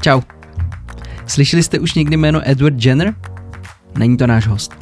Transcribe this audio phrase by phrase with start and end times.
[0.00, 0.20] Čau.
[1.26, 3.14] Slyšeli jste už někdy jméno Edward Jenner?
[3.98, 4.74] Není to náš host.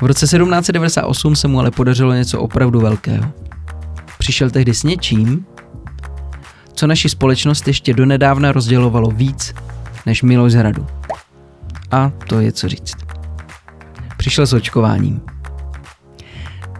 [0.00, 3.32] V roce 1798 se mu ale podařilo něco opravdu velkého.
[4.18, 5.46] Přišel tehdy s něčím,
[6.72, 9.54] co naši společnost ještě donedávna rozdělovalo víc
[10.06, 10.86] než milost hradu.
[11.90, 12.96] A to je co říct.
[14.16, 15.20] Přišel s očkováním.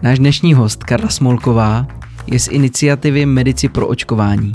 [0.01, 1.87] Náš dnešní host Karla Smolková
[2.27, 4.51] je z iniciativy Medici pro očkování.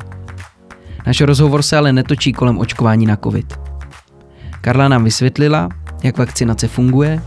[1.06, 3.60] Náš rozhovor se ale netočí kolem očkování na COVID.
[4.60, 5.68] Karla nám vysvětlila,
[6.02, 7.22] jak vakcinace funguje,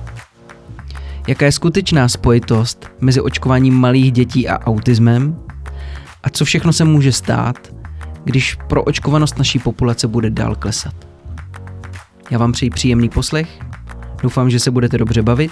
[1.28, 5.40] jaká je skutečná spojitost mezi očkováním malých dětí a autismem
[6.24, 7.76] a co všechno se může stát,
[8.24, 11.08] když pro očkovanost naší populace bude dál klesat.
[12.32, 13.60] Já vám přeji příjemný poslech,
[14.24, 15.52] doufám, že se budete dobře bavit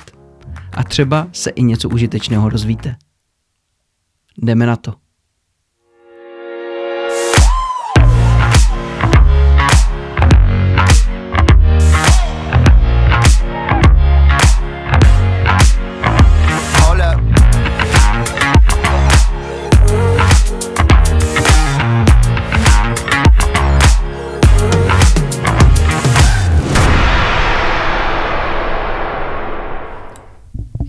[0.71, 2.95] a třeba se i něco užitečného dozvíte.
[4.37, 5.02] Jdeme na to.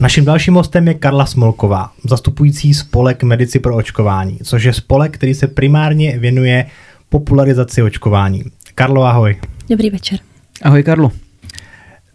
[0.04, 5.34] Naším dalším hostem je Karla Smolková, zastupující spolek Medici pro očkování, což je spolek, který
[5.34, 6.66] se primárně věnuje
[7.08, 8.44] popularizaci očkování.
[8.74, 9.36] Karlo, ahoj.
[9.70, 10.18] Dobrý večer.
[10.62, 11.12] Ahoj, Karlo.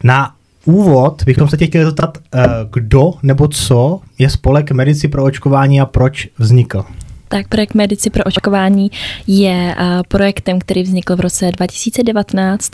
[0.04, 5.23] Na úvod bychom se tě chtěli zeptat, eh, kdo nebo co je spolek Medici pro
[5.23, 6.86] očkování a proč vznikl?
[7.30, 8.92] Tak projekt Medici pro očkování
[9.28, 9.76] je
[10.08, 12.72] projektem, který vznikl v roce 2019.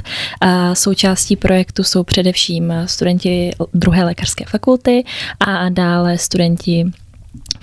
[0.73, 5.03] Součástí projektu jsou především studenti druhé lékařské fakulty
[5.39, 6.85] a dále studenti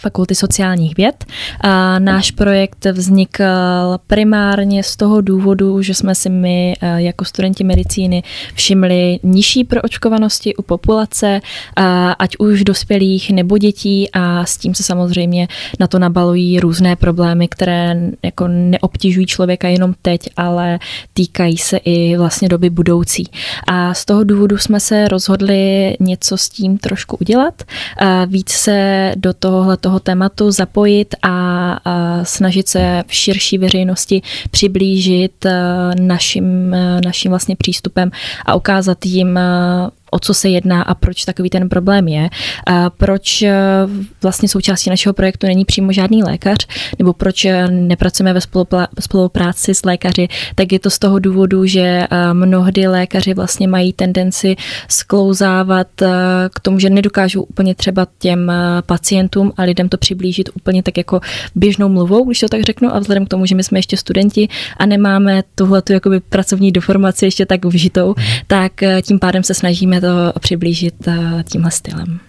[0.02, 1.24] Fakulty sociálních věd.
[1.60, 3.44] A náš projekt vznikl
[4.06, 8.22] primárně z toho důvodu, že jsme si my jako studenti medicíny
[8.54, 11.40] všimli nižší proočkovanosti u populace,
[12.18, 15.48] ať už dospělých nebo dětí a s tím se samozřejmě
[15.80, 20.78] na to nabalují různé problémy, které jako neobtěžují člověka jenom teď, ale
[21.14, 23.24] týkají se i vlastně doby budoucí.
[23.68, 27.62] A z toho důvodu jsme se rozhodli něco s tím trošku udělat,
[28.26, 31.28] víc se do tohohle toho tématu zapojit a,
[31.84, 35.52] a snažit se v širší veřejnosti přiblížit e,
[36.00, 38.10] naším, e, naším vlastně přístupem
[38.46, 39.42] a ukázat jim e,
[40.12, 42.28] o co se jedná a proč takový ten problém je.
[42.66, 43.54] A proč eh,
[44.22, 46.66] vlastně součástí našeho projektu není přímo žádný lékař,
[46.98, 48.40] nebo proč eh, nepracujeme ve
[49.00, 53.92] spolupráci s lékaři, tak je to z toho důvodu, že eh, mnohdy lékaři vlastně mají
[53.92, 54.56] tendenci
[54.88, 55.88] sklouzávat
[56.54, 58.52] k tomu, že nedokážou úplně třeba těm
[58.86, 61.20] pacientům a lidem to přiblížit úplně tak jako
[61.54, 64.48] běžnou mluvou, když to tak řeknu, a vzhledem k tomu, že my jsme ještě studenti
[64.76, 68.26] a nemáme tuhle tu jakoby pracovní deformaci ještě tak vžitou, mhm.
[68.46, 68.72] tak
[69.02, 72.20] tím pádem se snažíme to přiblížit eh, tímhle stylem.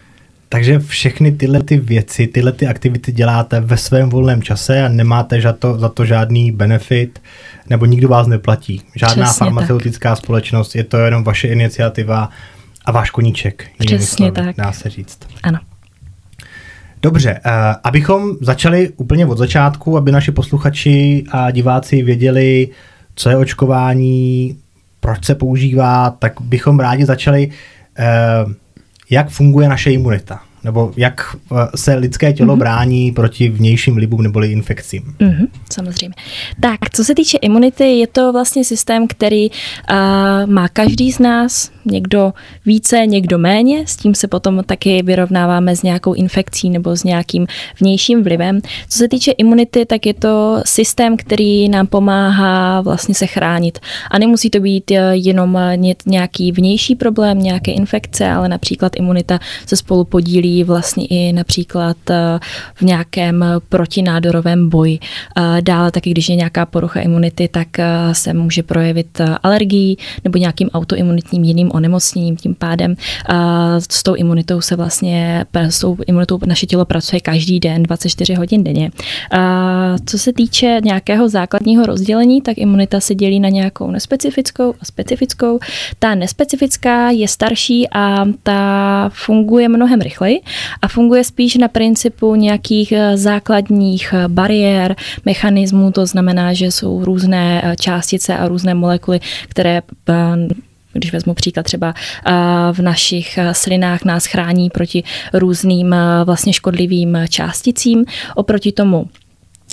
[0.50, 5.42] Takže všechny tyhle ty věci, tyhle ty aktivity děláte ve svém volném čase a nemáte
[5.42, 7.22] za to, za to žádný benefit,
[7.70, 8.82] nebo nikdo vás neplatí.
[8.96, 10.18] Žádná Přesně farmaceutická tak.
[10.18, 12.30] společnost, je to jenom vaše iniciativa
[12.86, 13.68] a váš koníček.
[13.78, 14.56] Přesně slovy, tak.
[14.56, 15.20] Dá se říct.
[15.44, 15.60] Ano.
[17.02, 17.52] Dobře, uh,
[17.84, 22.70] abychom začali úplně od začátku, aby naši posluchači a diváci věděli,
[23.16, 24.58] co je očkování,
[25.04, 27.52] proč se používá, tak bychom rádi začali,
[28.00, 28.04] eh,
[29.10, 32.60] jak funguje naše imunita nebo jak eh, se lidské tělo mm-hmm.
[32.60, 35.16] brání proti vnějším vlivům neboli infekcím.
[35.20, 36.16] Mm-hmm, samozřejmě.
[36.60, 39.56] Tak, co se týče imunity, je to vlastně systém, který uh,
[40.46, 42.34] má každý z nás, někdo
[42.66, 47.48] více, někdo méně, s tím se potom taky vyrovnáváme s nějakou infekcí nebo s nějakým
[47.80, 48.60] vnějším vlivem.
[48.90, 53.80] Co se týče imunity, tak je to systém, který nám pomáhá vlastně se chránit.
[54.12, 55.60] A nemusí to být eh, jenom
[56.06, 62.40] nějaký vnější problém, nějaké infekce, ale například imunita se spolu podílí vlastně i například eh,
[62.76, 65.00] v nějakém protinádorovém boji.
[65.38, 70.38] Eh, dále taky, když je nějaká porucha imunity, tak eh, se může projevit alergií nebo
[70.38, 72.38] nějakým autoimunitním jiným onemocněním.
[72.38, 72.96] Tím pádem
[73.78, 78.64] s tou imunitou se vlastně, s tou imunitou naše tělo pracuje každý den, 24 hodin
[78.64, 78.92] denně.
[80.06, 85.60] Co se týče nějakého základního rozdělení, tak imunita se dělí na nějakou nespecifickou a specifickou.
[86.00, 90.42] Ta nespecifická je starší a ta funguje mnohem rychleji
[90.82, 94.96] a funguje spíš na principu nějakých eh, základních eh, bariér,
[95.26, 99.82] mechanismů, to znamená, že jsou různé eh, částice a různé molekuly, které
[100.96, 101.94] když vezmu příklad třeba
[102.72, 105.04] v našich slinách nás chrání proti
[105.34, 105.96] různým
[106.26, 108.06] vlastně škodlivým částicím.
[108.36, 109.08] Oproti tomu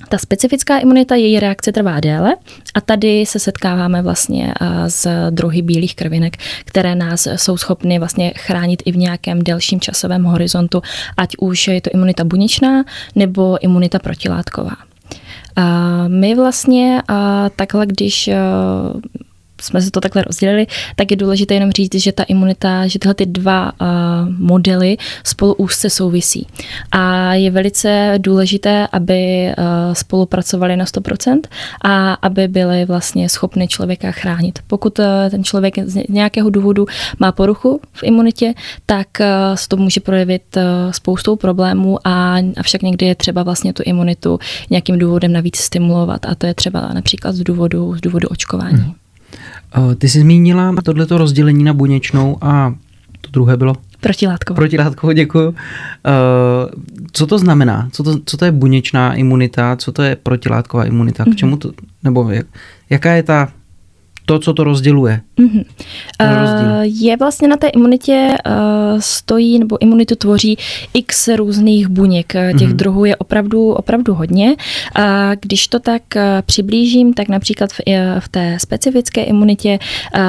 [0.08, 2.36] Ta specifická imunita, její reakce trvá déle
[2.74, 4.54] a tady se setkáváme vlastně
[4.88, 10.24] s druhy bílých krvinek, které nás jsou schopny vlastně chránit i v nějakém delším časovém
[10.24, 10.82] horizontu,
[11.16, 14.76] ať už je to imunita buněčná nebo imunita protilátková.
[16.08, 17.02] My vlastně
[17.56, 18.30] takhle, když
[19.60, 20.66] jsme se to takhle rozdělili,
[20.96, 23.88] tak je důležité jenom říct, že ta imunita, že tyhle ty dva uh,
[24.38, 26.46] modely spolu úzce souvisí.
[26.92, 31.40] A je velice důležité, aby uh, spolupracovali na 100%
[31.84, 34.58] a aby byli vlastně schopni člověka chránit.
[34.66, 36.86] Pokud uh, ten člověk z nějakého důvodu
[37.18, 38.54] má poruchu v imunitě,
[38.86, 43.72] tak uh, se to může projevit uh, spoustou problémů a avšak někdy je třeba vlastně
[43.72, 44.38] tu imunitu
[44.70, 48.76] nějakým důvodem navíc stimulovat a to je třeba například z důvodu, z důvodu očkování.
[48.76, 48.94] Hmm.
[49.76, 52.74] Eh, ty jsi zmínila tohleto rozdělení na buněčnou a
[53.20, 53.74] to druhé bylo?
[54.00, 54.56] Protilátkovou.
[54.56, 55.48] Protilátkovou, děkuji.
[55.48, 55.54] Uh,
[57.12, 57.88] co to znamená?
[57.92, 59.76] Co to, co to je buněčná imunita?
[59.76, 61.24] Co to je protilátková imunita?
[61.24, 61.36] K mhm.
[61.36, 61.72] čemu to,
[62.04, 62.46] nebo jak,
[62.90, 63.48] jaká je ta
[64.30, 65.20] to, co to rozděluje.
[65.38, 65.64] Mm-hmm.
[66.22, 68.52] Uh, je vlastně na té imunitě uh,
[69.00, 70.58] stojí, nebo imunitu tvoří
[70.94, 72.32] x různých buněk.
[72.32, 72.72] Těch mm-hmm.
[72.72, 74.48] druhů je opravdu, opravdu hodně.
[74.48, 75.04] Uh,
[75.40, 77.80] když to tak uh, přiblížím, tak například v,
[78.20, 80.20] v té specifické imunitě uh,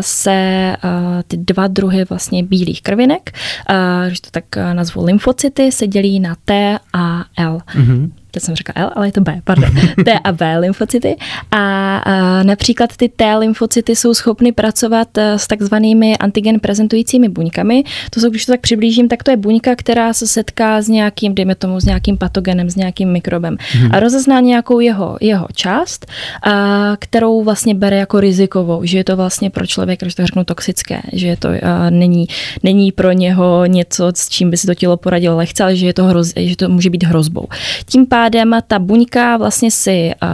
[0.00, 3.32] se uh, ty dva druhy vlastně bílých krvinek,
[3.70, 7.60] uh, když to tak uh, nazvu lymfocyty, se dělí na T a L.
[7.74, 9.70] Mm-hmm teď jsem řekla L, ale je to B, pardon,
[10.04, 11.16] T a B lymfocyty.
[11.50, 17.84] A, a například ty T lymfocyty jsou schopny pracovat e, s takzvanými antigen prezentujícími buňkami.
[18.10, 21.34] To jsou, když to tak přiblížím, tak to je buňka, která se setká s nějakým,
[21.34, 23.88] dejme tomu, s nějakým patogenem, s nějakým mikrobem hmm.
[23.92, 26.06] a rozezná nějakou jeho, jeho část,
[26.42, 30.44] a, kterou vlastně bere jako rizikovou, že je to vlastně pro člověka, když to řeknu,
[30.44, 32.26] toxické, že to a, není,
[32.62, 35.94] není pro něho něco, s čím by si to tělo poradilo lehce, ale že, je
[35.94, 37.46] to hroz, že to může být hrozbou.
[37.86, 40.28] Tím pádem pádem ta buňka vlastně si uh,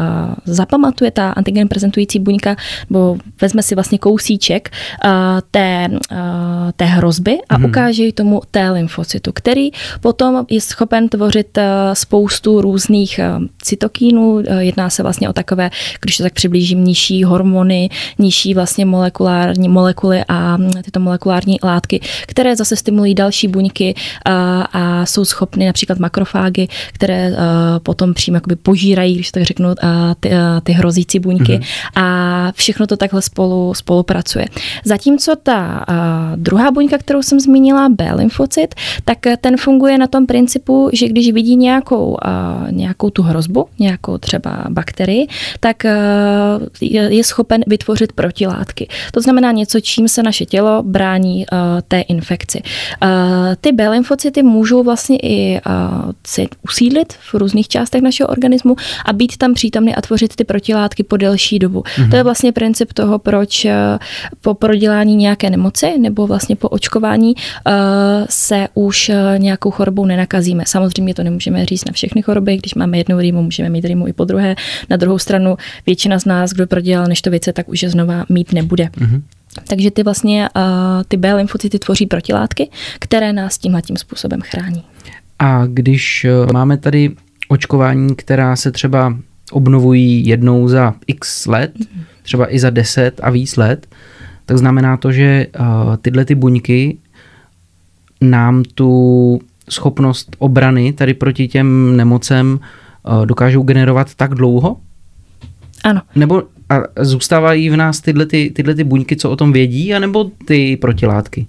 [0.44, 2.56] zapamatuje, ta antigen prezentující buňka,
[2.90, 5.10] nebo vezme si vlastně kousíček uh,
[5.50, 6.18] té, uh,
[6.76, 7.64] té hrozby a mm.
[7.64, 9.70] ukáže ji tomu T lymfocytu, který
[10.00, 14.32] potom je schopen tvořit uh, spoustu různých uh, cytokínů.
[14.32, 15.70] Uh, jedná se vlastně o takové,
[16.00, 17.88] když to tak přiblížím, nižší hormony,
[18.18, 24.32] nižší vlastně molekulární molekuly a tyto molekulární látky, které zase stimulují další buňky uh,
[24.72, 27.36] a jsou schopny například makrofágy, které uh,
[27.80, 29.68] potom přímo jakoby požírají, když tak řeknu,
[30.20, 30.30] ty,
[30.62, 32.02] ty hrozící buňky mm-hmm.
[32.02, 34.46] a všechno to takhle spolu spolupracuje.
[34.84, 35.84] Zatímco ta
[36.36, 41.32] druhá buňka, kterou jsem zmínila, B lymfocyt, tak ten funguje na tom principu, že když
[41.32, 42.16] vidí nějakou,
[42.70, 45.26] nějakou tu hrozbu, nějakou třeba bakterii,
[45.60, 45.76] tak
[46.80, 48.88] je schopen vytvořit protilátky.
[49.12, 51.46] To znamená něco, čím se naše tělo brání
[51.88, 52.62] té infekci.
[53.60, 55.60] Ty B lymfocyty můžou vlastně i
[56.26, 61.02] se usídlit v různých částech našeho organismu a být tam přítomný a tvořit ty protilátky
[61.02, 61.80] po delší dobu.
[61.80, 62.10] Mm-hmm.
[62.10, 63.98] To je vlastně princip toho, proč eh,
[64.40, 67.72] po prodělání nějaké nemoci nebo vlastně po očkování uh,
[68.30, 70.64] se už eh, nějakou chorobou nenakazíme.
[70.66, 74.12] Samozřejmě to nemůžeme říct na všechny choroby, když máme jednou rýmu, můžeme mít rýmu i
[74.12, 74.56] po druhé.
[74.90, 75.56] Na druhou stranu
[75.86, 78.84] většina z nás, kdo prodělal neštovice, tak už je znova mít nebude.
[78.84, 79.22] Mm-hmm.
[79.68, 80.62] Takže ty vlastně uh,
[81.08, 84.82] ty B lymfocyty tvoří protilátky, které nás tímhle tím způsobem chrání.
[85.38, 87.10] A když máme tady
[87.48, 89.16] očkování, která se třeba
[89.52, 91.72] obnovují jednou za x let,
[92.22, 93.86] třeba i za 10 a víc let,
[94.46, 96.98] tak znamená to, že uh, tyhle ty buňky
[98.20, 99.40] nám tu
[99.70, 102.60] schopnost obrany tady proti těm nemocem
[103.08, 104.76] uh, dokážou generovat tak dlouho?
[105.84, 106.00] Ano.
[106.14, 110.30] Nebo a zůstávají v nás tyhle, ty, tyhle ty buňky, co o tom vědí, anebo
[110.44, 111.46] ty protilátky?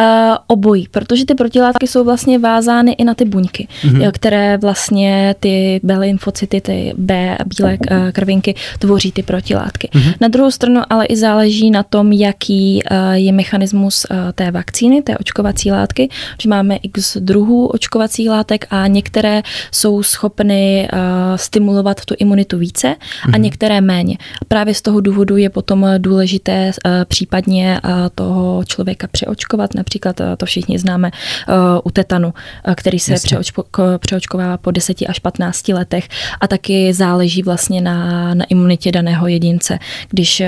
[0.00, 4.10] Uh, obojí, protože ty protilátky jsou vlastně vázány i na ty buňky, mm-hmm.
[4.12, 9.88] které vlastně ty B lymfocyty, ty B a bílé uh, krvinky tvoří ty protilátky.
[9.92, 10.14] Mm-hmm.
[10.20, 15.02] Na druhou stranu ale i záleží na tom, jaký uh, je mechanismus uh, té vakcíny,
[15.02, 16.08] té očkovací látky,
[16.42, 20.98] že máme x druhů očkovacích látek a některé jsou schopny uh,
[21.36, 23.28] stimulovat tu imunitu více mm-hmm.
[23.34, 23.42] a mhm.
[23.42, 24.16] některé méně.
[24.48, 30.36] Právě z toho důvodu je potom důležité uh, případně uh, toho člověka přeočkovat, Například eh,
[30.36, 31.54] to všichni známe uh,
[31.84, 33.64] u tetanu, uh, který se přeočko,
[33.98, 36.08] přeočkovává po 10 až 15 letech
[36.40, 39.78] a taky záleží vlastně na, na imunitě daného jedince.
[40.08, 40.42] Když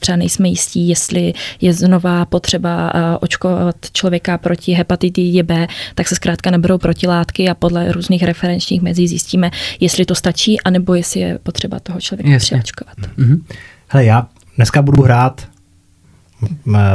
[0.00, 6.50] třeba nejsme jistí, jestli je znova potřeba očkovat člověka proti hepatitidě B, tak se zkrátka
[6.50, 11.80] neberou protilátky a podle různých referenčních mezí zjistíme, jestli to stačí, anebo jestli je potřeba
[11.80, 12.46] toho člověka Jasně.
[12.46, 12.96] přeočkovat.
[12.98, 13.40] Mm-hmm.
[13.88, 14.26] Hele, já
[14.56, 15.48] dneska budu hrát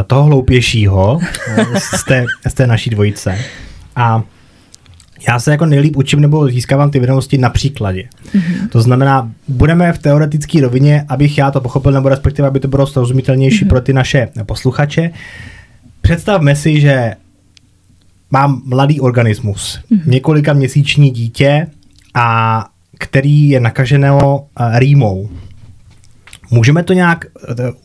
[0.07, 1.19] toho hloupějšího
[1.95, 3.37] z té, z té naší dvojice.
[3.95, 4.23] A
[5.27, 8.03] já se jako nejlíp učím nebo získávám ty vědomosti na příkladě.
[8.33, 8.69] Mm-hmm.
[8.69, 12.87] To znamená, budeme v teoretické rovině, abych já to pochopil, nebo respektive, aby to bylo
[12.87, 13.69] srozumitelnější mm-hmm.
[13.69, 15.11] pro ty naše posluchače.
[16.01, 17.15] Představme si, že
[18.31, 20.01] mám mladý organismus, mm-hmm.
[20.05, 21.67] několika měsíční dítě,
[22.13, 22.65] a
[22.99, 25.29] který je nakaženo rýmou.
[26.53, 27.25] Můžeme to nějak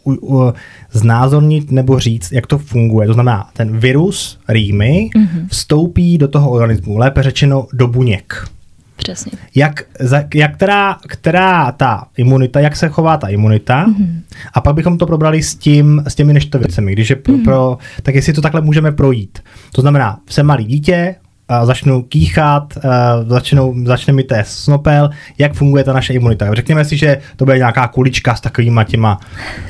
[0.05, 0.53] uh,
[0.93, 3.07] znázornit nebo říct, jak to funguje.
[3.07, 5.47] To znamená, ten virus rýmy mm-hmm.
[5.51, 8.49] vstoupí do toho organismu, lépe řečeno do buněk.
[8.97, 9.33] Přesně.
[9.55, 14.21] Jak, za, jak která, která ta imunita, jak se chová ta imunita mm-hmm.
[14.55, 17.45] a pak bychom to probrali s, tím, s těmi neštovicemi, když je pro, mm-hmm.
[17.45, 19.39] pro, tak jestli to takhle můžeme projít.
[19.73, 21.15] To znamená, jsem malý dítě,
[21.65, 22.79] začnu kýchat,
[23.27, 26.55] začnou, začne mi té snopel, jak funguje ta naše imunita.
[26.55, 29.21] Řekněme si, že to bude nějaká kulička s takovýma těma,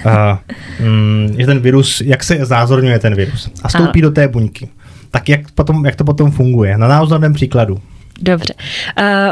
[0.07, 0.13] uh,
[0.87, 4.69] um, že ten virus, jak se zázorňuje ten virus a vstoupí do té buňky.
[5.11, 6.79] Tak jak, potom, jak to potom funguje?
[6.79, 7.81] Na názorném příkladu.
[8.21, 8.55] Dobře.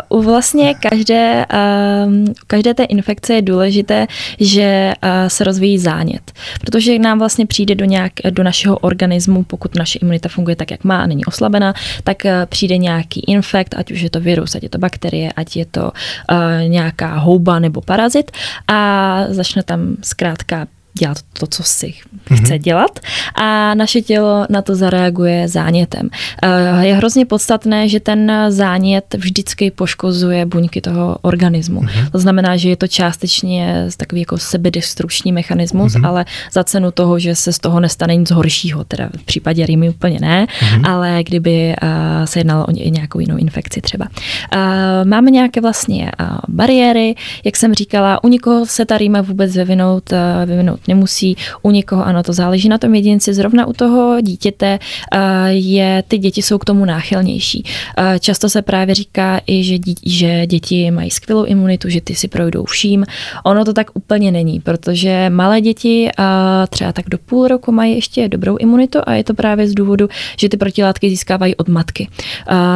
[0.08, 2.12] U vlastně každé, uh,
[2.46, 4.06] každé té infekce je důležité,
[4.40, 9.74] že uh, se rozvíjí zánět, protože nám vlastně přijde do, nějak, do našeho organismu, pokud
[9.74, 11.74] naše imunita funguje tak, jak má a není oslabená,
[12.04, 15.56] tak uh, přijde nějaký infekt, ať už je to virus, ať je to bakterie, ať
[15.56, 18.30] je to uh, nějaká houba nebo parazit
[18.68, 20.66] a začne tam zkrátka
[20.98, 22.36] dělat to, co si mm-hmm.
[22.36, 23.00] chce dělat
[23.34, 26.08] a naše tělo na to zareaguje zánětem.
[26.42, 31.80] Eh, je hrozně podstatné, že ten zánět vždycky poškozuje buňky toho organismu.
[31.80, 32.10] Mm-hmm.
[32.10, 36.08] To znamená, že je to částečně takový jako sebedestrukční mechanismus, mm-hmm.
[36.08, 39.88] ale za cenu toho, že se z toho nestane nic horšího, teda v případě rýmy
[39.88, 40.90] úplně ne, mm-hmm.
[40.90, 41.88] ale kdyby uh,
[42.24, 44.06] se jednalo o nějakou jinou infekci třeba.
[44.54, 44.60] Uh,
[45.04, 46.10] máme nějaké vlastně
[46.48, 51.70] bariéry, jak jsem říkala, u nikoho se ta rýma vůbec vyvinout, uh, vyvinout nemusí, u
[51.70, 53.34] někoho ano, to záleží na tom jedinci.
[53.34, 57.64] Zrovna u toho dítěte eh, je, ty děti jsou k tomu náchylnější.
[57.98, 62.14] Eh, často se právě říká i, že, dí, že děti mají skvělou imunitu, že ty
[62.14, 63.04] si projdou vším.
[63.44, 66.22] Ono to tak úplně není, protože malé děti eh,
[66.68, 70.08] třeba tak do půl roku mají ještě dobrou imunitu a je to právě z důvodu,
[70.38, 72.08] že ty protilátky získávají od matky.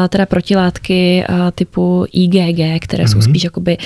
[0.09, 1.25] Teda protilátky
[1.55, 3.13] typu IgG, které mm-hmm.
[3.13, 3.23] jsou mhm.
[3.23, 3.77] spíš jakoby,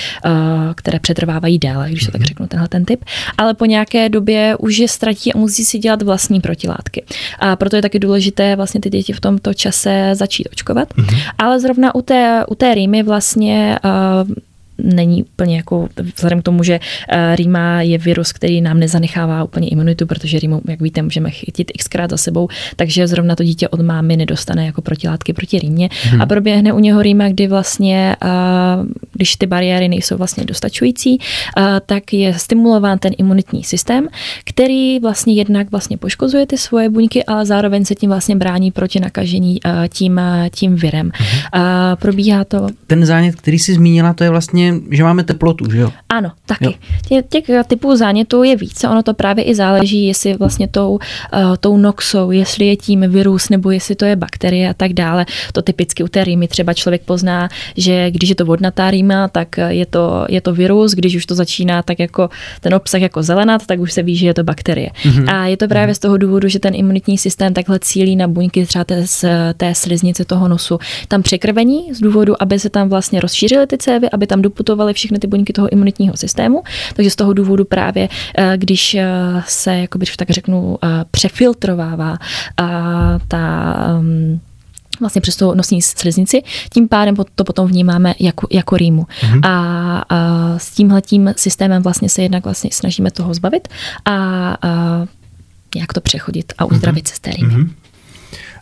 [0.74, 2.26] které přetrvávají déle, když to tak mhm.
[2.26, 3.04] řeknu, tenhle ten typ.
[3.38, 7.04] Ale po nějaké době už je ztratí a musí si dělat vlastní protilátky.
[7.38, 10.94] A proto je taky důležité vlastně ty děti v tomto čase začít očkovat.
[10.94, 11.18] Mm-hmm.
[11.38, 14.34] Ale zrovna u té, u té rýmy vlastně uh,
[14.84, 19.68] není úplně jako, vzhledem k tomu, že eh, rýma je virus, který nám nezanechává úplně
[19.68, 23.80] imunitu, protože rýmu, jak víte, můžeme chytit xkrát za sebou, takže zrovna to dítě od
[23.80, 26.22] mámy nedostane jako protilátky proti rýmě hmm.
[26.22, 28.28] a proběhne u něho rýma, kdy vlastně, eh,
[29.12, 31.18] když ty bariéry nejsou vlastně dostačující,
[31.58, 34.08] eh, tak je stimulován ten imunitní systém,
[34.44, 39.00] který vlastně jednak vlastně poškozuje ty svoje buňky, ale zároveň se tím vlastně brání proti
[39.00, 41.10] nakažení tím, tím virem.
[41.14, 41.96] Hmm.
[41.98, 42.66] Probíhá to.
[42.86, 45.90] Ten zánět, který jsi zmínila, to je vlastně vlastně, že máme teplotu, že jo?
[46.08, 46.64] Ano, taky.
[46.64, 46.72] Jo.
[47.08, 51.56] Tě, těch typů zánětů je více, ono to právě i záleží, jestli vlastně tou, uh,
[51.60, 55.26] tou noxou, jestli je tím virus nebo jestli to je bakterie a tak dále.
[55.52, 59.56] To typicky u té rýmy třeba člověk pozná, že když je to vodnatá rýma, tak
[59.68, 63.66] je to, je to virus, když už to začíná tak jako ten obsah jako zelenat,
[63.66, 64.90] tak už se ví, že je to bakterie.
[65.02, 65.34] Mm-hmm.
[65.34, 65.96] A je to právě mm-hmm.
[65.96, 69.04] z toho důvodu, že ten imunitní systém takhle cílí na buňky třeba té,
[69.56, 70.78] té sliznice toho nosu.
[71.08, 75.18] Tam překrvení z důvodu, aby se tam vlastně rozšířily ty cévy, aby tam doputovaly všechny
[75.18, 76.62] ty buňky toho imunitního systému.
[76.94, 79.08] Takže z toho důvodu právě, eh, když eh,
[79.46, 82.16] se, jako bych tak řeknu, eh, přefiltrovává
[83.28, 84.40] ta mm,
[85.00, 86.42] vlastně přes tu nosní sliznici,
[86.72, 89.02] tím pádem to potom vnímáme jako, jako rýmu.
[89.02, 89.40] Mm-hmm.
[89.42, 93.68] A, a s tímhletím systémem vlastně se jednak vlastně snažíme toho zbavit
[94.04, 94.12] a,
[94.62, 95.06] a
[95.74, 97.08] jak to přechodit a uzdravit mm-hmm.
[97.08, 97.54] se z té rýmy.
[97.54, 97.83] Mm-hmm.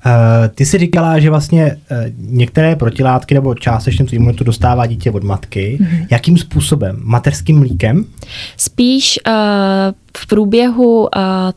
[0.06, 5.10] Uh, ty si říkala, že vlastně uh, některé protilátky nebo částečně tu imunitu dostává dítě
[5.10, 5.78] od matky.
[5.80, 6.06] Mm-hmm.
[6.10, 6.96] Jakým způsobem?
[7.02, 8.04] Mateřským mlíkem?
[8.56, 9.32] Spíš uh,
[10.16, 11.08] v průběhu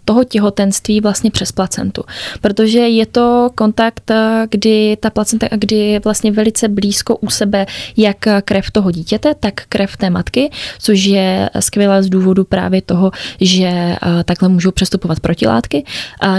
[0.05, 2.03] toho těhotenství vlastně přes placentu.
[2.41, 4.11] Protože je to kontakt,
[4.49, 7.65] kdy ta placenta, kdy je vlastně velice blízko u sebe
[7.97, 13.11] jak krev toho dítěte, tak krev té matky, což je skvělé z důvodu právě toho,
[13.41, 13.95] že
[14.25, 15.85] takhle můžou přestupovat protilátky.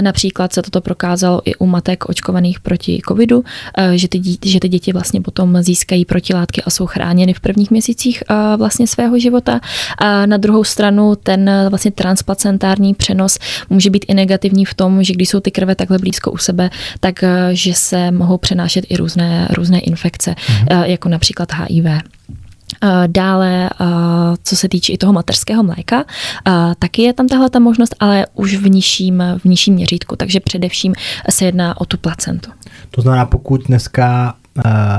[0.01, 3.43] Například se toto prokázalo i u matek očkovaných proti covidu,
[3.95, 7.71] že ty, děti, že ty děti vlastně potom získají protilátky a jsou chráněny v prvních
[7.71, 8.23] měsících
[8.57, 9.59] vlastně svého života.
[9.97, 15.13] A na druhou stranu ten vlastně transplacentární přenos může být i negativní v tom, že
[15.13, 18.97] když jsou ty krve takhle blízko u sebe, tak eh, že se mohou přenášet i
[18.97, 20.83] různé, různé infekce, mm-hmm.
[20.83, 21.85] jako například HIV.
[21.85, 22.01] Eh,
[23.07, 23.69] dále,
[24.43, 26.05] co se týče i toho materského mléka,
[26.79, 30.93] taky je tam tahle ta možnost, ale už v nižším, v nižším měřítku, takže především
[31.29, 32.51] se jedná o tu placentu.
[32.91, 34.35] To znamená, pokud dneska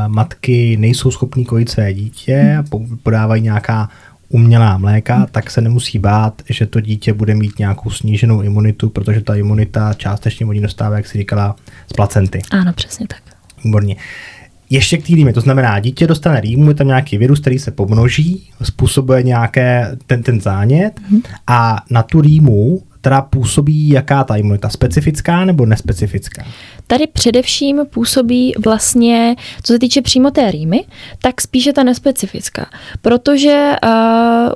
[0.06, 2.64] matky nejsou schopní kojit své dítě a
[3.02, 3.88] podávají nějaká
[4.28, 9.20] umělá mléka, tak se nemusí bát, že to dítě bude mít nějakou sníženou imunitu, protože
[9.20, 11.56] ta imunita částečně oni dostává, jak si říkala,
[11.87, 12.42] z placenty.
[12.50, 13.23] Ano, přesně tak.
[13.64, 13.97] Výborně.
[14.70, 17.70] Ještě k té rýmě, to znamená, dítě dostane rýmu, je tam nějaký virus, který se
[17.70, 21.20] pomnoží, způsobuje nějaké ten, ten zánět hmm.
[21.47, 24.68] a na tu rýmu teda působí jaká ta imunita?
[24.68, 26.44] Specifická nebo nespecifická?
[26.90, 30.85] Tady především působí vlastně, co se týče přímo té rýmy,
[31.23, 32.66] tak spíše ta nespecifická.
[33.02, 33.90] Protože uh,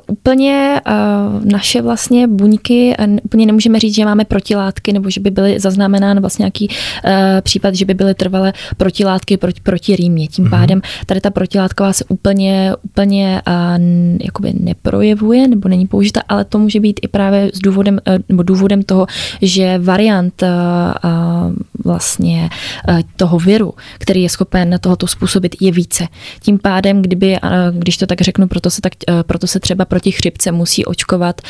[0.07, 5.31] úplně uh, naše vlastně buňky, uh, úplně nemůžeme říct, že máme protilátky, nebo že by
[5.31, 7.11] byly zaznamenán vlastně nějaký uh,
[7.41, 10.29] případ, že by byly trvalé protilátky proti, proti rýmě.
[10.29, 10.51] Tím mm-hmm.
[10.51, 13.85] pádem tady ta protilátková se úplně, úplně uh,
[14.25, 18.43] jakoby neprojevuje, nebo není použita, ale to může být i právě s důvodem, uh, nebo
[18.43, 19.07] důvodem toho,
[19.43, 26.09] že variant uh, uh, vlastně uh, toho viru, který je schopen tohoto způsobit, je více.
[26.41, 27.49] Tím pádem, kdyby, uh,
[27.79, 31.41] když to tak řeknu, proto se, tak, uh, proto se třeba proti chřipce musí očkovat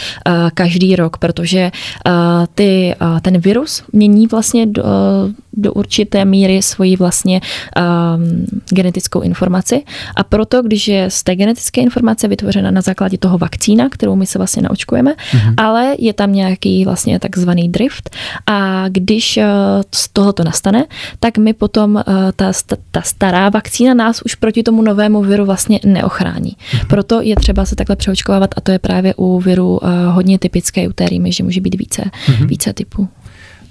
[0.54, 1.70] každý rok, protože
[2.54, 4.84] ty, ten virus mění vlastně do,
[5.52, 9.82] do určité míry svoji vlastně um, genetickou informaci
[10.16, 14.26] a proto, když je z té genetické informace vytvořena na základě toho vakcína, kterou my
[14.26, 15.54] se vlastně naočkujeme, mm-hmm.
[15.56, 18.10] ale je tam nějaký vlastně takzvaný drift
[18.46, 19.42] a když uh,
[19.94, 20.84] z tohoto nastane,
[21.20, 22.02] tak my potom uh,
[22.36, 22.52] ta,
[22.90, 26.50] ta stará vakcína nás už proti tomu novému viru vlastně neochrání.
[26.50, 26.86] Mm-hmm.
[26.86, 30.88] Proto je třeba se takhle přeočkovávat a to je právě u viru uh, hodně typické
[30.88, 32.46] u té rýmy, že může být více, mm-hmm.
[32.46, 33.08] více typů.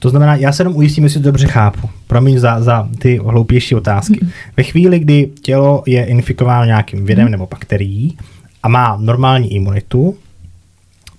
[0.01, 1.89] To znamená, já se jenom ujistím, jestli to dobře chápu.
[2.07, 4.13] Promiň za, za ty hloupější otázky.
[4.13, 4.29] Mm-hmm.
[4.57, 7.31] Ve chvíli, kdy tělo je infikováno nějakým virem mm-hmm.
[7.31, 8.17] nebo bakterií
[8.63, 10.15] a má normální imunitu,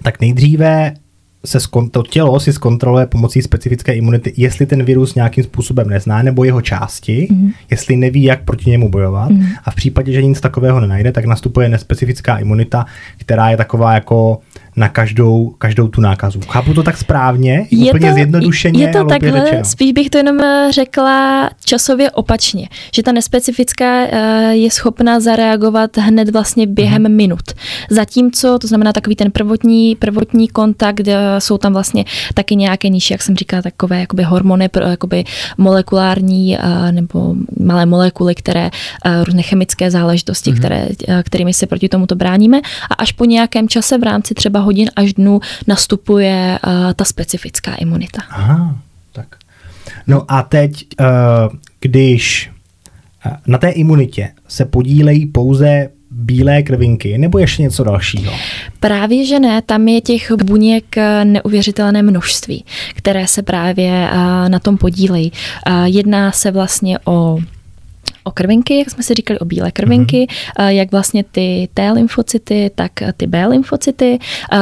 [0.03, 0.95] tak nejdříve
[1.45, 6.23] se skon, to tělo si zkontroluje pomocí specifické imunity, jestli ten virus nějakým způsobem nezná,
[6.23, 7.53] nebo jeho části, mm-hmm.
[7.71, 9.31] jestli neví, jak proti němu bojovat.
[9.31, 9.47] Mm-hmm.
[9.65, 12.87] A v případě, že nic takového nenajde, tak nastupuje nespecifická imunita,
[13.19, 14.41] která je taková jako
[14.77, 16.41] na každou, každou tu nákazu.
[16.49, 17.67] Chápu to tak správně?
[17.71, 19.65] Je úplně to, zjednodušeně Je to takhle, řečeno.
[19.65, 25.97] spíš bych to jenom eh, řekla časově opačně, že ta nespecifická eh, je schopná zareagovat
[25.97, 27.17] hned vlastně během hmm.
[27.17, 27.43] minut.
[27.91, 33.15] Zatímco, to znamená takový ten prvotní, prvotní kontakt, eh, jsou tam vlastně taky nějaké nižší,
[33.15, 35.25] jak jsem říkala, takové jakoby hormony, jakoby
[35.59, 36.59] molekulární
[36.91, 38.71] nebo malé molekuly, které
[39.25, 40.59] různé chemické záležitosti, hmm.
[40.59, 40.89] které,
[41.23, 45.13] kterými se proti tomuto bráníme a až po nějakém čase v rámci třeba hodin až
[45.13, 48.23] dnů nastupuje uh, ta specifická imunita.
[48.31, 48.79] Aha,
[49.13, 49.37] tak.
[50.07, 51.07] No a teď, uh,
[51.81, 52.51] když
[53.27, 58.33] uh, na té imunitě se podílejí pouze bílé krvinky nebo ještě něco dalšího?
[58.81, 64.11] Právě, že ne, tam je těch buněk neuvěřitelné množství, které se právě
[64.49, 65.33] na tom podílejí.
[65.85, 67.39] Jedná se vlastně o
[68.25, 70.69] o krvinky, jak jsme si říkali, o bílé krvinky, mm-hmm.
[70.69, 74.19] jak vlastně ty T lymfocyty, tak ty B lymfocyty.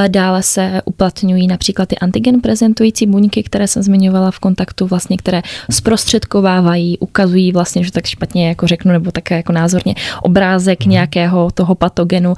[0.09, 5.43] Dále se uplatňují například ty antigen prezentující buňky, které jsem zmiňovala v kontaktu, vlastně, které
[5.71, 10.89] zprostředkovávají, ukazují vlastně, že tak špatně jako řeknu, nebo tak jako názorně obrázek mm-hmm.
[10.89, 12.35] nějakého toho patogenu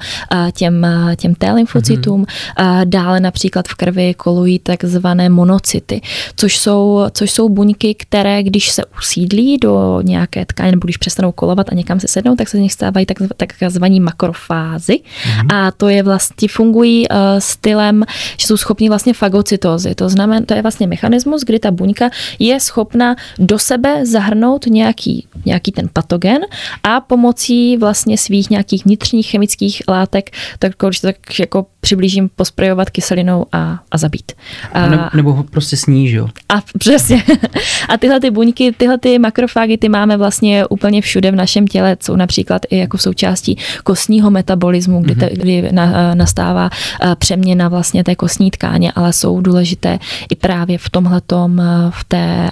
[0.51, 2.23] těm, těm T lymfocytům.
[2.23, 2.85] Mm-hmm.
[2.85, 6.01] Dále například v krvi kolují takzvané monocyty,
[6.35, 11.31] což jsou, což jsou buňky, které když se usídlí do nějaké tkáně, nebo když přestanou
[11.31, 14.99] kolovat a někam se sednou, tak se z nich stávají tak, takzvaní makrofázy.
[14.99, 15.55] Mm-hmm.
[15.55, 18.03] A to je vlastně, fungují uh, stylem,
[18.37, 19.95] že jsou schopni vlastně fagocytózy.
[19.95, 25.27] To znamená, to je vlastně mechanismus, kdy ta buňka je schopna do sebe zahrnout nějaký,
[25.45, 26.41] nějaký ten patogen
[26.83, 32.89] a pomocí vlastně svých nějakých vnitřních chemických látek, tak když to tak jako přiblížím, posprejovat
[32.89, 34.31] kyselinou a, a zabít.
[34.73, 37.23] A, nebo, nebo ho prostě sníží, A přesně.
[37.89, 41.97] A tyhle ty buňky, tyhle ty makrofágy, ty máme vlastně úplně všude v našem těle,
[42.01, 46.69] jsou například i jako součástí kostního metabolismu, kdy, te, kdy na, nastává
[47.15, 49.99] přeměna vlastně té kostní tkáně, ale jsou důležité
[50.31, 52.49] i právě v tomhletom, v té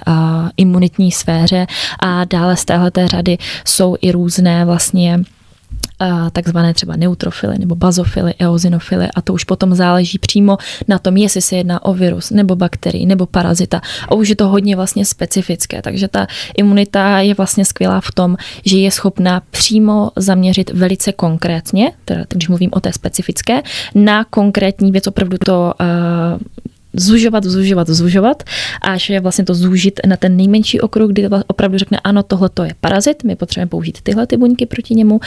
[0.56, 1.66] imunitní sféře.
[2.00, 5.20] A dále z téhleté řady jsou i různé vlastně
[6.32, 11.42] takzvané třeba neutrofily nebo bazofily, eozinofily a to už potom záleží přímo na tom, jestli
[11.42, 13.80] se jedná o virus nebo bakterii nebo parazita.
[14.08, 18.36] A už je to hodně vlastně specifické, takže ta imunita je vlastně skvělá v tom,
[18.64, 23.62] že je schopná přímo zaměřit velice konkrétně, teda když mluvím o té specifické,
[23.94, 25.86] na konkrétní věc, opravdu to uh,
[26.92, 28.42] zužovat, zužovat, zužovat,
[28.82, 32.64] až je vlastně to zúžit na ten nejmenší okruh, kdy opravdu řekne, ano, tohle to
[32.64, 35.20] je parazit, my potřebujeme použít tyhle ty buňky proti němu,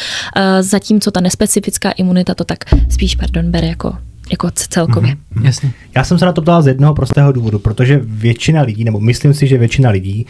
[0.61, 3.97] zatímco ta nespecifická imunita to tak spíš, pardon, bere jako
[4.31, 5.15] jako celkově.
[5.35, 5.71] Mm, jasně.
[5.95, 9.33] Já jsem se na to ptal z jednoho prostého důvodu, protože většina lidí, nebo myslím
[9.33, 10.25] si, že většina lidí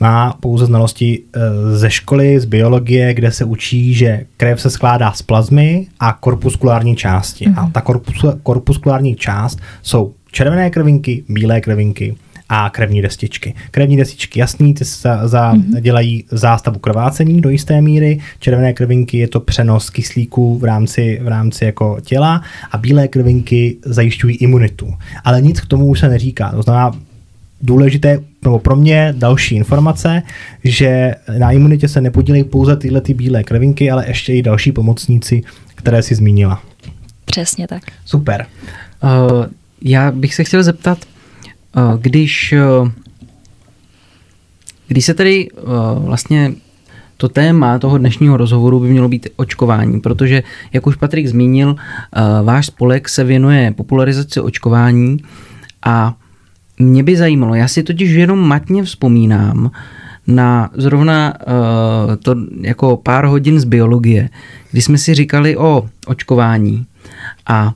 [0.00, 1.40] má pouze znalosti eh,
[1.76, 6.96] ze školy, z biologie, kde se učí, že krev se skládá z plazmy a korpuskulární
[6.96, 7.46] části.
[7.46, 7.66] Mm-hmm.
[7.66, 12.16] A ta korpus, korpuskulární část jsou červené krvinky, bílé krvinky,
[12.54, 13.54] a krevní destičky.
[13.70, 15.80] Krevní destičky jasný, ty za, za, mm-hmm.
[15.80, 21.28] dělají zástavu krvácení do jisté míry, červené krvinky je to přenos kyslíků v rámci, v
[21.28, 24.94] rámci jako těla a bílé krvinky zajišťují imunitu.
[25.24, 26.50] Ale nic k tomu už se neříká.
[26.50, 26.90] To znamená,
[27.62, 30.22] důležité, nebo pro mě další informace,
[30.64, 35.42] že na imunitě se nepodílejí pouze tyhle ty bílé krvinky, ale ještě i další pomocníci,
[35.74, 36.62] které si zmínila.
[37.24, 37.82] Přesně tak.
[38.04, 38.46] Super.
[39.02, 39.46] Uh,
[39.84, 40.98] já bych se chtěl zeptat,
[41.76, 42.90] uh, když, uh,
[44.88, 46.52] když se tedy uh, vlastně
[47.16, 50.42] to téma toho dnešního rozhovoru by mělo být očkování, protože,
[50.72, 51.76] jak už Patrik zmínil,
[52.44, 55.18] váš spolek se věnuje popularizaci očkování
[55.82, 56.14] a
[56.78, 59.70] mě by zajímalo, já si totiž jenom matně vzpomínám
[60.26, 61.34] na zrovna
[62.22, 64.28] to jako pár hodin z biologie,
[64.70, 66.86] kdy jsme si říkali o očkování
[67.46, 67.74] a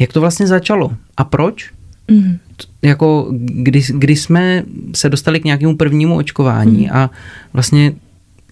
[0.00, 1.70] jak to vlastně začalo a proč?
[2.08, 2.38] Mm.
[2.82, 4.62] Jako kdy, kdy jsme
[4.94, 6.96] se dostali k nějakému prvnímu očkování mm.
[6.96, 7.10] a
[7.52, 7.92] vlastně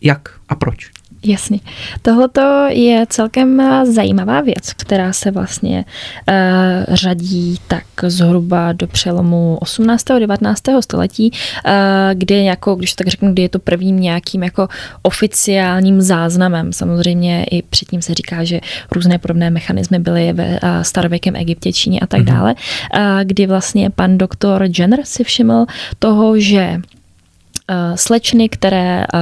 [0.02, 0.90] jak a proč?
[1.24, 1.60] Jasně.
[2.02, 2.28] Tohle
[2.72, 5.84] je celkem eh, zajímavá věc, která se vlastně
[6.28, 10.10] uh, řadí tak zhruba do přelomu 18.
[10.10, 10.62] a 19.
[10.80, 11.72] století, uh,
[12.14, 14.68] kdy jako, když tak řeknu, kdy je to prvním nějakým jako
[15.02, 16.72] oficiálním záznamem.
[16.72, 22.00] Samozřejmě i předtím se říká, že různé podobné mechanismy byly ve uh, starověkém Egyptě, Číně
[22.00, 22.24] a tak mm-hmm.
[22.24, 25.66] dále, uh, kdy vlastně pan doktor Jenner si všiml
[25.98, 26.80] toho, že
[27.70, 29.18] Eh, slečny, které eh,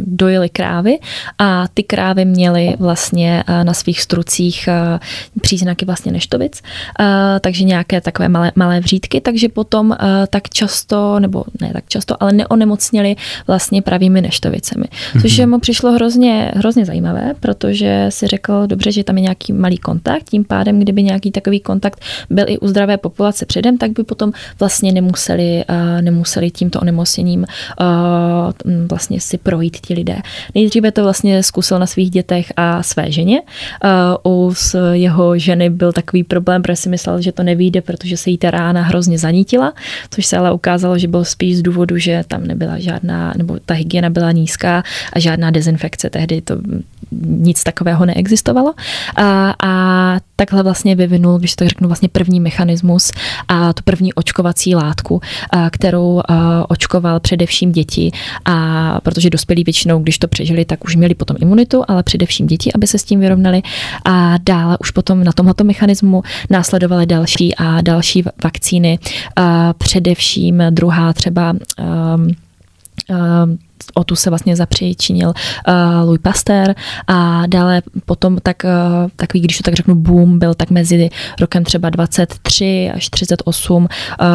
[0.00, 0.98] dojily krávy
[1.38, 4.68] a ty krávy měly vlastně eh, na svých strucích
[5.40, 6.62] příznaky vlastně neštovic,
[7.40, 9.96] takže nějaké takové malé, malé vřídky, takže potom
[10.30, 14.84] tak často, nebo ne tak často, ale neonemocněli vlastně pravými neštovicemi.
[15.22, 15.50] Což mm-hmm.
[15.50, 20.30] mu přišlo hrozně, hrozně zajímavé, protože si řekl, dobře, že tam je nějaký malý kontakt,
[20.30, 24.32] tím pádem, kdyby nějaký takový kontakt byl i u zdravé populace předem, tak by potom
[24.58, 25.64] vlastně nemuseli,
[26.00, 27.46] nemuseli tímto onemocněním
[27.80, 30.16] uh, vlastně si projít ti lidé.
[30.54, 33.40] Nejdříve to vlastně zkusil na svých dětech a své ženě.
[34.24, 34.54] Uh, u
[34.92, 38.50] jeho ženy byl takový problém, protože si myslel, že to nevíde, protože se jí ta
[38.50, 39.72] rána hrozně zanítila,
[40.10, 43.74] což se ale ukázalo, že bylo spíš z důvodu, že tam nebyla žádná, nebo ta
[43.74, 46.10] hygiena byla nízká a žádná dezinfekce.
[46.10, 46.56] Tehdy to
[47.26, 48.74] nic takového neexistovalo.
[49.16, 53.12] A, a takhle vlastně vyvinul, když to řeknu, vlastně první mechanismus
[53.48, 55.20] a tu první očkovací látku,
[55.70, 56.22] kterou
[56.68, 58.10] očkoval především děti,
[58.44, 62.72] a protože dospělí většinou, když to přežili, tak už měli potom imunitu, ale především děti,
[62.72, 63.62] aby se s tím vyrovnali.
[64.04, 68.98] A dále už potom na tomto mechanismu následovaly další a další vakcíny,
[69.78, 72.30] především druhá třeba um,
[73.08, 73.58] um,
[73.94, 75.74] o tu se vlastně zapříčinil uh,
[76.08, 76.74] Louis Pasteur
[77.06, 81.10] a dále potom tak, uh, takový, když to tak řeknu, boom byl tak mezi
[81.40, 83.88] rokem třeba 23 až 38 uh,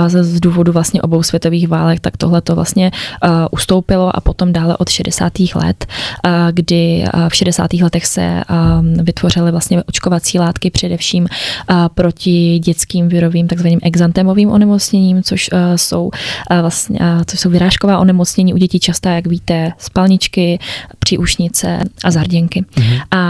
[0.07, 2.91] z, z důvodu vlastně obou světových válek, tak tohle to vlastně
[3.23, 5.33] uh, ustoupilo a potom dále od 60.
[5.55, 5.85] let,
[6.25, 7.73] uh, kdy uh, v 60.
[7.73, 15.23] letech se uh, vytvořily vlastně očkovací látky především uh, proti dětským virovým takzvaným exantémovým onemocněním,
[15.23, 16.11] což uh, jsou uh,
[16.61, 20.59] vlastně, uh, což jsou vyrážková onemocnění u dětí častá, jak víte, spalničky,
[20.99, 22.61] příušnice a zarděnky.
[22.61, 23.01] Mm-hmm.
[23.11, 23.21] A,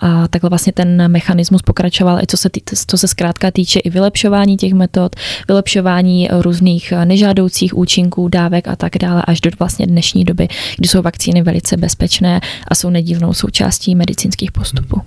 [0.00, 3.90] a takhle vlastně ten mechanismus pokračoval, i co se, tý, co se zkrátka týče i
[3.90, 5.16] vylepšování těch metod,
[5.48, 11.02] vylepšování různých nežádoucích účinků, dávek a tak dále, až do vlastně dnešní doby, kdy jsou
[11.02, 15.00] vakcíny velice bezpečné a jsou nedílnou součástí medicínských postupů.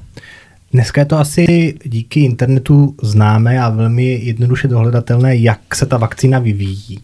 [0.71, 6.39] Dneska je to asi díky internetu známé a velmi jednoduše dohledatelné, jak se ta vakcína
[6.39, 6.99] vyvíjí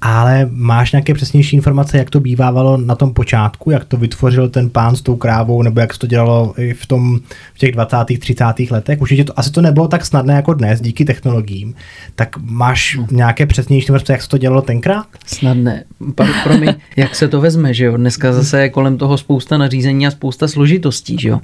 [0.00, 4.70] ale máš nějaké přesnější informace, jak to bývávalo na tom počátku, jak to vytvořil ten
[4.70, 7.20] pán s tou krávou, nebo jak se to dělalo i v, tom,
[7.54, 7.96] v těch 20.
[8.18, 8.44] 30.
[8.70, 9.00] letech?
[9.00, 11.74] Určitě to, asi to nebylo tak snadné jako dnes díky technologiím.
[12.14, 15.06] Tak máš nějaké přesnější informace, jak se to dělalo tenkrát?
[15.26, 15.84] Snadné.
[16.44, 17.96] Pro mě, jak se to vezme, že jo?
[17.96, 21.40] Dneska zase je kolem toho spousta nařízení a spousta složitostí, že jo?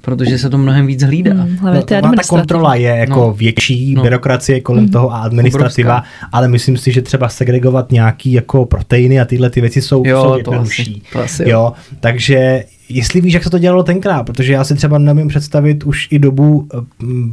[0.00, 1.34] Protože se to mnohem víc hlídá.
[1.34, 3.32] Hmm, no, ta kontrola je jako no.
[3.32, 4.02] větší, no.
[4.02, 4.92] byrokracie kolem hmm.
[4.92, 6.28] toho a administrativa, Obrovská.
[6.32, 10.22] ale myslím si, že třeba segregovat nějaký jako proteiny a tyhle ty věci jsou, jo,
[10.22, 11.00] jsou jednodušší.
[11.00, 11.48] To asi, to asi jo.
[11.48, 11.72] jo.
[12.00, 16.08] Takže jestli víš, jak se to dělalo tenkrát, protože já si třeba nemím představit už
[16.10, 16.78] i dobu eh,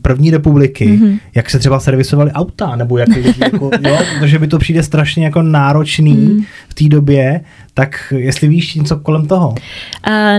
[0.02, 1.20] první republiky, mm-hmm.
[1.36, 5.26] jak se třeba servisovaly auta, nebo jak lidi, jako, jo, protože by to přijde strašně
[5.26, 6.44] jako náročný mm.
[6.70, 7.42] v té době,
[7.78, 9.50] tak jestli víš něco kolem toho?
[9.50, 9.56] Uh,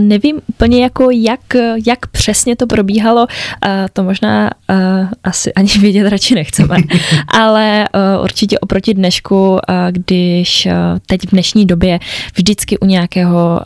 [0.00, 1.40] nevím úplně jako jak,
[1.87, 4.76] jak přesně to probíhalo, uh, to možná uh,
[5.24, 6.76] asi ani vědět radši nechceme,
[7.28, 9.59] ale uh, určitě oproti dnešku,
[9.90, 10.68] když
[11.07, 11.98] teď v dnešní době
[12.35, 13.61] vždycky u nějakého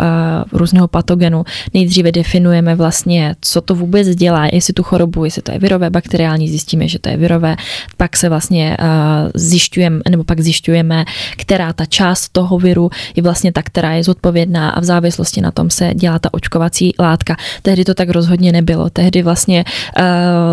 [0.52, 1.41] různého patogenu
[1.74, 6.48] nejdříve definujeme vlastně, co to vůbec dělá, jestli tu chorobu, jestli to je virové, bakteriální,
[6.48, 7.57] zjistíme, že to je virové,
[7.96, 8.87] pak se vlastně uh,
[9.35, 11.05] zjišťujeme, nebo pak zjišťujeme,
[11.37, 15.50] která ta část toho viru je vlastně ta, která je zodpovědná a v závislosti na
[15.50, 17.37] tom se dělá ta očkovací látka.
[17.62, 18.90] Tehdy to tak rozhodně nebylo.
[18.90, 19.64] Tehdy vlastně
[19.98, 20.05] uh,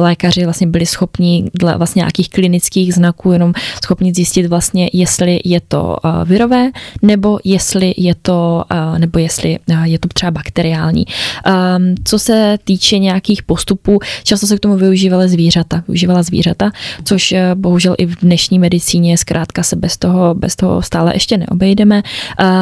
[0.04, 5.62] lékaři vlastně byli schopni dle vlastně nějakých klinických znaků jenom schopni zjistit vlastně, jestli je
[5.67, 6.71] to uh, virové,
[7.02, 8.63] nebo jestli je to,
[8.97, 10.79] nebo jestli je to třeba bakteriální.
[10.88, 16.72] Um, co se týče nějakých postupů, často se k tomu využívaly zvířata, využívala zvířata,
[17.04, 21.38] což uh, bohužel i v dnešní medicíně zkrátka se bez toho, bez toho stále ještě
[21.38, 22.04] neobejdeme.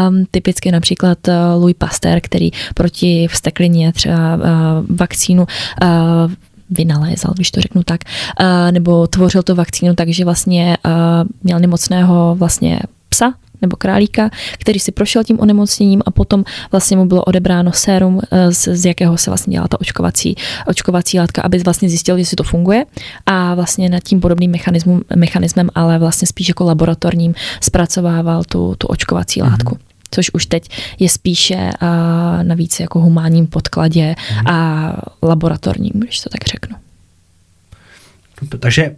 [0.10, 4.42] Um, typicky například uh, Louis Pasteur, který proti vsteklině třeba uh,
[4.90, 5.48] vakcínu
[5.84, 5.88] uh,
[6.70, 8.02] vynalézal, když to řeknu tak,
[8.72, 10.78] nebo tvořil to vakcínu tak, že vlastně
[11.44, 17.06] měl nemocného vlastně psa, nebo králíka, který si prošel tím onemocněním a potom vlastně mu
[17.06, 20.36] bylo odebráno sérum, z, z jakého se vlastně dělá ta očkovací,
[20.68, 22.86] očkovací látka, aby vlastně zjistil, jestli to funguje
[23.26, 28.88] a vlastně nad tím podobným mechanismem, mechanismem ale vlastně spíš jako laboratorním zpracovával tu, tu
[28.88, 29.52] očkovací mm-hmm.
[29.52, 29.78] látku
[30.12, 34.48] což už teď je spíše uh, navíc jako humánním podkladě mm.
[34.48, 34.94] a
[35.24, 36.76] laboratorním, když to tak řeknu.
[38.60, 38.96] Takže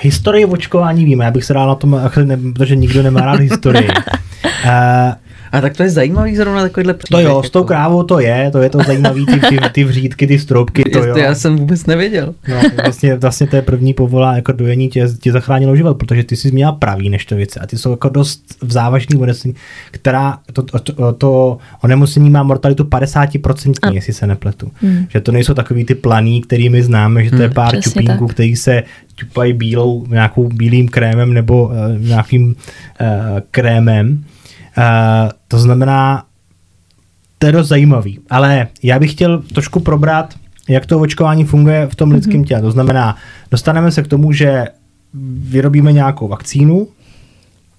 [0.00, 2.10] historii očkování víme, já bych se dal na tom,
[2.54, 3.88] protože nikdo nemá rád historii.
[3.88, 5.12] uh,
[5.54, 7.26] A tak to je zajímavý zrovna takovýhle příběh.
[7.26, 7.68] To jo, s tou jako.
[7.68, 11.16] krávou to je, to je to zajímavý, ty, ty, ty vřídky, ty stroupky, to jo.
[11.16, 12.34] Já jsem vůbec nevěděl.
[12.48, 16.36] No, vlastně, vlastně to je první povolá, jako dojení tě, tě zachránilo život, protože ty
[16.36, 19.54] jsi měla pravý neštovice a ty jsou jako dost v závažný onemocnění,
[19.90, 24.70] která, to, to, to, to onemocnění má mortalitu 50%, jestli se nepletu.
[24.80, 25.06] Hmm.
[25.08, 28.26] Že to nejsou takový ty planý, který my známe, že to je hmm, pár čupínků,
[28.26, 28.82] který se
[29.16, 32.56] čupají bílou, nějakou bílým krémem nebo uh, nějakým uh,
[33.50, 34.24] krémem
[35.48, 36.24] to znamená,
[37.38, 40.34] to je dost zajímavý, ale já bych chtěl trošku probrat,
[40.68, 42.46] jak to očkování funguje v tom lidském mm-hmm.
[42.46, 42.60] těle.
[42.60, 43.16] To znamená,
[43.50, 44.64] dostaneme se k tomu, že
[45.48, 46.88] vyrobíme nějakou vakcínu,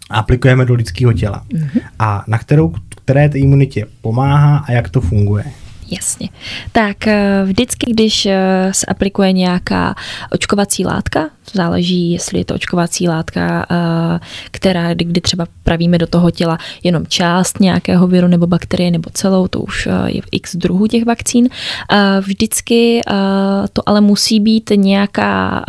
[0.10, 1.44] aplikujeme do lidského těla.
[1.50, 1.82] Mm-hmm.
[2.00, 5.44] A na kterou, které té imunitě pomáhá a jak to funguje.
[5.92, 6.30] Jasně.
[6.72, 9.96] Tak eh, vždycky, když eh, se aplikuje nějaká
[10.32, 14.20] očkovací látka, záleží, jestli je to očkovací látka, eh,
[14.52, 19.48] která, kdy třeba pravíme do toho těla jenom část nějakého viru nebo bakterie nebo celou,
[19.48, 21.50] to už je v x druhů těch vakcín.
[22.20, 23.02] Vždycky
[23.74, 25.66] to ale musí být nějaká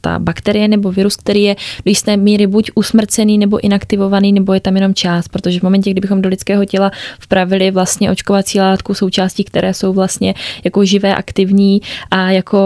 [0.00, 1.54] ta bakterie nebo virus, který je
[1.84, 5.90] do jisté míry buď usmrcený nebo inaktivovaný, nebo je tam jenom část, protože v momentě,
[5.90, 11.82] kdybychom do lidského těla vpravili vlastně očkovací látku součástí, které jsou vlastně jako živé, aktivní
[12.10, 12.58] a jako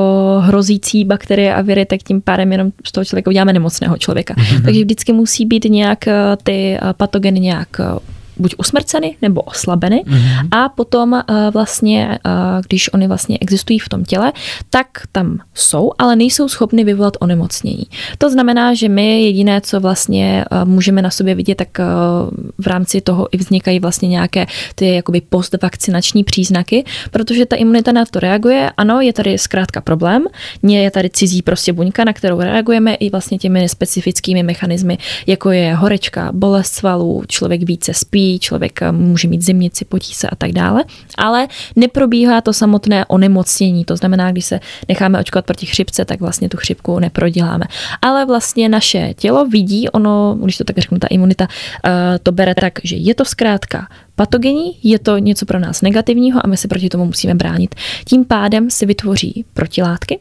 [0.45, 4.35] hrozící bakterie a viry, tak tím pádem jenom z toho člověka uděláme nemocného člověka.
[4.35, 4.65] Mm-hmm.
[4.65, 10.03] Takže vždycky musí být nějak eh, ty eh, patogeny nějak eh, buď usmrceny nebo oslabeny
[10.07, 10.49] mm-hmm.
[10.51, 12.33] a potom uh, vlastně, uh,
[12.69, 14.33] když oni vlastně existují v tom těle,
[14.71, 17.85] tak tam jsou, ale nejsou schopny vyvolat onemocnění.
[18.19, 22.67] To znamená, že my jediné, co vlastně uh, můžeme na sobě vidět, tak uh, v
[22.67, 28.21] rámci toho i vznikají vlastně nějaké ty jakoby postvakcinační příznaky, protože ta imunita na to
[28.21, 28.71] reaguje.
[28.77, 30.25] Ano, je tady zkrátka problém,
[30.63, 35.75] je tady cizí prostě buňka, na kterou reagujeme i vlastně těmi specifickými mechanismy, jako je
[35.75, 40.85] horečka, bolest svalů, člověk více spí, člověk může mít zimnici, potí se a tak dále,
[41.19, 43.85] ale neprobíhá to samotné onemocnění.
[43.85, 47.65] To znamená, když se necháme očkovat proti chřipce, tak vlastně tu chřipku neproděláme.
[48.03, 51.49] Ale vlastně naše tělo vidí, ono, když to tak řeknu, ta imunita
[51.85, 56.41] eh, to bere tak, že je to zkrátka patogenní, je to něco pro nás negativního
[56.45, 57.75] a my se proti tomu musíme bránit.
[58.05, 60.21] Tím pádem si vytvoří protilátky,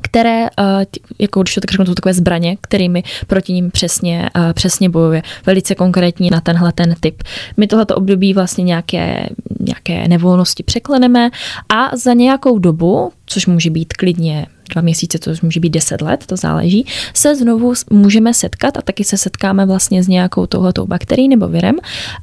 [0.00, 0.86] které, eh,
[1.18, 5.22] jako když to tak řeknu, jsou takové zbraně, kterými proti ním přesně, eh, přesně bojuje.
[5.46, 7.22] Velice konkrétní na tenhle ten typ.
[7.56, 9.28] My tohleto období vlastně nějaké,
[9.60, 11.30] nějaké nevolnosti překleneme
[11.68, 16.26] a za nějakou dobu, což může být klidně dva měsíce, to může být deset let,
[16.26, 21.28] to záleží, se znovu můžeme setkat a taky se setkáme vlastně s nějakou touhletou bakterií
[21.28, 21.76] nebo virem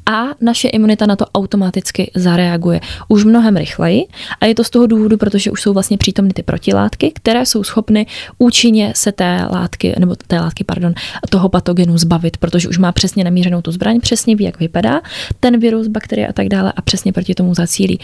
[0.05, 4.03] a naše imunita na to automaticky zareaguje už mnohem rychleji
[4.41, 7.63] a je to z toho důvodu, protože už jsou vlastně přítomny ty protilátky, které jsou
[7.63, 8.05] schopny
[8.37, 10.93] účinně se té látky, nebo té látky, pardon,
[11.29, 15.01] toho patogenu zbavit, protože už má přesně namířenou tu zbraň, přesně ví, jak vypadá
[15.39, 17.99] ten virus, bakterie a tak dále a přesně proti tomu zacílí.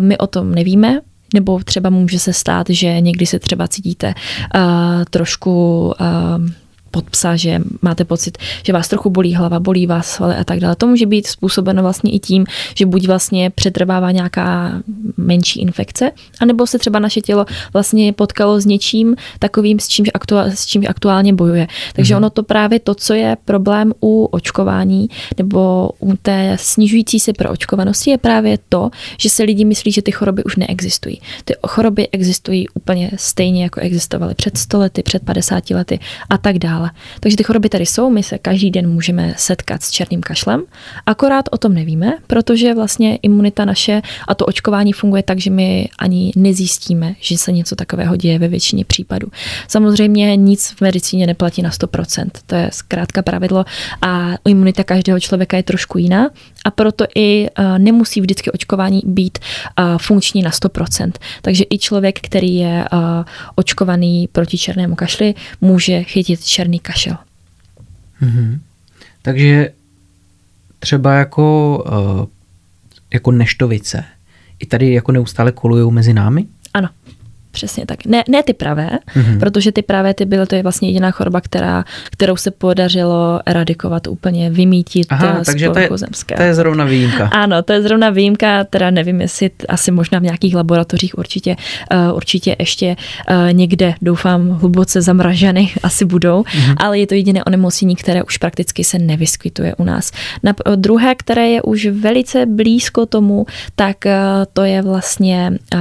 [0.00, 1.00] My o tom nevíme,
[1.34, 4.14] nebo třeba může se stát, že někdy se třeba cítíte
[4.54, 4.62] uh,
[5.10, 6.50] trošku uh,
[6.90, 10.60] pod psa, že máte pocit, že vás trochu bolí hlava, bolí vás svaly a tak
[10.60, 10.76] dále.
[10.76, 14.72] To může být způsobeno vlastně i tím, že buď vlastně přetrvává nějaká
[15.16, 20.44] menší infekce, anebo se třeba naše tělo vlastně potkalo s něčím takovým, s čím, aktuál,
[20.44, 21.66] s čím aktuálně bojuje.
[21.94, 22.16] Takže mm-hmm.
[22.16, 28.10] ono to právě to, co je problém u očkování nebo u té snižující se proočkovanosti,
[28.10, 31.20] je právě to, že se lidi myslí, že ty choroby už neexistují.
[31.44, 35.98] Ty choroby existují úplně stejně, jako existovaly před 100 lety, před 50 lety
[36.30, 36.90] a tak dále dále.
[37.20, 40.62] Takže ty choroby tady jsou, my se každý den můžeme setkat s černým kašlem,
[41.06, 45.88] akorát o tom nevíme, protože vlastně imunita naše a to očkování funguje tak, že my
[45.98, 49.28] ani nezjistíme, že se něco takového děje ve většině případů.
[49.68, 53.64] Samozřejmě nic v medicíně neplatí na 100%, to je zkrátka pravidlo
[54.02, 56.30] a imunita každého člověka je trošku jiná
[56.64, 61.12] a proto i uh, nemusí vždycky očkování být uh, funkční na 100%.
[61.42, 62.98] Takže i člověk, který je uh,
[63.54, 67.16] očkovaný proti černému kašli, může chytit černý kašel.
[68.22, 68.58] Mm-hmm.
[69.22, 69.72] Takže
[70.78, 71.78] třeba jako,
[72.20, 72.26] uh,
[73.12, 74.04] jako neštovice,
[74.58, 76.46] i tady jako neustále kolují mezi námi?
[76.74, 76.88] Ano.
[77.50, 78.06] Přesně tak.
[78.06, 79.38] Ne, ne ty pravé, mm-hmm.
[79.38, 84.06] protože ty pravé ty byly, to je vlastně jediná choroba, která, kterou se podařilo eradikovat
[84.06, 85.88] úplně, vymítit Aha, z takže to je,
[86.36, 87.26] to je zrovna výjimka.
[87.26, 91.56] Ano, to je zrovna výjimka, teda nevím, jestli asi možná v nějakých laboratořích určitě,
[92.10, 92.96] uh, určitě ještě
[93.30, 96.74] uh, někde, doufám, hluboce zamraženy asi budou, mm-hmm.
[96.76, 100.10] ale je to jediné onemocnění, které už prakticky se nevyskytuje u nás.
[100.42, 104.12] Na, uh, druhé, které je už velice blízko tomu, tak uh,
[104.52, 105.80] to je vlastně uh,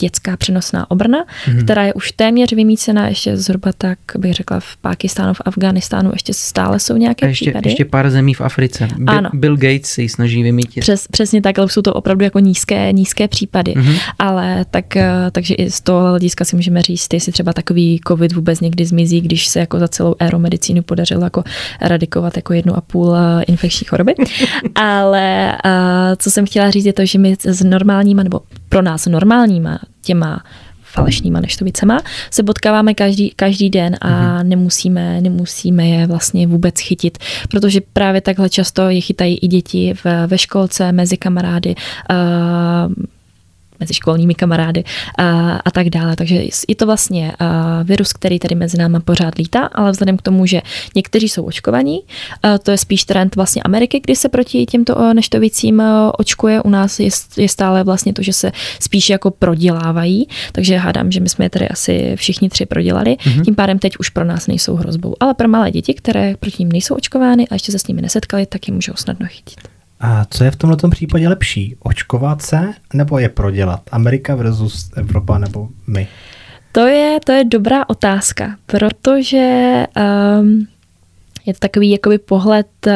[0.00, 1.64] dětská přenosná obrna, mm-hmm.
[1.64, 6.34] která je už téměř vymícená, ještě zhruba tak bych řekla v Pákistánu, v Afganistánu ještě
[6.34, 7.68] stále jsou nějaké a ještě, případy.
[7.70, 8.88] ještě pár zemí v Africe.
[8.96, 9.30] Bill, ano.
[9.32, 10.80] Bill Gates se ji snaží vymítit.
[10.80, 13.74] Přes, přesně tak, ale jsou to opravdu jako nízké, nízké případy.
[13.74, 13.98] Mm-hmm.
[14.18, 18.32] Ale tak, eh, takže i z toho hlediska si můžeme říct, jestli třeba takový covid
[18.32, 21.44] vůbec někdy zmizí, když se jako za celou éru medicínu podařilo jako
[21.80, 24.14] eradikovat jako jednu a půl eh, infekční choroby.
[24.74, 29.06] ale eh, co jsem chtěla říct je to, že my s normálníma, nebo pro nás
[29.06, 30.42] normálníma těma
[30.92, 34.44] falešnýma neštovicema, se potkáváme každý, každý den a mm-hmm.
[34.48, 37.18] nemusíme, nemusíme je vlastně vůbec chytit,
[37.50, 41.74] protože právě takhle často je chytají i děti v, ve školce, mezi kamarády,
[42.10, 42.92] uh,
[43.80, 44.84] mezi školními kamarády
[45.18, 46.16] a, a tak dále.
[46.16, 47.32] Takže je to vlastně
[47.84, 50.60] virus, který tady mezi náma pořád lítá, ale vzhledem k tomu, že
[50.96, 52.00] někteří jsou očkovaní,
[52.62, 55.82] to je spíš trend vlastně Ameriky, kdy se proti těmto neštovicím
[56.18, 56.62] očkuje.
[56.62, 61.20] U nás je, je stále vlastně to, že se spíš jako prodělávají, takže hádám, že
[61.20, 63.16] my jsme je tady asi všichni tři prodělali.
[63.16, 63.44] Mm-hmm.
[63.44, 65.14] Tím pádem teď už pro nás nejsou hrozbou.
[65.20, 68.46] Ale pro malé děti, které proti ním nejsou očkovány a ještě se s nimi nesetkali,
[68.46, 69.77] tak je můžou snadno chytit.
[70.00, 71.76] A co je v tomto případě lepší?
[71.80, 73.80] Očkovat se nebo je prodělat?
[73.92, 76.08] Amerika versus Evropa nebo my?
[76.72, 79.84] To je, to je dobrá otázka, protože
[80.40, 80.66] um,
[81.46, 82.92] je to takový jakoby pohled uh,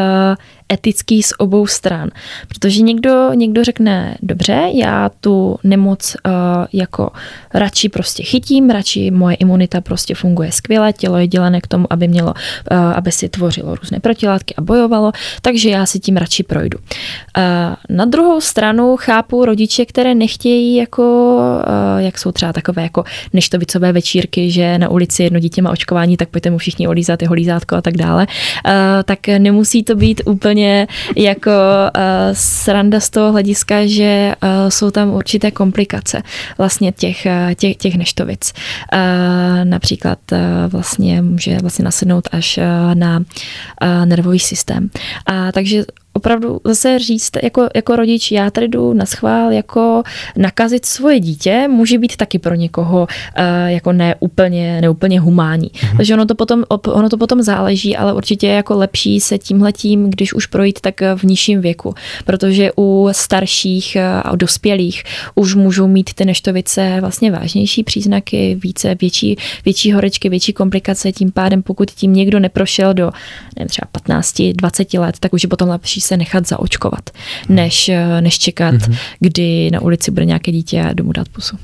[0.72, 2.10] etický z obou stran.
[2.48, 6.32] Protože někdo, někdo řekne, dobře, já tu nemoc uh,
[6.72, 7.10] jako
[7.54, 12.08] radši prostě chytím, radši moje imunita prostě funguje skvěle, tělo je dělané k tomu, aby
[12.08, 12.34] mělo,
[12.70, 16.78] uh, aby si tvořilo různé protilátky a bojovalo, takže já si tím radši projdu.
[16.78, 23.04] Uh, na druhou stranu chápu rodiče, které nechtějí jako, uh, jak jsou třeba takové jako
[23.32, 27.34] neštovicové večírky, že na ulici jedno dítě má očkování, tak pojďte mu všichni olízat jeho
[27.34, 28.72] lízátko a tak dále, uh,
[29.04, 34.90] tak nemusí to být úplně úplně jako uh, sranda z toho hlediska, že uh, jsou
[34.90, 36.22] tam určité komplikace
[36.58, 38.52] vlastně těch, uh, těch, těch neštovic.
[38.92, 44.90] Uh, například uh, vlastně může vlastně nasednout až uh, na uh, nervový systém.
[45.26, 50.02] A takže opravdu zase říct jako, jako rodič, já tady jdu na schvál jako
[50.36, 55.68] nakazit svoje dítě, může být taky pro někoho uh, jako neúplně, neúplně humánní.
[55.68, 55.96] Mm-hmm.
[55.96, 60.10] Takže ono to, potom, ono to potom záleží, ale určitě je jako lepší se tímhletím,
[60.10, 61.94] když už projít, tak v nižším věku,
[62.24, 69.36] protože u starších a dospělých už můžou mít ty neštovice vlastně vážnější příznaky, více, větší,
[69.64, 73.10] větší horečky, větší komplikace, tím pádem pokud tím někdo neprošel do
[73.56, 77.10] nevím, třeba 15, 20 let, tak už je potom lepší se nechat zaočkovat,
[77.48, 78.96] než, než čekat, mm-hmm.
[79.20, 81.56] kdy na ulici bude nějaké dítě a domů dát pusu.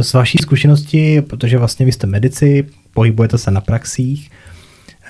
[0.00, 4.30] Z vaší zkušenosti, protože vlastně vy jste medici, pohybujete se na praxích,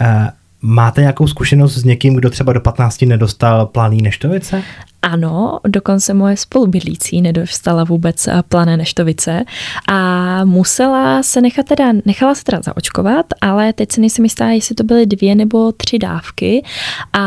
[0.01, 0.29] eh,
[0.63, 4.63] máte nějakou zkušenost s někým, kdo třeba do 15 nedostal planý neštovice?
[5.03, 9.45] Ano, dokonce moje spolubydlící nedostala vůbec eh, plané neštovice
[9.89, 14.75] a musela se nechat teda, nechala se teda zaočkovat, ale teď se nejsem jistá, jestli
[14.75, 16.65] to byly dvě nebo tři dávky
[17.13, 17.25] a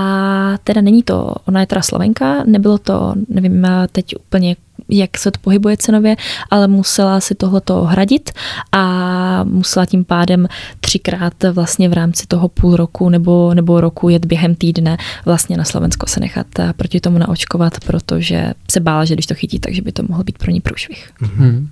[0.64, 4.56] teda není to, ona je teda Slovenka, nebylo to, nevím eh, teď úplně
[4.90, 6.16] jak se to pohybuje cenově,
[6.50, 8.32] ale musela si tohleto hradit
[8.72, 10.48] a musela tím pádem
[10.80, 15.64] třikrát vlastně v rámci toho půl roku nebo, nebo roku jet během týdne vlastně na
[15.64, 19.82] Slovensko se nechat eh, proti tomu naočkovat, protože se bála, že když to chytí, takže
[19.82, 21.12] by to mohl být pro ní průšvih.
[21.22, 21.68] Mm-hmm.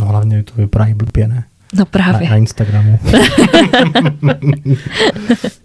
[0.00, 1.44] No hlavně to vypadá i blbě, ne?
[1.74, 2.28] No právě.
[2.28, 2.98] Na, na Instagramu.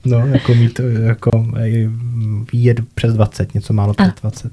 [0.06, 1.46] no, jako mít, jako
[2.54, 4.52] jet přes 20, něco málo přes 20.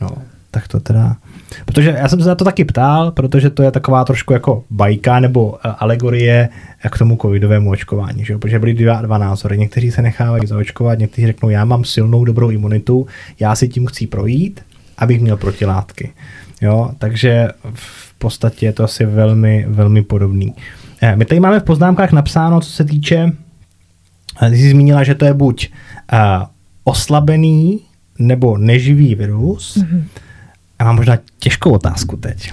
[0.00, 0.08] No,
[0.50, 1.16] tak to teda...
[1.64, 5.20] Protože já jsem se na to taky ptal, protože to je taková trošku jako bajka
[5.20, 6.48] nebo eh, alegorie
[6.90, 8.38] k tomu covidovému očkování, že?
[8.38, 9.58] protože byly dva, dva názory.
[9.58, 13.06] Někteří se nechávají zaočkovat, někteří řeknou, já mám silnou dobrou imunitu,
[13.40, 14.60] já si tím chci projít,
[14.98, 16.12] abych měl protilátky.
[16.60, 16.90] Jo?
[16.98, 20.54] Takže v podstatě je to asi velmi, velmi podobný.
[21.02, 23.32] Eh, my tady máme v poznámkách napsáno, co se týče,
[24.42, 25.70] eh, ty jsi zmínila, že to je buď
[26.12, 26.18] uh,
[26.84, 27.80] oslabený
[28.18, 29.76] nebo neživý virus.
[29.76, 30.02] Mm-hmm
[30.80, 32.52] já mám možná těžkou otázku teď.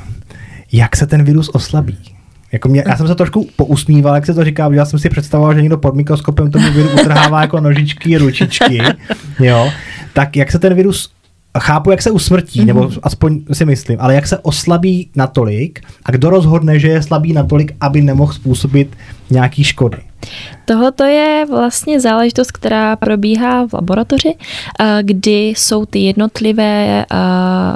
[0.71, 1.97] Jak se ten virus oslabí?
[2.51, 5.53] Jako mě, já jsem se trošku pousmíval, jak se to říká, já jsem si představoval,
[5.53, 8.81] že někdo pod mikroskopem tomu viru utrhává jako nožičky, ručičky,
[9.39, 9.71] jo.
[10.13, 11.11] Tak jak se ten virus
[11.59, 12.65] chápu, jak se usmrtí, mm-hmm.
[12.65, 12.97] nebo mhm.
[13.03, 17.75] aspoň si myslím, ale jak se oslabí natolik a kdo rozhodne, že je slabý natolik,
[17.81, 18.95] aby nemohl způsobit
[19.29, 19.97] nějaký škody?
[20.65, 24.35] Tohle je vlastně záležitost, která probíhá v laboratoři,
[25.01, 27.05] kdy jsou ty jednotlivé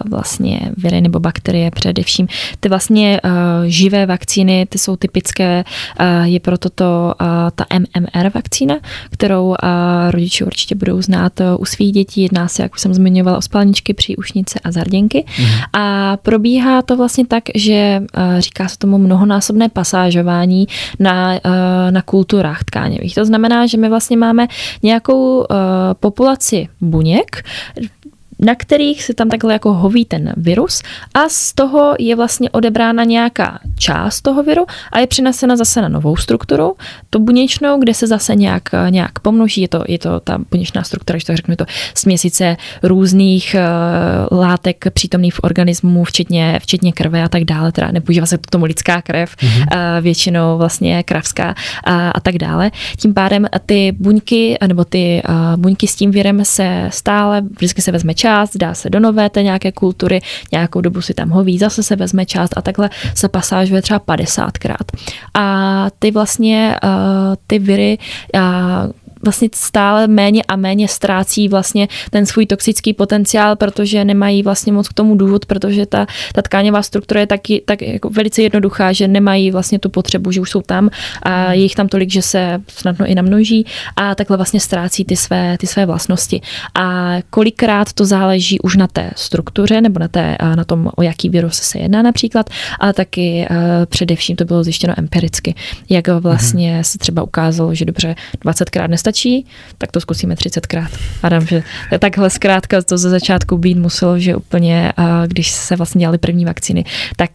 [0.10, 2.28] vlastně viry nebo bakterie především.
[2.60, 3.22] Ty vlastně
[3.66, 5.64] živé vakcíny, ty jsou typické,
[6.24, 7.14] je proto to
[7.56, 8.76] ta MMR vakcína,
[9.12, 9.56] kterou
[10.10, 12.22] rodiče určitě budou znát u svých dětí.
[12.22, 15.26] Jedná se, jak už jsem zmiňovala, o spalničky, příušnice a zarděnky.
[15.40, 15.46] Mm.
[15.82, 18.02] A probíhá to vlastně tak, že
[18.40, 20.68] říká se tomu mnohonásobné pasážování
[21.00, 21.40] na,
[21.90, 22.02] na
[22.40, 23.16] kulturách tkáňových.
[23.16, 24.48] To znamená, že my vlastně máme
[24.84, 25.46] nějakou uh,
[26.00, 27.44] populaci buněk,
[28.40, 30.82] na kterých se tam takhle jako hoví ten virus
[31.14, 35.88] a z toho je vlastně odebrána nějaká část toho viru a je přinesena zase na
[35.88, 36.76] novou strukturu,
[37.10, 41.16] to buněčnou, kde se zase nějak, nějak pomnoží, je to, je to ta buněčná struktura,
[41.16, 43.56] když to řeknu, to směsice různých
[44.32, 48.48] uh, látek přítomných v organismu, včetně, včetně krve a tak dále, teda nepoužívá se k
[48.48, 49.98] tomu lidská krev, mm-hmm.
[49.98, 52.72] uh, většinou vlastně kravská uh, a tak dále.
[52.98, 57.92] Tím pádem ty buňky, nebo ty uh, buňky s tím virem se stále, vždycky se
[57.92, 60.22] vezme čas, část, dá se do nové té nějaké kultury,
[60.52, 64.86] nějakou dobu si tam hoví, zase se vezme část a takhle se pasážuje třeba 50krát.
[65.34, 66.90] A ty vlastně, uh,
[67.48, 67.98] ty viry,
[68.36, 68.42] uh,
[69.24, 74.88] vlastně stále méně a méně ztrácí vlastně ten svůj toxický potenciál, protože nemají vlastně moc
[74.88, 79.08] k tomu důvod, protože ta, ta tkáňová struktura je taky tak jako velice jednoduchá, že
[79.08, 80.90] nemají vlastně tu potřebu, že už jsou tam
[81.24, 83.66] a je jich tam tolik, že se snadno i namnoží
[83.96, 86.42] a takhle vlastně ztrácí ty své, ty své vlastnosti.
[86.76, 91.30] A kolikrát to záleží už na té struktuře nebo na, té, na tom, o jaký
[91.30, 92.50] virus se jedná například,
[92.80, 93.48] ale taky
[93.86, 95.56] především to bylo zjištěno empiricky,
[95.90, 96.84] jak vlastně mm-hmm.
[96.84, 98.16] se třeba ukázalo, že dobře
[98.46, 99.46] 20krát nestačí nestačí,
[99.78, 100.88] tak to zkusíme 30krát.
[101.24, 101.64] Adam, že
[102.00, 104.94] takhle zkrátka to ze začátku být muselo, že úplně,
[105.28, 106.86] když se vlastně dělali první vakcíny,
[107.16, 107.32] tak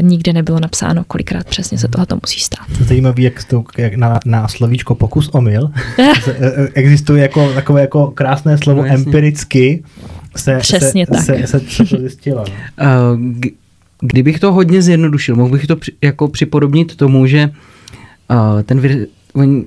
[0.00, 2.66] nikde nebylo napsáno, kolikrát přesně se tohle musí stát.
[2.80, 8.10] Zajímavé, jak, to, jak na, na slovíčko pokus omyl e, e, existuje jako takové jako
[8.10, 9.82] krásné slovo no, empiricky,
[10.36, 11.24] se, Přesně se, tak.
[11.24, 12.44] Se, se, se to zjistilo.
[12.78, 13.18] No.
[14.00, 17.50] Kdybych to hodně zjednodušil, mohl bych to při, jako připodobnit tomu, že
[18.30, 19.64] uh, ten vir, oni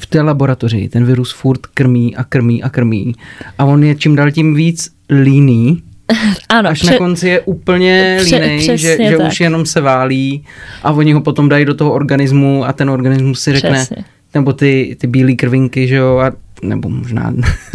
[0.00, 3.14] v té laboratoři ten virus furt krmí a krmí a krmí
[3.58, 4.90] a on je čím dál tím víc
[5.22, 5.82] líný,
[6.48, 10.44] ano, až pře- na konci je úplně pře- línej, že, že už jenom se válí
[10.82, 14.04] a oni ho potom dají do toho organismu a ten organismus si řekne, přesně.
[14.34, 16.32] nebo ty, ty bílé krvinky, že jo, a
[16.62, 17.34] nebo možná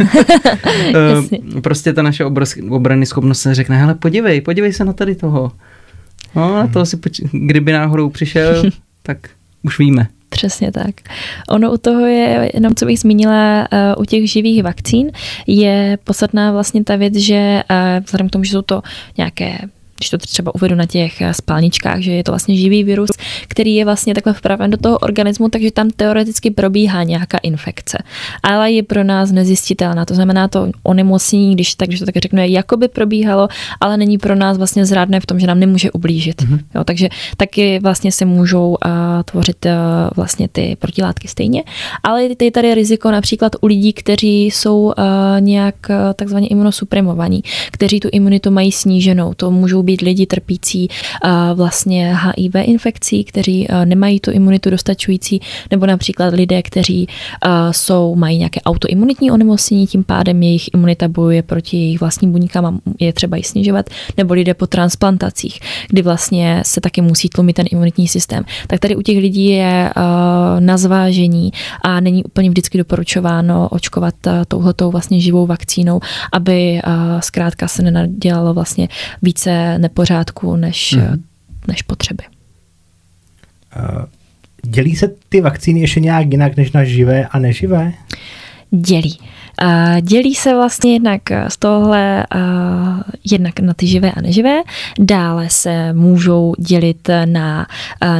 [0.94, 2.24] eh, prostě ta naše
[2.70, 5.52] obrany schopnost se řekne, hele podívej, podívej se na tady toho.
[6.36, 8.62] No, na toho si, poč- kdyby náhodou přišel,
[9.02, 9.18] tak
[9.62, 10.06] už víme.
[10.38, 10.94] Přesně tak.
[11.48, 15.10] Ono u toho je, jenom co bych zmínila, uh, u těch živých vakcín,
[15.46, 18.82] je podstatná vlastně ta věc, že uh, vzhledem k tomu, že jsou to
[19.16, 19.58] nějaké
[19.98, 23.10] když to třeba uvedu na těch spálničkách, že je to vlastně živý virus,
[23.48, 27.98] který je vlastně takhle vpraven do toho organismu, takže tam teoreticky probíhá nějaká infekce.
[28.42, 30.04] Ale je pro nás nezjistitelná.
[30.04, 33.48] To znamená, to onemocnění, když tak, když to tak řeknu, je jakoby probíhalo,
[33.80, 36.42] ale není pro nás vlastně zrádné v tom, že nám nemůže ublížit.
[36.42, 36.60] Mm-hmm.
[36.74, 38.76] Jo, takže taky vlastně se můžou uh,
[39.24, 39.72] tvořit uh,
[40.16, 41.62] vlastně ty protilátky stejně.
[42.02, 44.92] Ale je tady riziko například u lidí, kteří jsou uh,
[45.40, 45.74] nějak
[46.16, 49.34] takzvaně imunosuprimovaní, kteří tu imunitu mají sníženou.
[49.34, 55.40] To můžou být lidi trpící uh, vlastně HIV infekcí, kteří uh, nemají tu imunitu dostačující,
[55.70, 61.42] nebo například lidé, kteří uh, jsou, mají nějaké autoimunitní onemocnění, tím pádem jejich imunita bojuje
[61.42, 63.86] proti jejich vlastním buňkám a je třeba ji snižovat,
[64.16, 68.44] nebo lidé po transplantacích, kdy vlastně se taky musí tlumit ten imunitní systém.
[68.66, 69.90] Tak tady u těch lidí je
[70.58, 76.00] na zvážení a není úplně vždycky doporučováno očkovat uh, touhletou vlastně živou vakcínou,
[76.32, 76.80] aby
[77.20, 78.88] zkrátka se nenadělalo vlastně
[79.22, 81.24] více nepořádků než, mm.
[81.68, 82.24] než potřeby.
[83.76, 84.04] Uh,
[84.62, 87.92] dělí se ty vakcíny ještě nějak jinak než na živé a neživé?
[88.70, 89.18] Dělí.
[90.00, 92.26] Dělí se vlastně jednak z tohle
[93.30, 94.62] jednak na ty živé a neživé,
[94.98, 97.66] dále se můžou dělit na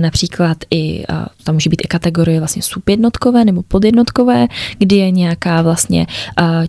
[0.01, 1.05] například i,
[1.45, 4.47] tam může být i kategorie vlastně subjednotkové nebo podjednotkové,
[4.79, 6.07] kdy je nějaká vlastně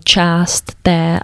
[0.04, 1.20] část té,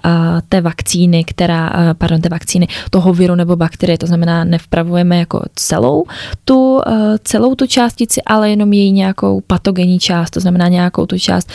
[0.49, 6.05] té vakcíny, která, pardon, té vakcíny toho viru nebo bakterie, to znamená nevpravujeme jako celou
[6.45, 6.81] tu,
[7.25, 11.51] celou tu částici, ale jenom její nějakou patogenní část, to znamená nějakou tu část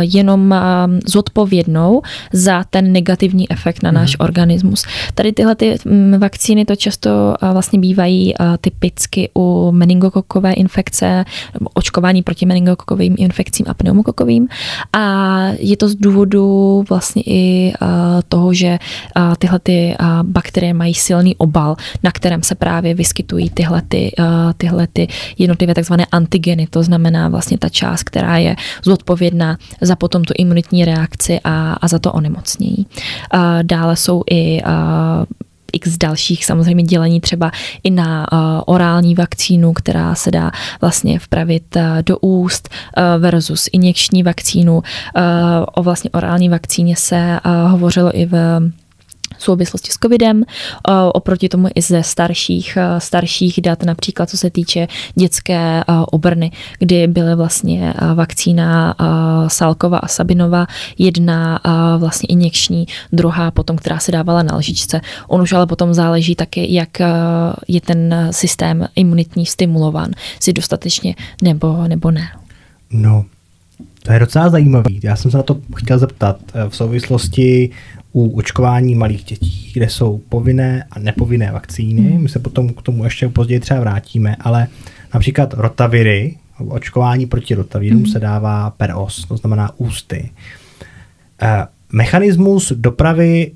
[0.00, 0.54] jenom
[1.06, 4.24] zodpovědnou zodpovědnou za ten negativní efekt na náš mm.
[4.24, 4.84] organismus.
[5.14, 11.24] Tady tyhle ty mm, vakcíny to často vlastně bývají typicky u meningokokové infekce,
[11.74, 14.48] očkování proti meningokokovým infekcím a pneumokokovým.
[14.92, 17.72] A je to z důvodu vlastně i
[18.28, 18.78] toho, že
[19.38, 24.12] tyhle ty bakterie mají silný obal, na kterém se právě vyskytují tyhle, ty,
[24.56, 25.08] tyhle ty
[25.38, 30.84] jednotlivé takzvané antigeny, to znamená vlastně ta část, která je zodpovědná za potom tu imunitní
[30.84, 32.86] reakci infekci a, a za to onemocnění.
[33.30, 34.62] A dále jsou i
[35.72, 37.50] x dalších samozřejmě dělení třeba
[37.82, 40.50] i na uh, orální vakcínu, která se dá
[40.80, 44.82] vlastně vpravit uh, do úst uh, versus injekční vakcínu.
[45.74, 48.60] O vlastně orální vakcíně se hovořilo i v
[49.38, 54.36] v souvislosti s covidem, eh, oproti tomu i ze starších, eh, starších dat, například co
[54.36, 58.94] se týče dětské eh, obrny, kdy byly vlastně vakcína
[59.48, 60.66] Salkova a Sabinova,
[60.98, 61.60] jedna
[61.98, 65.00] vlastně injekční, druhá potom, která se dávala na lžičce.
[65.28, 66.88] On už ale potom záleží taky, jak
[67.68, 70.10] je ten systém imunitní stimulován,
[70.40, 72.28] si dostatečně nebo, nebo ne.
[72.90, 73.24] No,
[74.06, 75.00] to je docela zajímavý.
[75.02, 77.70] Já jsem se na to chtěl zeptat v souvislosti
[78.12, 82.02] u očkování malých dětí, kde jsou povinné a nepovinné vakcíny.
[82.02, 82.22] Hmm.
[82.22, 84.68] My se potom k tomu ještě později třeba vrátíme, ale
[85.14, 86.36] například rotaviry,
[86.68, 88.06] očkování proti rotavírům mm.
[88.06, 90.30] se dává per os, to znamená ústy.
[91.42, 93.52] E, mechanismus dopravy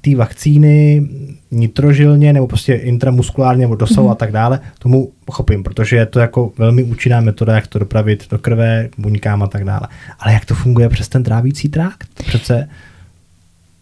[0.00, 1.02] té vakcíny
[1.50, 4.12] nitrožilně nebo prostě intramuskulárně nebo dosahu mm.
[4.12, 8.30] a tak dále, tomu pochopím, protože je to jako velmi účinná metoda, jak to dopravit
[8.30, 9.88] do krve, buňkám a tak dále.
[10.20, 12.08] Ale jak to funguje přes ten trávící trakt?
[12.14, 12.68] Přece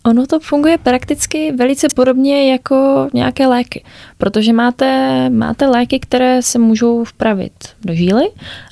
[0.07, 3.85] Ono to funguje prakticky velice podobně jako nějaké léky,
[4.19, 7.53] protože máte, máte léky, které se můžou vpravit
[7.85, 8.25] do žíly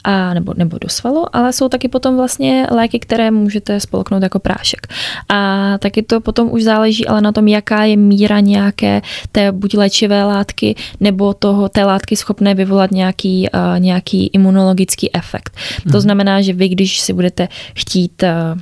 [0.04, 4.38] a, nebo, nebo do svalu, ale jsou taky potom vlastně léky, které můžete spolknout jako
[4.38, 4.86] prášek.
[5.28, 9.74] A taky to potom už záleží ale na tom, jaká je míra nějaké té buď
[9.74, 15.56] léčivé látky nebo toho, té látky schopné vyvolat nějaký, uh, nějaký imunologický efekt.
[15.56, 15.92] Hmm.
[15.92, 16.00] To mhm.
[16.00, 18.60] znamená, že vy, když si budete chtít uh,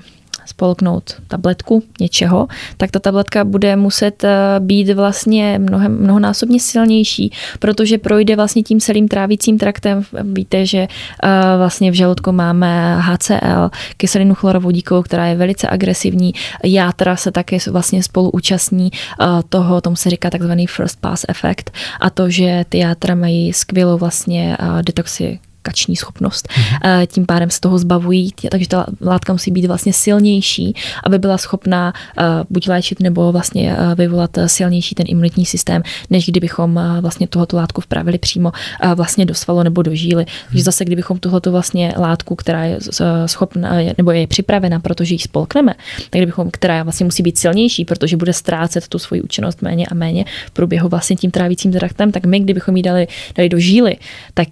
[0.52, 7.98] spolknout tabletku něčeho, tak ta tabletka bude muset eh, být vlastně mnohem, mnohonásobně silnější, protože
[7.98, 10.04] projde vlastně tím celým trávicím traktem.
[10.22, 16.32] Víte, že eh, vlastně v žaludku máme HCl, kyselinu chlorovodíkovou, která je velice agresivní.
[16.64, 21.72] Játra se také vlastně spolu účastní eh, toho, tomu se říká takzvaný first pass efekt
[22.00, 26.48] a to, že ty játra mají skvělou vlastně detoxi kační schopnost.
[26.48, 27.06] Mm-hmm.
[27.06, 31.92] Tím pádem se toho zbavují, takže ta látka musí být vlastně silnější, aby byla schopná
[32.18, 37.56] eh, buď léčit nebo vlastně eh, vyvolat silnější ten imunitní systém, než kdybychom vlastně tohoto
[37.56, 38.52] látku vpravili přímo
[38.94, 40.26] vlastně do svalu nebo do žíly.
[40.48, 42.78] Takže zase, kdybychom tohoto vlastně látku, která je
[43.26, 45.74] schopná nebo je připravena, protože ji spolkneme,
[46.10, 49.94] tak kdybychom, která vlastně musí být silnější, protože bude ztrácet tu svoji účinnost méně a
[49.94, 53.06] méně v průběhu vlastně tím trávicím traktem, tak my, kdybychom ji dali,
[53.36, 53.96] dali do žíly,
[54.34, 54.48] tak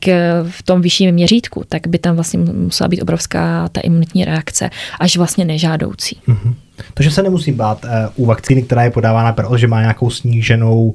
[0.50, 4.70] v tom vyšší vyšším měřítku, tak by tam vlastně musela být obrovská ta imunitní reakce,
[5.00, 6.16] až vlastně nežádoucí.
[6.28, 6.54] Mm-hmm.
[6.94, 10.94] Takže se nemusím bát uh, u vakcíny, která je podávána, protože má nějakou sníženou uh,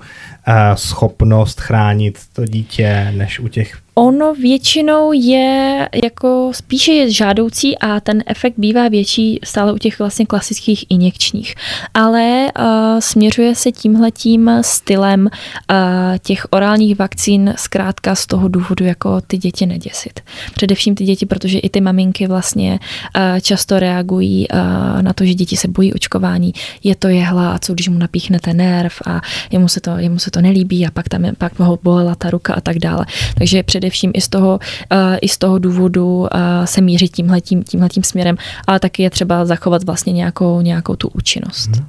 [0.75, 7.99] schopnost chránit to dítě, než u těch Ono většinou je jako spíše je žádoucí a
[7.99, 11.55] ten efekt bývá větší stále u těch vlastně klasických injekčních.
[11.93, 12.65] Ale uh,
[12.99, 15.77] směřuje se tímhletím stylem uh,
[16.19, 20.19] těch orálních vakcín zkrátka z toho důvodu jako ty děti neděsit.
[20.55, 25.33] Především ty děti, protože i ty maminky vlastně uh, často reagují uh, na to, že
[25.33, 26.53] děti se bojí očkování.
[26.83, 29.21] Je to jehla a co když mu napíchnete nerv a
[29.51, 32.29] jemu se to, jemu se to nelíbí a pak tam je, pak ho bolela ta
[32.29, 33.05] ruka a tak dále.
[33.37, 34.59] Takže před především i z toho,
[34.91, 36.27] uh, i z toho důvodu uh,
[36.65, 41.69] se mířit tímhletím, tímhletím směrem, ale taky je třeba zachovat vlastně nějakou, nějakou tu účinnost.
[41.75, 41.85] Hmm.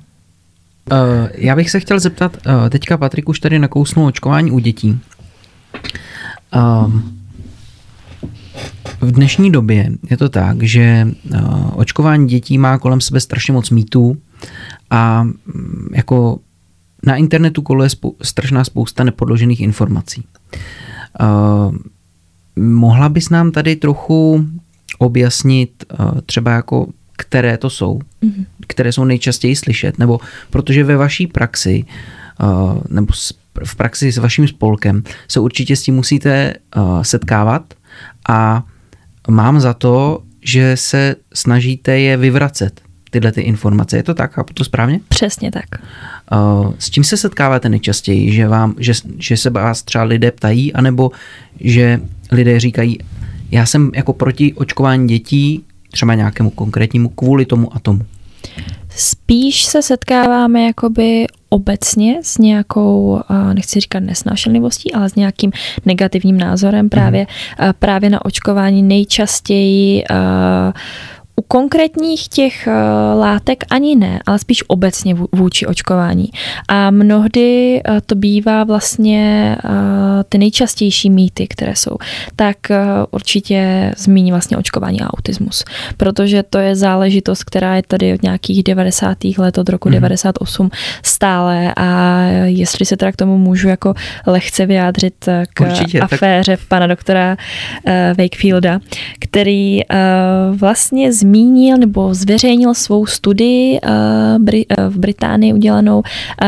[0.92, 4.98] Uh, já bych se chtěl zeptat, uh, teďka Patrik už tady nakousnul očkování u dětí.
[6.54, 7.00] Uh,
[9.00, 11.08] v dnešní době je to tak, že
[11.74, 14.16] očkování dětí má kolem sebe strašně moc mýtů
[14.90, 16.38] a um, jako
[17.06, 20.24] na internetu koluje spou- strašná spousta nepodložených informací.
[20.54, 20.60] Uh,
[22.56, 24.46] mohla bys nám tady trochu
[24.98, 26.86] objasnit uh, třeba jako
[27.16, 28.46] které to jsou, mm-hmm.
[28.66, 31.84] které jsou nejčastěji slyšet, nebo protože ve vaší praxi
[32.42, 33.12] uh, nebo
[33.64, 37.74] v praxi s vaším spolkem se určitě s tím musíte uh, setkávat.
[38.28, 38.64] A
[39.28, 42.80] mám za to, že se snažíte je vyvracet,
[43.16, 43.96] tyhle ty informace.
[43.96, 44.32] Je to tak?
[44.32, 45.00] Chápu to správně?
[45.08, 45.64] Přesně tak.
[46.32, 48.32] Uh, s čím se setkáváte nejčastěji?
[48.32, 51.10] Že, vám, že, že se vás třeba lidé ptají, anebo
[51.60, 52.00] že
[52.32, 52.98] lidé říkají,
[53.50, 58.00] já jsem jako proti očkování dětí, třeba nějakému konkrétnímu, kvůli tomu a tomu?
[58.88, 63.20] Spíš se setkáváme jakoby obecně s nějakou,
[63.52, 65.52] nechci říkat nesnášenlivostí, ale s nějakým
[65.84, 67.72] negativním názorem právě, mm.
[67.78, 70.04] právě na očkování nejčastěji
[71.36, 72.72] u konkrétních těch eh,
[73.14, 76.28] látek ani ne, ale spíš obecně vůči očkování.
[76.68, 79.68] A mnohdy eh, to bývá vlastně eh,
[80.28, 81.96] ty nejčastější mýty, které jsou,
[82.36, 82.56] tak
[83.10, 85.64] určitě zmíní vlastně očkování a autismus.
[85.96, 89.18] Protože to je záležitost, která je tady od nějakých 90.
[89.38, 89.92] let, od roku mm.
[89.92, 90.70] 98
[91.02, 93.94] stále a jestli se teda k tomu můžu jako
[94.26, 95.14] lehce vyjádřit
[95.54, 96.66] k určitě, aféře tak...
[96.68, 97.36] pana doktora
[98.18, 98.80] Wakefielda,
[99.20, 99.80] který
[100.56, 103.88] vlastně zmíní zmínil nebo zveřejnil svou studii eh,
[104.68, 106.02] eh, v Británii udělanou,
[106.42, 106.46] eh,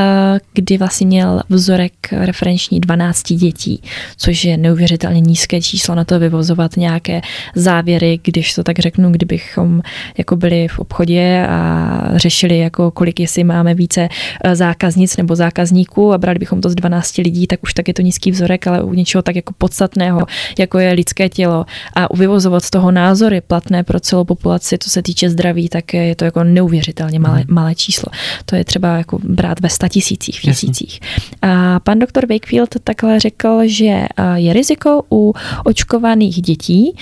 [0.55, 3.83] kdy vlastně měl vzorek referenční 12 dětí,
[4.17, 7.21] což je neuvěřitelně nízké číslo na to vyvozovat nějaké
[7.55, 9.83] závěry, když to tak řeknu, kdybychom
[10.19, 14.09] jako byli v obchodě a řešili, jako kolik jestli máme více
[14.53, 18.03] zákaznic nebo zákazníků a brali bychom to z 12 lidí, tak už tak je to
[18.03, 20.27] nízký vzorek, ale u něčeho tak jako podstatného,
[20.59, 21.67] jako je lidské tělo.
[21.97, 25.95] A vyvozovat z toho názory platné pro celou populaci situaci, co se týče zdraví, tak
[25.95, 27.55] je to jako neuvěřitelně malé, mhm.
[27.55, 28.13] malé číslo.
[28.45, 31.01] To je třeba jako brát ve statisících, v tisících.
[31.43, 36.97] A pan doktor Wakefield takhle řekl, že je riziko u očkovaných dětí,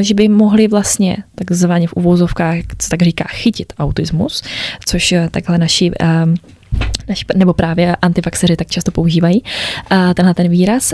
[0.00, 4.42] že by mohli vlastně takzvaně v uvozovkách, co tak říká, chytit autismus,
[4.86, 5.90] což takhle naši
[7.36, 9.42] nebo právě antivaxeři tak často používají
[10.14, 10.92] tenhle ten výraz.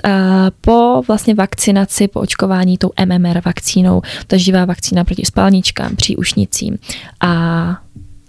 [0.61, 6.78] Po vlastně vakcinaci, po očkování tou MMR vakcínou, to je živá vakcína proti spalničkám, příušnicím
[7.20, 7.76] a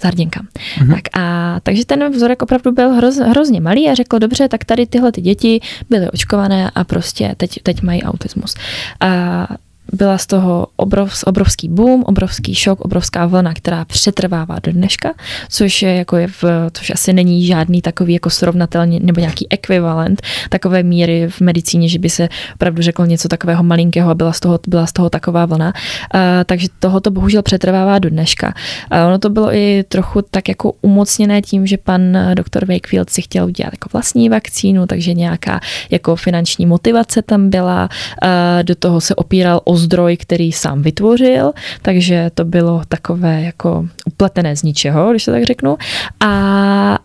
[0.01, 0.47] zarděnkám.
[0.79, 0.95] Mm-hmm.
[0.95, 4.85] Tak a, takže ten vzorek opravdu byl hroz, hrozně malý a řekl, dobře, tak tady
[4.85, 5.59] tyhle ty děti
[5.89, 8.55] byly očkované a prostě teď, teď mají autismus.
[8.99, 9.47] A
[9.93, 15.13] byla z toho obrov, obrovský boom, obrovský šok, obrovská vlna, která přetrvává do dneška,
[15.49, 20.21] což je jako je v, což asi není žádný takový jako srovnatelný nebo nějaký ekvivalent
[20.49, 24.39] takové míry v medicíně, že by se opravdu řekl něco takového malinkého a byla z
[24.39, 25.73] toho, byla z toho taková vlna.
[26.13, 28.53] Uh, takže tohoto bohužel přetrvává do dneška.
[28.91, 32.01] Uh, ono to bylo i trochu tak jako umocněné tím, že pan
[32.33, 37.89] doktor Wakefield si chtěl udělat jako vlastní vakcínu, takže nějaká jako finanční motivace tam byla.
[38.23, 41.51] Uh, do toho se opíral o zdroj, který sám vytvořil,
[41.81, 45.77] takže to bylo takové jako upletené z ničeho, když to tak řeknu.
[46.19, 46.97] A,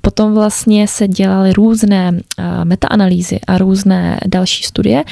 [0.00, 2.12] potom vlastně se dělaly různé
[2.64, 5.04] metaanalýzy a různé další studie,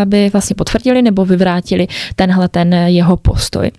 [0.00, 1.86] aby vlastně potvrdili nebo vyvrátili
[2.16, 3.70] tenhle ten jeho postoj.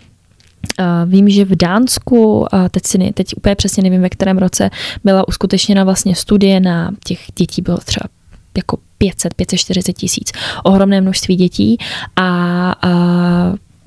[1.06, 4.70] Vím, že v Dánsku, teď, si, teď úplně přesně nevím, ve kterém roce,
[5.04, 8.10] byla uskutečněna vlastně studie na těch dětí, bylo třeba
[8.58, 10.32] jako 500, 540 tisíc,
[10.64, 11.78] ohromné množství dětí
[12.16, 12.90] a, a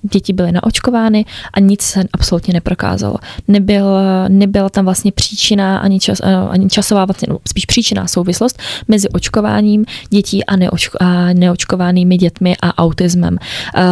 [0.03, 3.17] děti byly naočkovány a nic se absolutně neprokázalo.
[3.49, 3.99] Nebyl,
[4.29, 8.59] nebyla tam vlastně příčina ani, čas, eh, ani časová, vlastně, no, spíš příčina souvislost
[8.89, 13.39] mezi očkováním dětí a, neočko, a neočkovanými dětmi a autismem.
[13.77, 13.83] Uh,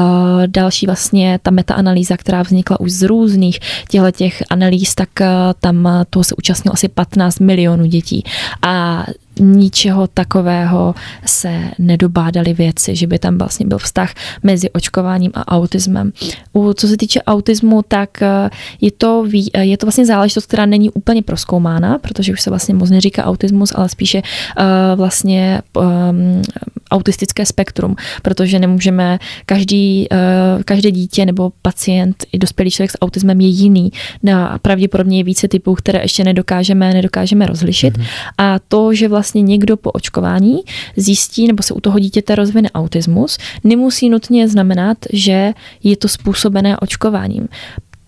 [0.46, 5.26] další vlastně ta metaanalýza, která vznikla už z různých těchto těch analýz, tak uh,
[5.60, 8.24] tam toho se účastnilo asi 15 milionů dětí.
[8.62, 9.04] A
[9.40, 10.94] ničeho takového
[11.26, 16.12] se nedobádaly věci, že by tam vlastně byl vztah mezi očkováním a autismem.
[16.52, 20.66] U, co se týče autismu, tak eh, je to, eh, je to vlastně záležitost, která
[20.66, 24.64] není úplně proskoumána, protože už se vlastně moc neříká autismus, ale spíše uh,
[24.96, 26.42] vlastně um,
[26.90, 33.40] autistické spektrum, protože nemůžeme, každý, uh, každé dítě nebo pacient, i dospělý člověk s autismem
[33.40, 33.92] je jiný.
[34.34, 37.98] A pravděpodobně je více typů, které ještě nedokážeme, nedokážeme rozlišit.
[37.98, 38.06] Mm-hmm.
[38.38, 40.60] A to, že vlastně vlastně někdo po očkování
[40.96, 45.52] zjistí nebo se u toho dítěte rozvine autismus, nemusí nutně znamenat, že
[45.82, 47.48] je to způsobené očkováním.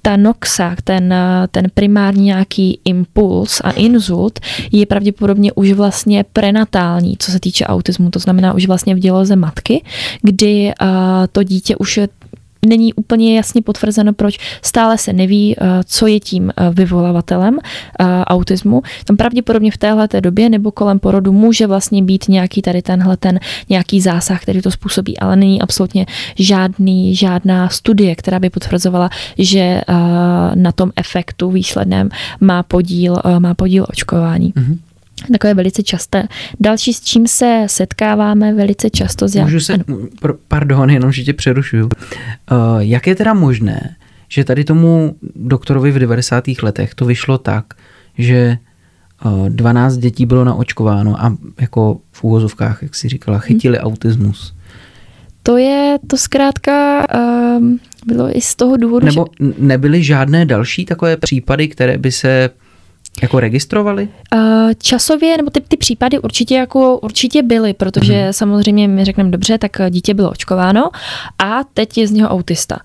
[0.02, 1.14] Ta noxa, ten,
[1.50, 4.40] ten primární nějaký impuls a inzult
[4.72, 9.36] je pravděpodobně už vlastně prenatální, co se týče autismu, to znamená už vlastně v děloze
[9.36, 9.84] matky,
[10.22, 10.88] kdy uh,
[11.32, 12.00] to dítě už
[12.66, 18.04] není úplně jasně potvrzeno, proč stále se neví, eh, co je tím eh, vyvolavatelem eh,
[18.24, 18.82] autismu.
[19.04, 23.40] Tam pravděpodobně v téhle době nebo kolem porodu může vlastně být nějaký tady tenhle ten
[23.68, 26.06] nějaký zásah, který to způsobí, ale není absolutně
[26.38, 29.80] žádný, žádná studie, která by potvrzovala, že
[30.54, 32.08] na tom efektu výsledném
[32.40, 34.52] má podíl, má podíl očkování.
[34.52, 34.91] Mm-hmm
[35.32, 36.28] takové velice časté.
[36.60, 39.28] Další, s čím se setkáváme velice často.
[39.28, 39.74] Z Můžu se,
[40.48, 41.84] pardon, jenom, že tě přerušuju.
[41.84, 41.90] Uh,
[42.78, 43.96] jak je teda možné,
[44.28, 46.44] že tady tomu doktorovi v 90.
[46.62, 47.74] letech to vyšlo tak,
[48.18, 48.58] že
[49.48, 53.86] 12 eh, dětí bylo naočkováno a jako v úvozovkách, jak si říkala, chytili hmm.
[53.86, 54.54] autismus.
[55.42, 57.06] To je, to zkrátka
[57.58, 59.52] um, bylo i z toho důvodu, Nebo že...
[59.58, 62.50] nebyly žádné další takové případy, které by se
[63.22, 64.08] jako registrovali?
[64.34, 64.40] Uh,
[64.82, 68.32] časově, nebo ty, ty případy určitě jako určitě byly, protože mm.
[68.32, 70.90] samozřejmě my řekneme dobře, tak dítě bylo očkováno
[71.38, 72.78] a teď je z něho autista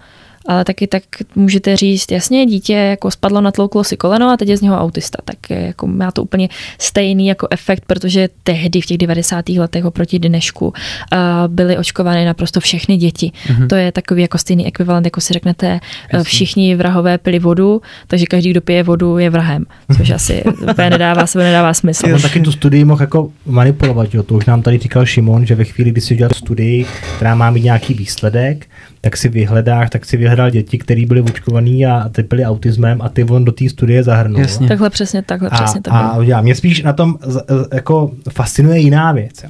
[0.48, 1.04] ale taky tak
[1.36, 5.18] můžete říct, jasně, dítě jako spadlo, natlouklo si koleno a teď je z něho autista.
[5.26, 9.50] Tak jako má to úplně stejný jako efekt, protože tehdy v těch 90.
[9.50, 10.74] letech oproti dnešku uh,
[11.48, 13.32] byly očkovány naprosto všechny děti.
[13.48, 13.68] Mm-hmm.
[13.68, 15.80] To je takový jako stejný ekvivalent, jako si řeknete,
[16.14, 19.66] uh, všichni vrahové pili vodu, takže každý, kdo pije vodu, je vrahem,
[19.98, 22.06] což asi úplně nedává, sebe nedává smysl.
[22.14, 24.24] On taky tu studii mohl jako manipulovat, jo.
[24.24, 26.86] to už nám tady říkal Šimon, že ve chvíli, kdy si udělal studii,
[27.16, 28.68] která má mít nějaký výsledek,
[29.02, 33.24] tak si vyhledáš, tak si vyhledal děti, které byly očkovaný a trpěli autismem a ty
[33.24, 34.42] on do té studie zahrnul.
[34.42, 34.68] Jasně.
[34.68, 35.82] Takhle přesně, takhle a, přesně.
[35.90, 37.18] A, a mě spíš na tom
[37.74, 39.44] jako fascinuje jiná věc.
[39.44, 39.50] Jo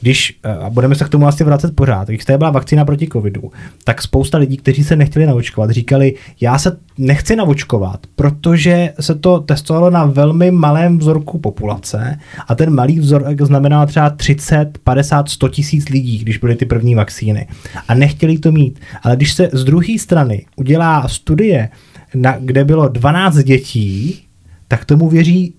[0.00, 3.08] když, eh, a budeme se k tomu asi vracet pořád, když tady byla vakcína proti
[3.12, 3.52] covidu,
[3.84, 9.40] tak spousta lidí, kteří se nechtěli naočkovat, říkali, já se nechci naočkovat, protože se to
[9.40, 12.18] testovalo na velmi malém vzorku populace
[12.48, 16.94] a ten malý vzorek znamenal třeba 30, 50, 100 tisíc lidí, když byly ty první
[16.94, 17.48] vakcíny.
[17.88, 18.80] A nechtěli to mít.
[19.02, 21.68] Ale když se z druhé strany udělá studie,
[22.14, 24.22] na, kde bylo 12 dětí,
[24.68, 25.54] tak tomu věří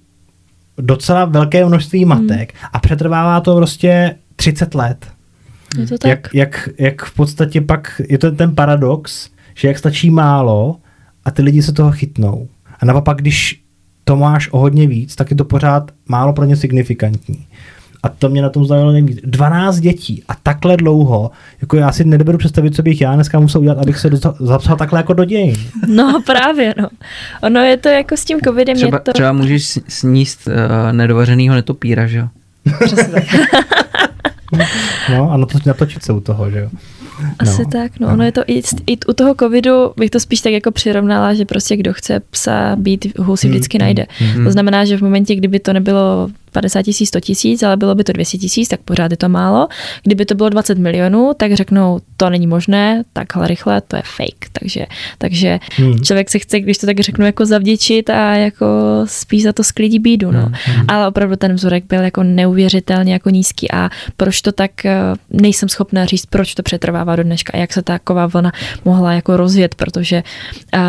[0.77, 2.69] docela velké množství matek hmm.
[2.73, 5.07] a přetrvává to prostě 30 let.
[5.79, 6.09] Je to tak.
[6.09, 10.77] Jak, jak, jak v podstatě pak je to ten paradox, že jak stačí málo
[11.25, 12.47] a ty lidi se toho chytnou.
[12.79, 13.63] A naopak, když
[14.03, 17.47] to máš o hodně víc, tak je to pořád málo pro ně signifikantní.
[18.03, 19.19] A to mě na tom zaujalo nejvíc.
[19.23, 21.31] 12 dětí a takhle dlouho,
[21.61, 24.09] jako já si nedovedu představit, co bych já dneska musel udělat, abych se
[24.39, 25.55] zapsal takhle jako do dějin.
[25.87, 26.89] No právě, no.
[27.43, 28.75] Ono je to jako s tím covidem.
[28.75, 29.13] Třeba, je to...
[29.13, 30.53] třeba můžeš sníst uh,
[30.91, 32.27] nedovařenýho netopíra, že jo?
[32.85, 33.25] Přesně
[35.09, 36.69] No a natočit se u toho, že jo.
[37.39, 38.07] Asi no, tak, no.
[38.07, 38.13] no.
[38.13, 41.45] Ono je to i, i u toho covidu, bych to spíš tak jako přirovnala, že
[41.45, 44.05] prostě kdo chce psa být hůl si vždycky hmm, najde.
[44.35, 47.95] Mm, to znamená, že v momentě, kdyby to nebylo 50 tisíc, 100 tisíc, ale bylo
[47.95, 49.67] by to 200 tisíc, tak pořád je to málo.
[50.03, 54.49] Kdyby to bylo 20 milionů, tak řeknou, to není možné, takhle rychle, to je fake.
[54.51, 54.85] Takže,
[55.17, 55.99] takže hmm.
[55.99, 58.65] člověk se chce, když to tak řeknu, jako zavděčit a jako
[59.05, 60.31] spíš za to sklidí bídu.
[60.31, 60.51] No.
[60.51, 60.85] Hmm.
[60.87, 65.69] Ale opravdu ten vzorek byl jako neuvěřitelně jako nízký a proč to tak, eh, nejsem
[65.69, 68.51] schopná říct, proč to přetrvává do dneška, jak se taková vlna
[68.85, 70.23] mohla jako rozjet, protože
[70.75, 70.81] uh,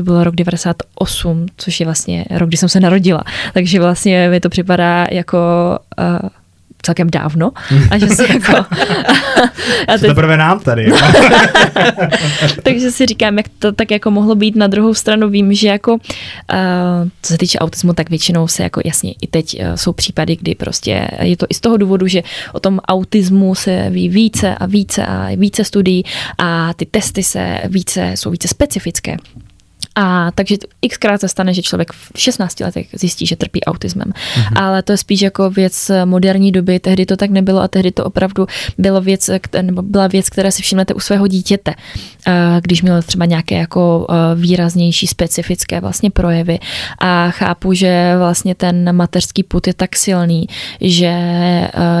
[0.00, 3.24] to byl rok 98, což je vlastně rok, kdy jsem se narodila.
[3.54, 5.38] Takže vlastně mi to připadá jako
[5.98, 6.28] uh,
[6.82, 7.50] celkem dávno
[7.90, 8.56] a že si jako...
[9.88, 10.92] a teď, teprve nám tady.
[12.62, 14.56] takže si říkám, jak to tak jako mohlo být.
[14.56, 15.98] Na druhou stranu vím, že jako uh,
[17.22, 20.54] co se týče autismu, tak většinou se jako jasně i teď uh, jsou případy, kdy
[20.54, 22.22] prostě je to i z toho důvodu, že
[22.52, 26.04] o tom autismu se ví více a více a více studií
[26.38, 29.16] a ty testy se více, jsou více specifické.
[29.94, 30.56] A takže
[30.90, 34.12] xkrát se stane, že člověk v 16 letech zjistí, že trpí autismem.
[34.12, 34.62] Mm-hmm.
[34.62, 38.04] Ale to je spíš jako věc moderní doby, tehdy to tak nebylo a tehdy to
[38.04, 38.46] opravdu
[38.78, 39.30] bylo věc,
[39.62, 41.74] nebo byla věc, která si všimnete u svého dítěte,
[42.60, 46.58] když měl třeba nějaké jako výraznější specifické vlastně projevy.
[46.98, 50.46] A chápu, že vlastně ten mateřský put je tak silný,
[50.80, 51.14] že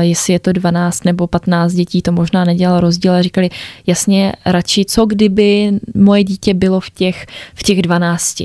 [0.00, 3.22] jestli je to 12 nebo 15 dětí, to možná nedělalo rozdíl.
[3.22, 3.50] Říkali,
[3.86, 8.42] jasně, radši co kdyby moje dítě bylo v těch, v těch 12.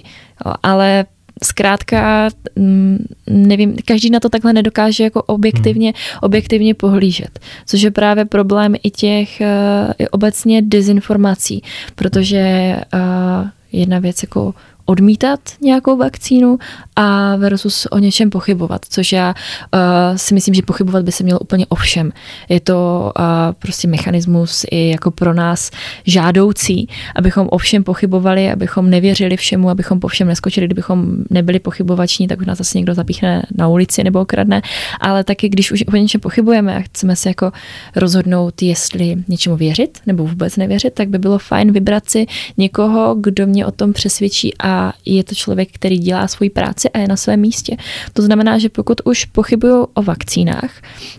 [0.63, 1.05] Ale
[1.43, 6.19] zkrátka, mm, nevím, každý na to takhle nedokáže jako objektivně, hmm.
[6.21, 11.63] objektivně pohlížet, což je právě problém i těch uh, i obecně dezinformací,
[11.95, 14.53] protože uh, jedna věc jako
[14.85, 16.57] odmítat nějakou vakcínu
[16.95, 19.33] a versus o něčem pochybovat, což já
[19.73, 19.79] uh,
[20.15, 22.11] si myslím, že pochybovat by se mělo úplně o všem.
[22.49, 23.23] Je to uh,
[23.59, 25.71] prostě mechanismus i jako pro nás
[26.05, 32.27] žádoucí, abychom o všem pochybovali, abychom nevěřili všemu, abychom po všem neskočili, kdybychom nebyli pochybovační,
[32.27, 34.61] tak už nás zase někdo zapíchne na ulici nebo okradne,
[35.01, 37.51] ale taky když už o něčem pochybujeme a chceme se jako
[37.95, 42.25] rozhodnout, jestli něčemu věřit nebo vůbec nevěřit, tak by bylo fajn vybrat si
[42.57, 44.74] někoho, kdo mě o tom přesvědčí a
[45.05, 47.77] je to člověk, který dělá svoji práci a je na svém místě.
[48.13, 50.71] To znamená, že pokud už pochybuju o vakcínách,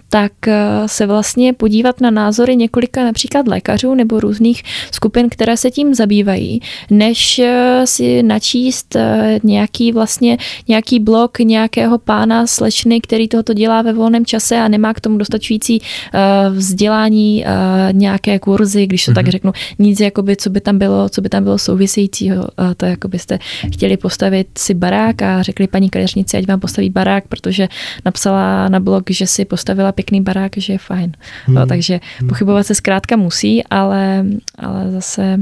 [0.08, 5.70] tak eh, se vlastně podívat na názory několika například lékařů nebo různých skupin, které se
[5.70, 10.38] tím zabývají, než eh, si načíst eh, nějaký vlastně
[10.68, 15.18] nějaký blok nějakého pána slečny, který tohoto dělá ve volném čase a nemá k tomu
[15.18, 15.82] dostačující
[16.50, 17.44] vzdělání,
[17.92, 19.14] nějaké kurzy, když to mm-hmm.
[19.14, 19.30] tak mhm.
[19.30, 23.38] řeknu, nic jakoby, co by tam bylo, co by tam bylo souvisejícího, to jako byste
[23.72, 27.68] chtěli postavit si barák a řekli paní kadeřnici, ať vám postaví barák, protože
[28.04, 31.12] napsala na blog, že si postavila pěkný barák, že je fajn.
[31.46, 31.56] Hmm.
[31.56, 32.28] No, takže hmm.
[32.28, 34.24] pochybovat se zkrátka musí, ale,
[34.58, 35.38] ale zase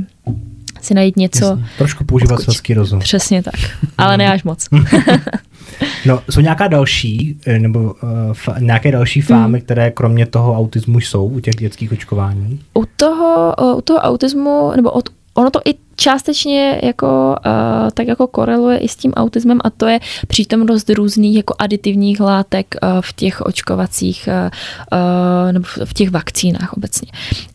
[0.80, 1.44] si najít něco.
[1.44, 1.64] Jasně.
[1.78, 2.98] Trošku používat selský rozum.
[2.98, 3.54] Přesně tak,
[3.98, 4.68] ale ne až moc.
[6.06, 7.92] no, jsou nějaká další, eh, nebo uh,
[8.32, 9.64] f- nějaké další fámy, hmm.
[9.64, 12.60] které kromě toho autismu jsou u těch dětských očkování?
[12.74, 18.26] U toho, u toho autismu, nebo od, ono to i částečně jako, uh, tak jako
[18.26, 23.12] koreluje i s tím autismem a to je přítomnost různých jako aditivních látek uh, v
[23.12, 24.28] těch očkovacích
[24.92, 27.08] uh, nebo v těch vakcínách obecně.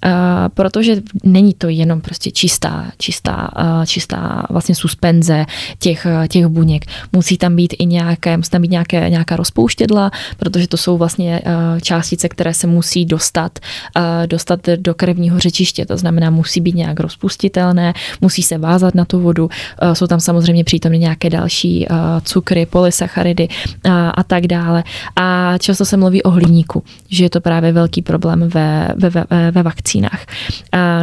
[0.05, 0.11] Uh,
[0.53, 5.45] protože není to jenom prostě čistá, čistá, uh, čistá vlastně suspenze
[5.79, 6.85] těch, těch buněk.
[7.11, 11.41] Musí tam být i nějaké, musí tam být nějaké, nějaká rozpouštědla, protože to jsou vlastně
[11.45, 13.59] uh, částice, které se musí dostat,
[13.97, 15.85] uh, dostat do krevního řečiště.
[15.85, 19.49] To znamená, musí být nějak rozpustitelné, musí se vázat na tu vodu.
[19.81, 23.47] Eh, jsou tam samozřejmě přítomny nějaké další eh, cukry, polysacharidy
[23.89, 24.83] a, a tak dále.
[25.15, 29.51] A často se mluví o hliníku, že je to právě velký problém ve, ve, ve,
[29.51, 30.25] ve vakcínách.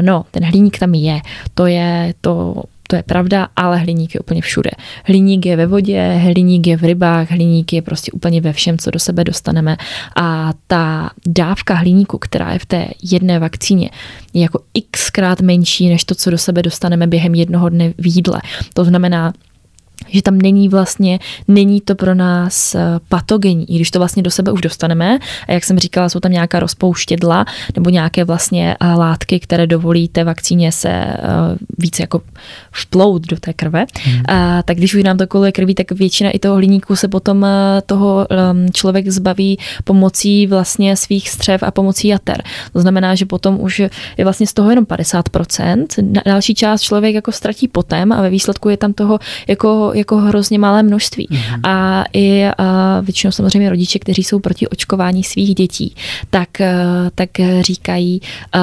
[0.00, 1.20] No, ten hliník tam je.
[1.54, 4.70] To je to to je pravda, ale hliník je úplně všude.
[5.04, 8.90] Hliník je ve vodě, hliník je v rybách, hliník je prostě úplně ve všem, co
[8.90, 9.76] do sebe dostaneme.
[10.16, 13.90] A ta dávka hliníku, která je v té jedné vakcíně,
[14.34, 14.58] je jako
[14.90, 18.40] xkrát menší než to, co do sebe dostaneme během jednoho dne v jídle.
[18.74, 19.32] To znamená,
[20.08, 24.30] že tam není vlastně, není to pro nás eh, patogenní, i když to vlastně do
[24.30, 25.18] sebe už dostaneme.
[25.48, 27.44] A jak jsem říkala, jsou tam nějaká rozpouštědla
[27.74, 31.18] nebo nějaké vlastně eh, látky, které dovolí té vakcíně se eh,
[31.78, 32.22] více jako
[32.72, 33.86] vplout do té krve.
[34.02, 34.22] Hmm.
[34.28, 37.46] A, tak když už nám to koluje krví, tak většina i toho hliníku se potom
[37.86, 42.42] toho ehm, člověk zbaví pomocí vlastně svých střev a pomocí jater.
[42.72, 43.78] To znamená, že potom už
[44.18, 45.86] je vlastně z toho jenom 50%.
[46.26, 50.58] Další část člověk jako ztratí potem a ve výsledku je tam toho jako jako hrozně
[50.58, 51.28] malé množství.
[51.30, 51.60] Mm-hmm.
[51.62, 55.94] A i a většinou samozřejmě rodiče, kteří jsou proti očkování svých dětí,
[56.30, 56.74] tak, eh,
[57.14, 57.30] tak
[57.60, 58.20] říkají
[58.52, 58.58] a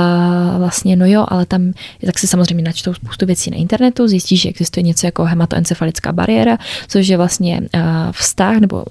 [0.55, 1.71] eh, vlastně, no jo, ale tam,
[2.05, 6.57] tak si samozřejmě načtou spoustu věcí na internetu, zjistí, že existuje něco jako hematoencefalická bariéra,
[6.87, 7.81] což je vlastně eh,
[8.11, 8.83] vztah nebo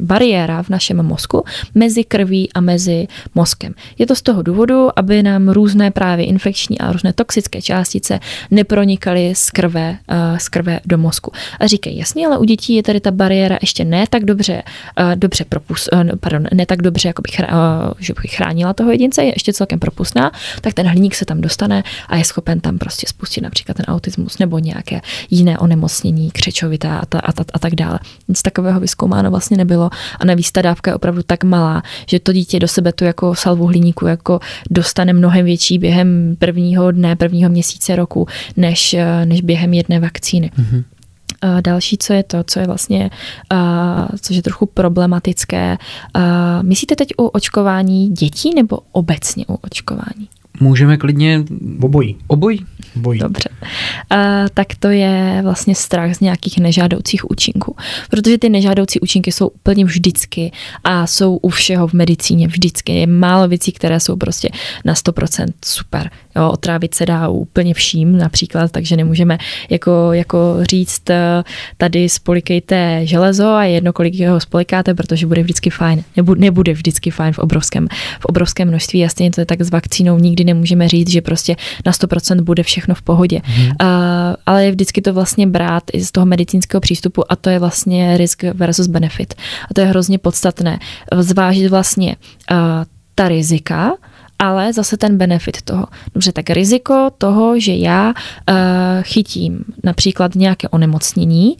[0.00, 3.74] bariéra v našem mozku mezi krví a mezi mozkem.
[3.98, 8.20] Je to z toho důvodu, aby nám různé právě infekční a různé toxické částice
[8.50, 9.96] nepronikaly z krve,
[10.38, 11.32] z krve do mozku.
[11.60, 14.62] A říkají, jasně, ale u dětí je tady ta bariéra ještě ne tak dobře,
[15.00, 18.90] uh, dobře propus, uh, pardon, ne tak dobře, jako bych, uh, že bych chránila toho
[18.90, 22.78] jedince, je ještě celkem propustná, tak ten hliník se tam dostane a je schopen tam
[22.78, 25.00] prostě spustit například ten autismus nebo nějaké
[25.30, 27.98] jiné onemocnění, křečovitá a, ta, a, ta, a tak dále.
[28.28, 32.32] Nic takového vyskoumáno vlastně nebylo a navíc ta dávka je opravdu tak malá, že to
[32.32, 37.50] dítě do sebe tu jako salvu hliníku jako dostane mnohem větší během prvního dne, prvního
[37.50, 40.50] měsíce roku, než, než během jedné vakcíny.
[40.58, 40.84] Mm-hmm.
[41.60, 43.10] Další, co je to, co je vlastně,
[44.20, 45.78] což je trochu problematické.
[46.62, 50.28] Myslíte teď o očkování dětí nebo obecně o očkování?
[50.60, 51.44] Můžeme klidně
[51.80, 52.16] obojí.
[52.26, 52.66] Obojí.
[52.94, 53.18] Bojí.
[53.18, 53.48] Dobře.
[54.12, 54.18] Uh,
[54.54, 57.76] tak to je vlastně strach z nějakých nežádoucích účinků.
[58.10, 60.52] Protože ty nežádoucí účinky jsou úplně vždycky
[60.84, 62.92] a jsou u všeho v medicíně vždycky.
[62.92, 64.48] Je málo věcí, které jsou prostě
[64.84, 66.10] na 100% super.
[66.36, 69.38] Jo, otrávit se dá úplně vším například, takže nemůžeme
[69.70, 71.44] jako, jako říct eh,
[71.76, 76.04] tady spolikejte železo a jedno, kolik ho spolikáte, protože bude vždycky fajn.
[76.16, 77.88] Nebude, nebude vždycky fajn v obrovském,
[78.20, 78.98] v obrovském množství.
[78.98, 81.56] Jasně to je tak s vakcínou, nikdy nemůžeme říct, že prostě
[81.86, 83.40] na 100% bude všechno v pohodě.
[83.44, 83.66] Hmm.
[83.66, 83.74] Uh,
[84.46, 88.16] ale je vždycky to vlastně brát i z toho medicínského přístupu a to je vlastně
[88.16, 89.34] risk versus benefit.
[89.70, 90.78] A to je hrozně podstatné.
[91.18, 92.16] Zvážit vlastně
[92.50, 92.56] uh,
[93.14, 93.94] ta rizika,
[94.38, 95.86] ale zase ten benefit toho.
[96.14, 98.54] Dobře, tak riziko toho, že já uh,
[99.02, 101.56] chytím například nějaké onemocnění,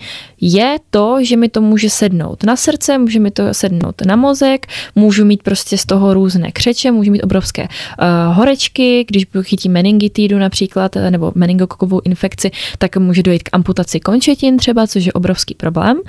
[0.46, 4.66] je to, že mi to může sednout na srdce, může mi to sednout na mozek,
[4.94, 10.38] můžu mít prostě z toho různé křeče, můžu mít obrovské uh, horečky, když chytím meningitidu
[10.38, 15.54] například, eh, nebo meningokokovou infekci, tak může dojít k amputaci končetin třeba, což je obrovský
[15.54, 16.00] problém.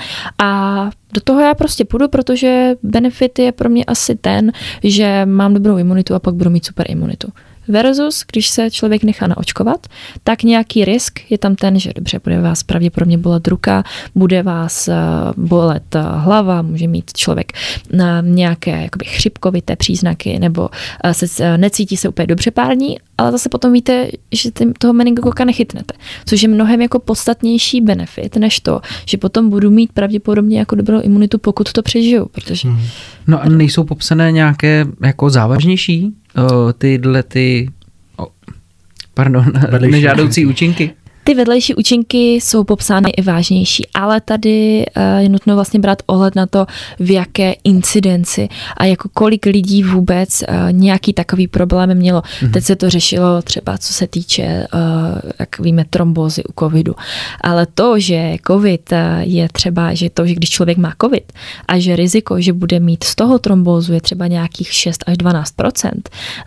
[0.43, 4.51] A do toho já prostě půjdu, protože benefit je pro mě asi ten,
[4.83, 7.27] že mám dobrou imunitu a pak budu mít super imunitu.
[7.67, 9.87] Versus, když se člověk nechá naočkovat,
[10.23, 13.83] tak nějaký risk je tam ten, že dobře, bude vás pravděpodobně bolet ruka,
[14.15, 14.95] bude vás eh,
[15.37, 17.51] bolet eh, hlava, může mít člověk
[17.93, 20.69] eh, nějaké jakoby chřipkovité příznaky nebo
[21.11, 24.49] se, necítí se úplně dobře pár dní, ale zase potom víte, že
[24.79, 25.93] toho meningokoka nechytnete,
[26.25, 31.01] což je mnohem jako podstatnější benefit, než to, že potom budu mít pravděpodobně jako dobrou
[31.01, 32.67] imunitu, pokud to přežiju, protože...
[32.67, 32.79] Hmm.
[33.27, 36.13] No a nejsou popsané nějaké jako závažnější
[36.77, 37.69] tyhle ty,
[39.13, 39.45] pardon,
[39.79, 40.91] nežádoucí účinky?
[41.27, 46.35] Ty vedlejší účinky jsou popsány i vážnější, ale tady eh, je nutno vlastně brát ohled
[46.35, 46.65] na to,
[46.99, 52.21] v jaké incidenci a jako kolik lidí vůbec eh, nějaký takový problém mělo.
[52.21, 52.51] Mm-hmm.
[52.51, 54.67] Teď se to řešilo třeba, co se týče, eh,
[55.39, 56.95] jak víme, trombozy u covidu.
[57.41, 61.33] Ale to, že covid je třeba, že to, že když člověk má covid
[61.67, 65.91] a že riziko, že bude mít z toho trombózu je třeba nějakých 6 až 12%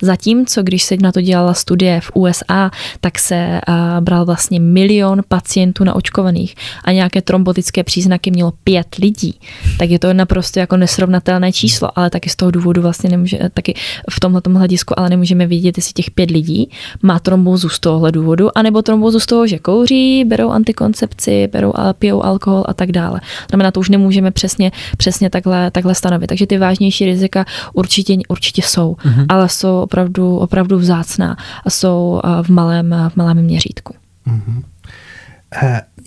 [0.02, 2.70] zatímco když se na to dělala studie v USA,
[3.00, 3.60] tak se
[4.00, 6.54] bral vlastně milion pacientů naočkovaných
[6.84, 9.34] a nějaké trombotické příznaky mělo pět lidí,
[9.78, 13.74] tak je to naprosto jako nesrovnatelné číslo, ale taky z toho důvodu vlastně nemůže, taky
[14.10, 16.70] v tomhle hledisku, ale nemůžeme vidět, jestli těch pět lidí
[17.02, 22.24] má trombózu z tohohle důvodu, anebo trombózu z toho, že kouří, berou antikoncepci, berou, pijou
[22.24, 23.20] alkohol a tak dále.
[23.50, 26.28] Znamená, to už nemůžeme přesně, přesně takhle, takhle stanovit.
[26.28, 29.26] Takže ty vážnější rizika určitě, určitě jsou, mm-hmm.
[29.28, 33.94] ale jsou opravdu, opravdu vzácná a jsou v malém, v malém měřítku.
[34.28, 34.62] Mm-hmm.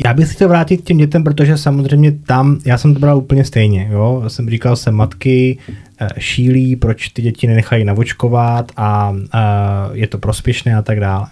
[0.05, 3.17] Já bych se chtěl vrátit k těm dětem, protože samozřejmě tam, já jsem to bral
[3.17, 5.57] úplně stejně, jo, já jsem říkal se matky
[6.01, 11.27] eh, šílí, proč ty děti nenechají navočkovat a, a je to prospěšné a tak dále.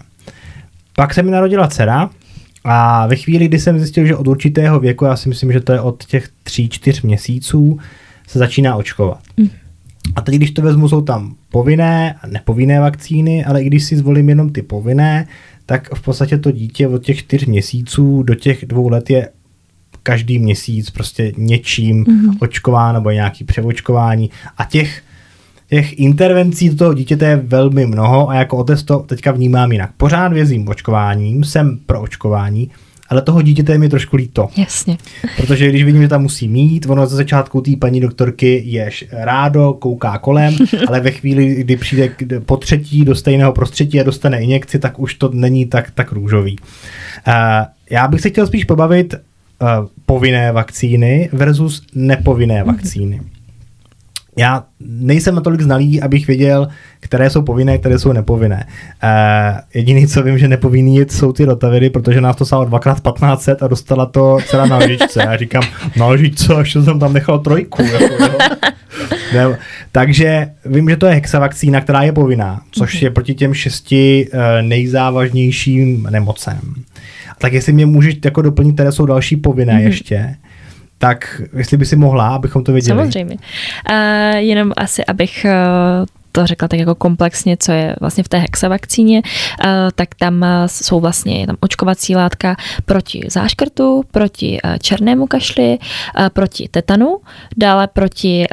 [0.96, 2.10] Pak se mi narodila dcera
[2.64, 5.72] a ve chvíli, kdy jsem zjistil, že od určitého věku, já si myslím, že to
[5.72, 7.78] je od těch tří, čtyř měsíců,
[8.26, 9.20] se začíná očkovat.
[9.36, 9.48] Mm.
[10.16, 13.96] A teď, když to vezmu, jsou tam povinné a nepovinné vakcíny, ale i když si
[13.96, 15.26] zvolím jenom ty povinné,
[15.70, 19.28] tak v podstatě to dítě od těch čtyř měsíců do těch dvou let je
[20.02, 22.36] každý měsíc prostě něčím mm-hmm.
[22.40, 25.02] očkován nebo nějaký převočkování a těch
[25.68, 29.90] těch intervencí do toho dítěte je velmi mnoho a jako otec to teďka vnímám jinak.
[29.96, 32.70] Pořád vězím očkováním, jsem pro očkování,
[33.10, 34.48] ale toho dítěte je mi trošku líto.
[34.56, 34.96] Jasně.
[35.36, 39.72] Protože když vidím, že tam musí mít, ono za začátku té paní doktorky je rádo,
[39.72, 40.56] kouká kolem,
[40.88, 42.10] ale ve chvíli, kdy přijde
[42.46, 46.56] po třetí do stejného prostředí a dostane injekci, tak už to není tak, tak růžový.
[47.28, 47.34] Uh,
[47.90, 49.68] já bych se chtěl spíš pobavit uh,
[50.06, 52.66] povinné vakcíny versus nepovinné mhm.
[52.66, 53.20] vakcíny.
[53.20, 53.39] Mm-hmm.
[54.38, 56.68] Já nejsem natolik znalý, abych věděl,
[57.00, 58.66] které jsou povinné, které jsou nepovinné.
[59.04, 63.62] Uh, jediný, co vím, že nepovinný jsou ty rotaviry, protože nás to stálo dvakrát 1500
[63.62, 65.22] a dostala to celá na lžičce.
[65.22, 65.62] Já říkám,
[65.96, 67.82] na lžičce, až jsem tam nechal trojku.
[67.82, 68.14] Jako,
[69.34, 69.58] ne,
[69.92, 74.40] takže vím, že to je hexavakcína, která je povinná, což je proti těm šesti uh,
[74.62, 76.60] nejzávažnějším nemocem.
[77.38, 79.86] tak jestli mě můžeš jako doplnit, které jsou další povinné mm-hmm.
[79.86, 80.34] ještě,
[81.00, 82.98] tak jestli by si mohla, abychom to věděli.
[82.98, 83.36] Samozřejmě.
[83.90, 85.46] Uh, jenom asi, abych
[86.00, 89.22] uh, to řekla tak jako komplexně, co je vlastně v té hexavakcíně,
[89.64, 95.78] eh, tak tam eh, jsou vlastně tam očkovací látka proti záškrtu, proti eh, černému kašli,
[96.32, 97.16] proti tetanu,
[97.56, 98.46] dále proti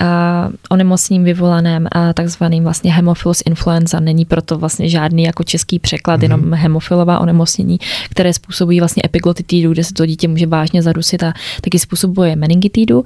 [0.70, 4.00] onemocněním vyvolaném takzvaným vlastně hemophilus influenza.
[4.00, 6.24] Není proto vlastně žádný jako český překlad, mm-hmm.
[6.24, 11.34] jenom hemofilová onemocnění, které způsobují vlastně epiglotitidu, kde se to dítě může vážně zadusit a
[11.62, 13.04] taky způsobuje meningitidu.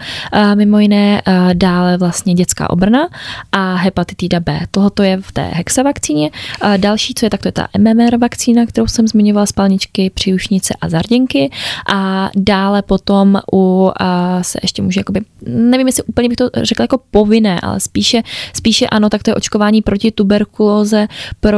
[0.56, 1.22] Mimo jiné
[1.54, 3.08] dále vlastně dětská obrna
[3.52, 4.61] a hepatitida B.
[4.72, 6.30] Tohoto je v té hexavakcíně.
[6.62, 10.74] A další, co je, tak to je ta MMR vakcína, kterou jsem zmiňovala, spalničky, přiušnice
[10.82, 11.50] a zarděnky.
[11.94, 16.84] A dále potom u, a se ještě může, jakoby, nevím, jestli úplně bych to řekla
[16.84, 18.22] jako povinné, ale spíše,
[18.54, 21.08] spíše ano, tak to je očkování proti tuberkulóze
[21.40, 21.58] pro,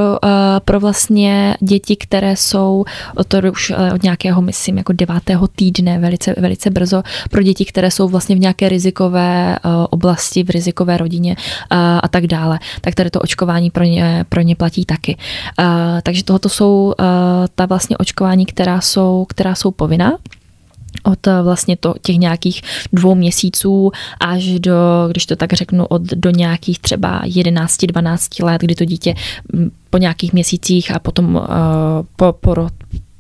[0.66, 2.86] pro vlastně děti, které jsou,
[3.28, 8.08] to už od nějakého, myslím, jako devátého týdne, velice, velice brzo, pro děti, které jsou
[8.08, 11.36] vlastně v nějaké rizikové oblasti, v rizikové rodině
[11.70, 12.60] a, a tak dále.
[12.82, 15.18] Tak tady to očkování pro ně, pro ně platí taky.
[15.60, 15.66] Uh,
[16.04, 17.06] takže tohoto jsou uh,
[17.56, 20.18] ta vlastně očkování, která jsou, která jsou povinná
[21.04, 22.62] od vlastně to, těch nějakých
[22.94, 24.74] dvou měsíců až do,
[25.12, 29.16] když to tak řeknu, od do nějakých třeba 11-12 let, kdy to dítě
[29.90, 31.42] po nějakých měsících a potom uh,
[32.16, 32.68] po, po,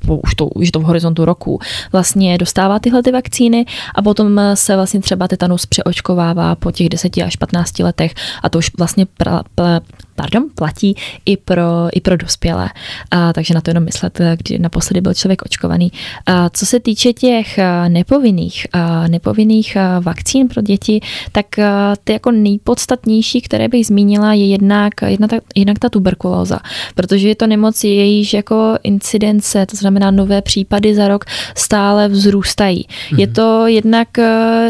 [0.07, 1.59] už to, už to v horizontu roku,
[1.91, 7.17] vlastně dostává tyhle ty vakcíny a potom se vlastně třeba tetanus přeočkovává po těch 10
[7.17, 9.81] až 15 letech a to už vlastně pra, pra,
[10.15, 10.95] pardon, platí
[11.25, 12.69] i pro, i pro dospělé.
[13.11, 15.91] A, takže na to jenom myslet, kdy naposledy byl člověk očkovaný.
[16.25, 21.01] A, co se týče těch nepovinných, a, nepovinných vakcín pro děti,
[21.31, 26.59] tak a, ty jako nejpodstatnější, které bych zmínila, je jednak, jednak, ta, jednak ta tuberkulóza,
[26.95, 32.87] protože je to nemoc, jejíž jako incidence, to znamená nové případy za rok, stále vzrůstají.
[32.87, 33.19] Mm-hmm.
[33.19, 34.07] Je to jednak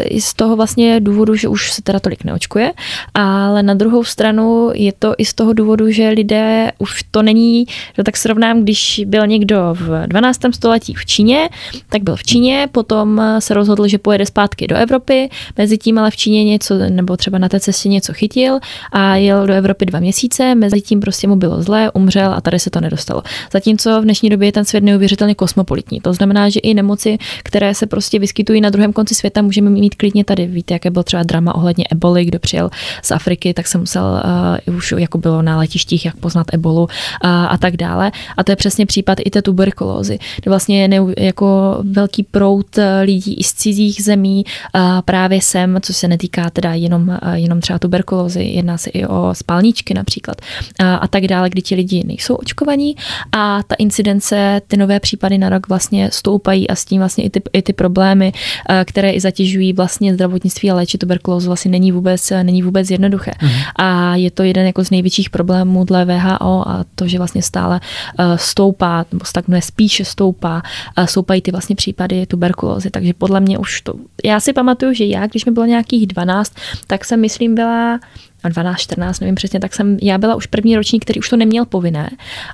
[0.03, 2.73] i z toho vlastně důvodu, že už se teda tolik neočkuje,
[3.13, 7.65] ale na druhou stranu je to i z toho důvodu, že lidé už to není,
[7.97, 10.39] že tak srovnám, když byl někdo v 12.
[10.51, 11.49] století v Číně,
[11.89, 16.11] tak byl v Číně, potom se rozhodl, že pojede zpátky do Evropy, mezi tím ale
[16.11, 18.59] v Číně něco, nebo třeba na té cestě něco chytil
[18.91, 22.59] a jel do Evropy dva měsíce, mezi tím prostě mu bylo zlé, umřel a tady
[22.59, 23.23] se to nedostalo.
[23.53, 26.01] Zatímco v dnešní době je ten svět neuvěřitelně kosmopolitní.
[26.01, 29.95] To znamená, že i nemoci, které se prostě vyskytují na druhém konci světa, můžeme mít
[29.95, 30.47] klidně tady.
[30.47, 32.69] Víte, jaké bylo třeba drama ohledně eboli, kdo přijel
[33.03, 34.21] z Afriky, tak se musel
[34.67, 36.87] uh, už jako bylo na letištích, jak poznat ebolu
[37.21, 38.11] a, a tak dále.
[38.37, 42.77] A to je přesně případ i té tuberkulózy, kde vlastně je ne, jako velký prout
[42.77, 44.43] eh, lidí i z cizích zemí
[44.73, 49.05] a právě sem, co se netýká teda jenom, eh, jenom třeba tuberkulózy, jedná se i
[49.05, 50.41] o spalničky například
[50.79, 52.95] a, a tak dále, kdy ti lidi nejsou očkovaní
[53.31, 57.29] a ta incidence, ty nové případy na rok vlastně stoupají a s tím vlastně i
[57.29, 58.33] ty, i ty problémy,
[58.69, 63.31] eh, které i zatěžují vlastně zdravotnictví a léčit tuberkulózu vlastně není vůbec, není vůbec jednoduché.
[63.41, 63.49] Mm.
[63.75, 67.41] A je to jeden jako z největších největších problémů dle VHO a to, že vlastně
[67.41, 67.79] stále
[68.19, 70.61] eh, stoupá, nebo stagnuje spíše stoupá,
[70.97, 72.89] eh, stoupají ty vlastně případy tuberkulózy.
[72.89, 73.93] Takže podle mě už to,
[74.25, 76.53] já si pamatuju, že já, když mi bylo nějakých 12,
[76.87, 77.99] tak jsem myslím byla
[78.43, 81.65] 12, 14, nevím přesně, tak jsem, já byla už první ročník, který už to neměl
[81.65, 82.09] povinné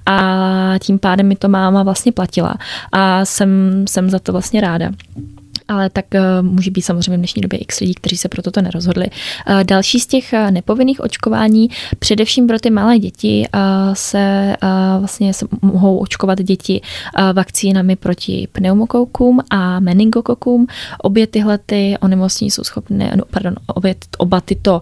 [0.05, 2.55] a tím pádem mi to máma vlastně platila
[2.91, 4.91] a jsem, jsem za to vlastně ráda
[5.69, 8.61] ale tak uh, může být samozřejmě v dnešní době x lidí, kteří se pro toto
[8.61, 9.07] nerozhodli.
[9.49, 13.47] Uh, další z těch uh, nepovinných očkování, především pro ty malé děti,
[13.93, 14.55] se
[14.99, 16.81] vlastně se mohou očkovat děti
[17.33, 20.67] vakcínami proti pneumokoukům a meningokokům.
[20.97, 24.81] Obě tyhle ty onemocnění jsou schopné, no, pardon, obě, oba tyto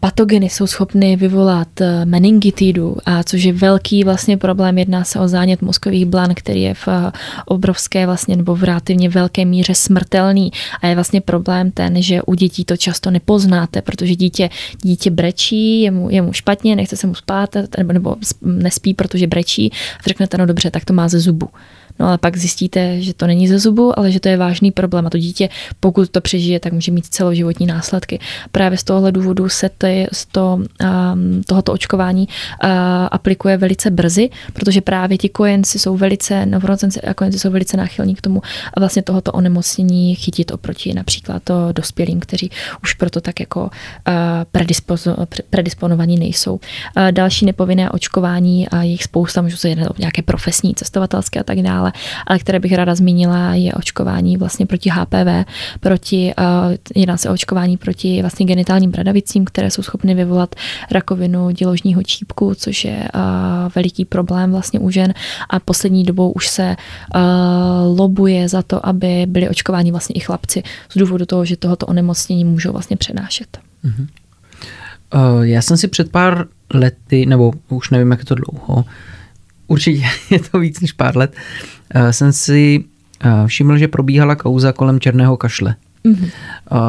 [0.00, 4.78] patogeny jsou schopny vyvolat eh, meningitidu, a což je velký vlastně problém.
[4.78, 7.12] Jedná se o zánět mozkových blan, který je v eh,
[7.46, 10.52] obrovské vlastně nebo v relativně velké míře smrtelný.
[10.82, 14.50] A je vlastně problém ten, že u dětí to často nepoznáte, protože dítě,
[14.82, 19.26] dítě brečí, je mu, je mu špatně, nechce se mu spát, nebo, nebo nespí, protože
[19.26, 19.72] brečí.
[19.98, 21.48] A řeknete, no dobře, tak to má ze zubu.
[21.98, 25.06] No ale pak zjistíte, že to není ze zubu, ale že to je vážný problém
[25.06, 25.48] a to dítě,
[25.80, 28.18] pokud to přežije, tak může mít celoživotní následky.
[28.52, 32.70] Právě z tohohle důvodu se to, z to, um, tohoto očkování uh,
[33.10, 38.14] aplikuje velice brzy, protože právě ti kojenci jsou velice, novorozenci a kojenci jsou velice náchylní
[38.14, 38.42] k tomu
[38.74, 42.50] a vlastně tohoto onemocnění chytit oproti například to dospělým, kteří
[42.82, 43.70] už proto tak jako uh,
[44.52, 45.16] predispozo,
[45.50, 46.52] predisponovaní nejsou.
[46.52, 46.60] Uh,
[47.10, 51.58] další nepovinné očkování a jejich spousta, můžu se jednat o nějaké profesní, cestovatelské a tak
[51.58, 51.92] dále, dále,
[52.26, 55.48] ale které bych ráda zmínila, je očkování vlastně proti HPV,
[55.80, 60.54] proti, uh, jedná se o očkování proti vlastně genitálním bradavicím, které jsou schopny vyvolat
[60.90, 63.20] rakovinu děložního čípku, což je uh,
[63.74, 65.14] veliký problém vlastně u žen
[65.50, 66.76] a poslední dobou už se
[67.14, 71.86] uh, lobuje za to, aby byli očkováni vlastně i chlapci z důvodu toho, že tohoto
[71.86, 73.58] onemocnění můžou vlastně přenášet.
[75.14, 78.84] Uh, já jsem si před pár lety, nebo už nevím, jak je to dlouho,
[79.66, 81.36] určitě je to víc než pár let,
[81.94, 82.84] uh, jsem si
[83.24, 85.74] uh, všiml, že probíhala kauza kolem černého kašle.
[86.04, 86.30] Mm-hmm.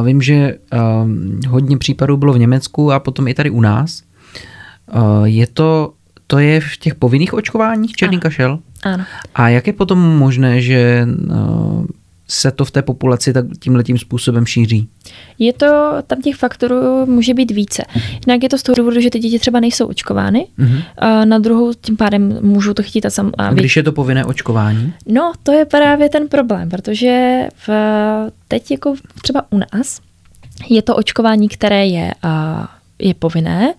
[0.05, 1.09] Vím, že uh,
[1.47, 4.03] hodně případů bylo v Německu a potom i tady u nás.
[5.23, 5.93] Je to,
[6.27, 8.21] to je v těch povinných očkováních černý ano.
[8.21, 8.59] kašel?
[8.83, 9.03] Ano.
[9.35, 11.07] A jak je potom možné, že
[12.27, 14.87] se to v té populaci tak tímhletím způsobem šíří?
[15.39, 17.83] Je to, tam těch faktorů může být více.
[18.27, 20.83] Jinak je to z toho důvodu, že ty děti třeba nejsou očkovány, mm-hmm.
[20.97, 23.31] a na druhou tím pádem můžou to chytit a sam.
[23.37, 24.93] A když je to povinné očkování?
[25.05, 27.69] No, to je právě ten problém, protože v,
[28.47, 30.01] teď jako třeba u nás
[30.69, 32.11] je to očkování, které je,
[32.99, 33.73] je povinné,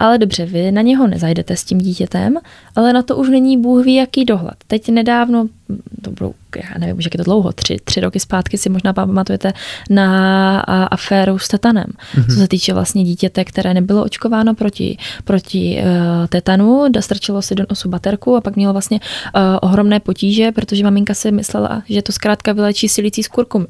[0.00, 2.36] ale dobře, vy na něho nezajdete s tím dítětem,
[2.76, 4.54] ale na to už není Bůh ví, jaký dohled.
[4.66, 5.46] Teď nedávno,
[6.02, 8.92] to budou, já nevím, už jak je to dlouho, tři, tři roky zpátky si možná
[8.92, 9.52] pamatujete
[9.90, 10.60] na
[10.90, 12.26] aféru s tetanem, mm-hmm.
[12.26, 17.64] co se týče vlastně dítěte, které nebylo očkováno proti, proti uh, tetanu, strčilo si do
[17.70, 22.12] nosu baterku a pak mělo vlastně uh, ohromné potíže, protože maminka si myslela, že to
[22.12, 23.66] zkrátka vylečí silicí z kurkumy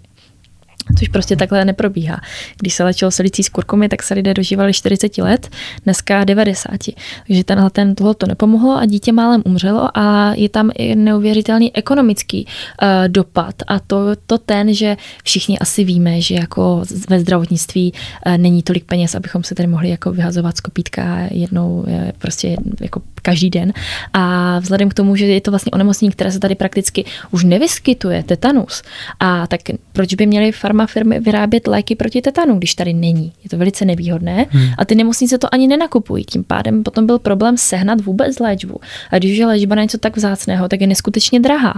[0.99, 2.21] což prostě takhle neprobíhá.
[2.61, 5.49] Když se léčilo silicí s kurkumy, tak se lidé dožívali 40 let,
[5.85, 6.71] dneska 90.
[7.27, 11.77] Takže tenhle ten tohle to nepomohlo a dítě málem umřelo a je tam i neuvěřitelný
[11.77, 17.93] ekonomický uh, dopad a to, to ten, že všichni asi víme, že jako ve zdravotnictví
[18.27, 21.87] uh, není tolik peněz, abychom se tady mohli jako vyhazovat z kopítka jednou uh,
[22.19, 23.73] prostě jako každý den.
[24.12, 28.23] A vzhledem k tomu, že je to vlastně onemocnění, které se tady prakticky už nevyskytuje,
[28.23, 28.83] tetanus,
[29.21, 29.61] a tak
[29.93, 30.53] proč by měli
[30.86, 33.32] farmafirmy vyrábět léky proti tetanu, když tady není?
[33.44, 34.69] Je to velice nevýhodné hmm.
[34.78, 36.24] a ty nemocnice to ani nenakupují.
[36.24, 38.81] Tím pádem potom byl problém sehnat vůbec léčbu.
[39.11, 41.74] A když je léčba na něco tak vzácného, tak je neskutečně drahá.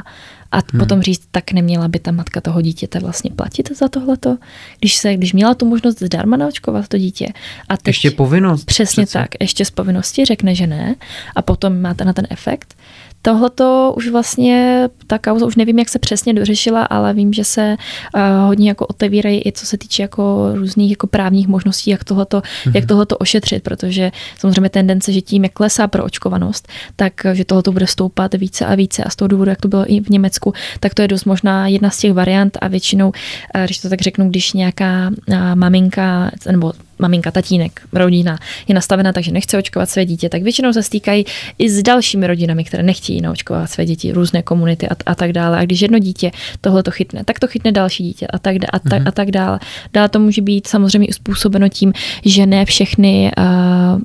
[0.52, 0.80] A hmm.
[0.80, 4.36] potom říct, tak neměla by ta matka toho dítěte vlastně platit za tohleto,
[4.78, 7.28] když se, když měla tu možnost zdarma naočkovat to dítě.
[7.68, 8.64] A teď, ještě povinnost.
[8.64, 9.18] Přesně přece.
[9.18, 10.94] tak, ještě z povinnosti řekne, že ne
[11.36, 12.74] a potom máte na ten efekt,
[13.23, 17.44] Tohle to už vlastně, ta kauza už nevím, jak se přesně dořešila, ale vím, že
[17.44, 17.77] se
[18.15, 22.40] uh, hodně jako otevírají i co se týče jako různých jako právních možností, jak tohleto,
[22.40, 22.73] mm-hmm.
[22.74, 27.73] jak tohleto ošetřit, protože samozřejmě tendence, že tím, jak klesá pro očkovanost, tak že tohleto
[27.73, 30.53] bude stoupat více a více a z toho důvodu, jak to bylo i v Německu,
[30.81, 34.01] tak to je dost možná jedna z těch variant a většinou, uh, když to tak
[34.01, 35.11] řeknu, když nějaká
[35.55, 38.39] maminka nebo maminka, tatínek, rodina
[38.69, 41.24] je nastavena tak, že nechce očkovat své dítě, tak většinou se stýkají
[41.59, 45.59] i s dalšími rodinami, které nechtějí naočkovat své děti, různé komunity a, a tak dále.
[45.59, 48.78] A když jedno dítě tohle to chytne, tak to chytne další dítě a tak, a,
[48.78, 49.09] tak, mhm.
[49.09, 49.60] a tak dále.
[49.93, 51.93] Dále to může být samozřejmě uspůsobeno tím,
[52.24, 54.01] že ne všechny uh,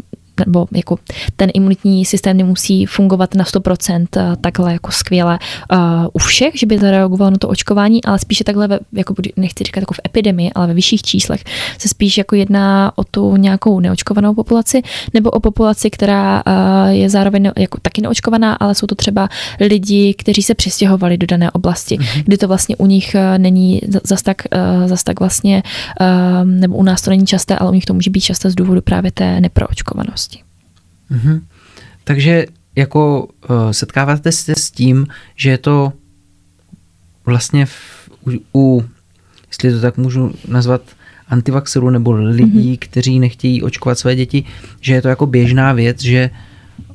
[0.45, 0.99] nebo jako
[1.35, 5.39] ten imunitní systém nemusí fungovat na 100% eh, takhle jako skvěle
[5.72, 5.80] uh,
[6.14, 9.80] u všech, že by zareagovalo na to očkování, ale spíše takhle, ve, jako nechci říkat
[9.80, 11.43] jako v epidemii, ale ve vyšších číslech
[11.77, 14.81] se spíš jako jedná o tu nějakou neočkovanou populaci
[15.14, 20.14] nebo o populaci, která uh, je zároveň jako taky neočkovaná, ale jsou to třeba lidi,
[20.14, 22.23] kteří se přistěhovali do dané oblasti, mm-hmm.
[22.26, 25.64] kdy to vlastně u nich není zas tak, uh, zas tak vlastně,
[26.01, 28.55] uh, nebo u nás to není časté, ale u nich to může být časté z
[28.55, 30.26] důvodu právě té neproočkovanosti.
[31.11, 31.41] Mm-hmm.
[32.03, 35.93] Takže jako uh, setkáváte se s tím, že je to
[37.25, 38.85] vlastně v, u, u,
[39.47, 40.81] jestli to tak můžu nazvat,
[41.27, 42.79] antivaxerů nebo lidí, mm-hmm.
[42.79, 44.43] kteří nechtějí očkovat své děti,
[44.81, 46.29] že je to jako běžná věc, že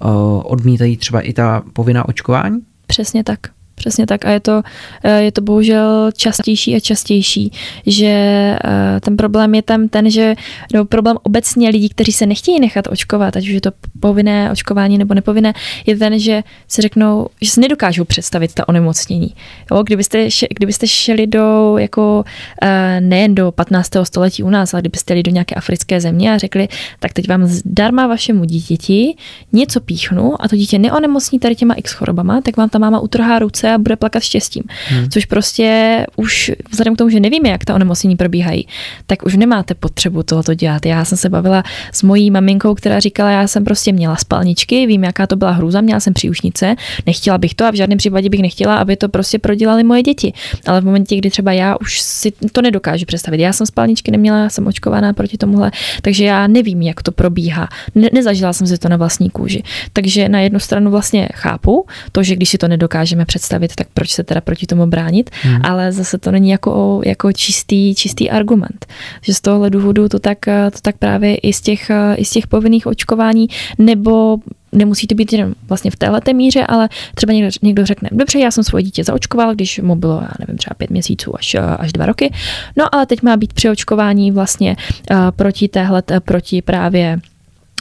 [0.05, 0.11] uh,
[0.45, 2.61] odmítají třeba i ta povinná očkování?
[2.87, 3.39] Přesně tak.
[3.83, 4.63] Přesně tak a je to,
[5.03, 7.53] eh, je to bohužel častější a častější,
[7.87, 10.35] že eh, ten problém je tam ten, že
[10.75, 14.99] no, problém obecně lidí, kteří se nechtějí nechat očkovat, ať už je to povinné očkování
[14.99, 15.53] nebo nepovinné,
[15.87, 19.35] je ten, že se řeknou, že si nedokážou představit ta onemocnění.
[19.73, 22.25] Jo, kdybyste, kdybyste šli do jako
[22.63, 23.91] eh, nejen do 15.
[24.03, 26.69] století u nás, ale kdybyste jeli do nějaké africké země a řekli,
[27.01, 29.15] tak teď vám zdarma vašemu dítěti
[29.53, 33.39] něco píchnu a to dítě neonemocní tady těma x chorobama, tak vám ta máma utrhá
[33.39, 34.63] ruce a bude plakat štěstím.
[34.89, 35.11] Hmm.
[35.11, 38.67] Což prostě už vzhledem k tomu, že nevíme, jak ta onemocnění probíhají,
[39.07, 40.87] tak už nemáte potřebu tohoto dělat.
[40.87, 41.63] Já jsem se bavila
[41.93, 45.81] s mojí maminkou, která říkala, já jsem prostě měla spalničky, vím, jaká to byla hrůza,
[45.81, 46.77] měla jsem příušnice,
[47.07, 50.33] nechtěla bych to a v žádném případě bych nechtěla, aby to prostě prodělali moje děti.
[50.67, 53.41] Ale v momentě, kdy třeba já už si to nedokážu představit.
[53.41, 55.71] Já jsem spalničky neměla, jsem očkovaná proti tomuhle,
[56.03, 57.69] takže já nevím, jak to probíhá.
[57.95, 59.63] Ne, nezažila jsem si to na vlastní kůži.
[59.93, 63.95] Takže na jednu stranu vlastně chápu to, že když si to nedokážeme představit, postavit, tak
[63.95, 65.61] proč se teda proti tomu bránit, hmm.
[65.65, 68.87] ale zase to není jako, jako čistý, čistý argument.
[69.23, 72.47] Že z tohohle důvodu to tak, to tak právě i z těch, i z těch
[72.47, 73.49] povinných očkování
[73.79, 74.39] nebo
[74.73, 78.51] nemusí to být jen vlastně v této míře, ale třeba někdo, někdo řekne, dobře, já
[78.51, 82.07] jsem svoje dítě zaočkoval, když mu bylo, já nevím, třeba pět měsíců až, až dva
[82.07, 82.33] roky,
[82.77, 84.77] no ale teď má být při očkování vlastně
[85.11, 87.21] uh, proti téhle, proti právě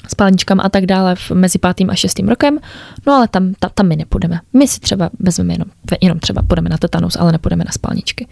[0.08, 2.60] spálničkám a tak dále v, mezi pátým a šestým rokem,
[3.08, 4.40] no ale tam, ta, tam my nepůjdeme.
[4.54, 5.68] My si třeba vezmeme jenom,
[6.02, 8.28] jenom třeba půjdeme na tetanus, ale nepůjdeme na spálničky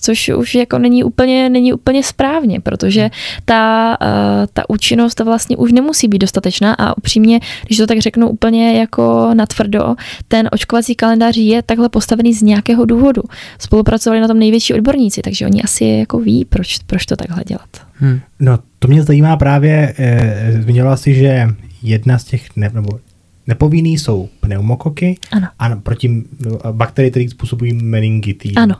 [0.00, 3.10] což už jako není úplně, není úplně správně, protože hmm.
[3.44, 4.08] ta, uh,
[4.52, 9.30] ta účinnost vlastně už nemusí být dostatečná a upřímně, když to tak řeknu úplně jako
[9.34, 9.94] natvrdo,
[10.28, 13.22] ten očkovací kalendář je takhle postavený z nějakého důvodu.
[13.58, 17.68] Spolupracovali na tom největší odborníci, takže oni asi jako ví, proč, proč to takhle dělat.
[17.94, 18.20] Hmm.
[18.40, 21.48] No, to mě zajímá právě, eh, zmiňovala si, že
[21.82, 22.98] jedna z těch, ne, nebo
[23.46, 25.46] nepovinný jsou pneumokoky ano.
[25.58, 26.24] a proti
[26.72, 28.52] bakterie, které způsobují meningitis.
[28.56, 28.76] Ano.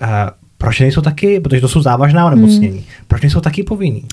[0.00, 2.86] A proč nejsou taky, protože to jsou závažná onemocnění, hmm.
[3.08, 4.04] proč nejsou taky povinný?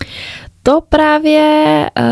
[0.65, 2.05] To právě uh,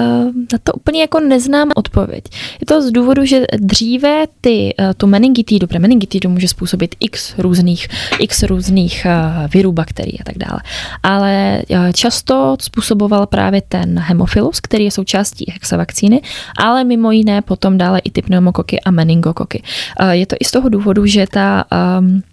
[0.53, 2.23] na to úplně jako neznám odpověď.
[2.59, 7.35] Je to z důvodu, že dříve ty, uh, tu meningitidu, pre meningitidu může způsobit x
[7.37, 7.87] různých,
[8.19, 9.07] x různých
[9.53, 10.61] virů, bakterií a tak dále.
[11.03, 11.61] Ale
[11.93, 16.21] často způsoboval právě ten hemofilus, který je součástí hexavakcíny,
[16.57, 19.63] ale mimo jiné potom dále i ty pneumokoky a meningokoky.
[20.11, 21.65] Je to i z toho důvodu, že ta
[21.99, 22.23] um,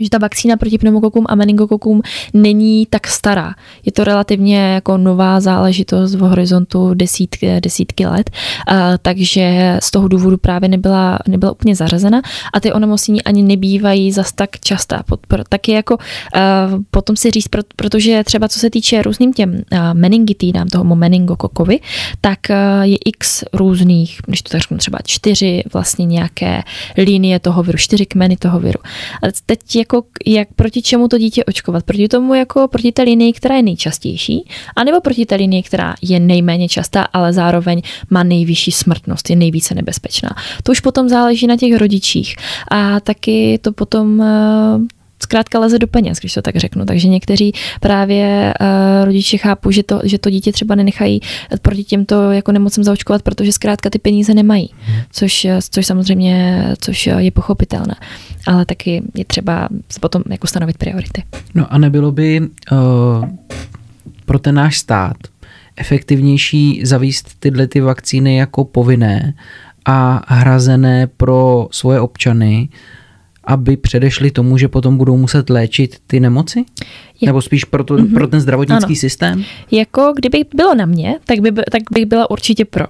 [0.00, 2.02] že ta vakcína proti pneumokokům a meningokokům
[2.34, 3.54] není tak stará.
[3.84, 8.30] Je to relativně jako nová záležitost v horizontu desítky, desítky let,
[9.02, 12.22] takže z toho důvodu právě nebyla, nebyla úplně zařazena
[12.54, 15.02] a ty onemocnění ani nebývají zas tak častá.
[15.48, 15.96] Taky jako
[16.90, 19.62] potom si říct, protože třeba co se týče různým těm
[19.92, 21.80] meningitidám, toho meningokokovi,
[22.20, 22.38] tak
[22.82, 26.62] je x různých, když to tak řeknu třeba čtyři vlastně nějaké
[26.96, 28.80] linie toho viru, čtyři kmeny toho viru.
[29.22, 31.84] A teď je jako jak proti čemu to dítě očkovat.
[31.84, 34.44] Proti tomu jako proti té linii, která je nejčastější,
[34.76, 39.74] anebo proti té linii, která je nejméně častá, ale zároveň má nejvyšší smrtnost, je nejvíce
[39.74, 40.30] nebezpečná.
[40.62, 42.36] To už potom záleží na těch rodičích.
[42.70, 44.97] A taky to potom eh,
[45.28, 46.84] zkrátka leze do peněz, když to tak řeknu.
[46.84, 51.20] Takže někteří právě uh, rodiče chápou, že to, že to dítě třeba nenechají
[51.62, 54.70] proti těmto jako nemocem zaočkovat, protože zkrátka ty peníze nemají,
[55.12, 57.94] což, což samozřejmě což je pochopitelné.
[58.46, 59.68] Ale taky je třeba
[60.00, 61.22] potom jako stanovit priority.
[61.54, 62.48] No a nebylo by uh,
[64.24, 65.16] pro ten náš stát
[65.76, 69.34] efektivnější zavíst tyhle ty vakcíny jako povinné
[69.84, 72.68] a hrazené pro svoje občany,
[73.48, 76.64] aby předešli tomu, že potom budou muset léčit ty nemoci?
[77.20, 77.26] Je.
[77.26, 78.14] Nebo spíš pro, to, mm-hmm.
[78.14, 78.96] pro ten zdravotnický ano.
[78.96, 79.44] systém?
[79.70, 82.84] Jako kdyby bylo na mě, tak, by, tak bych byla určitě pro.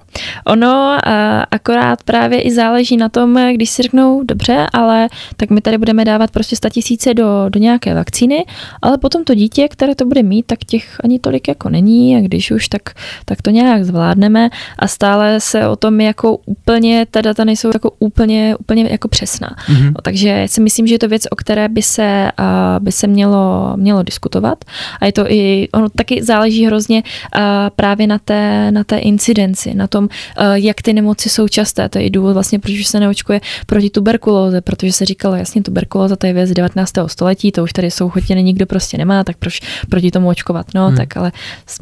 [0.45, 5.61] Ono a, akorát právě i záleží na tom, když si řeknou, dobře, ale tak my
[5.61, 8.45] tady budeme dávat prostě tisíce do, do nějaké vakcíny,
[8.81, 12.21] ale potom to dítě, které to bude mít, tak těch ani tolik jako není a
[12.21, 12.81] když už, tak,
[13.25, 14.49] tak to nějak zvládneme
[14.79, 19.55] a stále se o tom jako úplně, ta data nejsou jako úplně, úplně jako přesná.
[19.67, 19.85] Mm-hmm.
[19.85, 23.07] No, takže si myslím, že je to věc, o které by se, a, by se
[23.07, 24.65] mělo, mělo diskutovat diskutovat.
[24.99, 27.41] A je to i, ono taky záleží hrozně uh,
[27.75, 31.89] právě na té, na té incidenci, na tom, uh, jak ty nemoci jsou časté.
[31.89, 36.15] To je i důvod vlastně, proč se neočkuje proti tuberkulóze, protože se říkalo, jasně, tuberkulóza
[36.15, 36.93] to je věc 19.
[37.07, 40.65] století, to už tady souchotěně nikdo prostě nemá, tak proč proti tomu očkovat?
[40.75, 40.97] No, hmm.
[40.97, 41.31] tak ale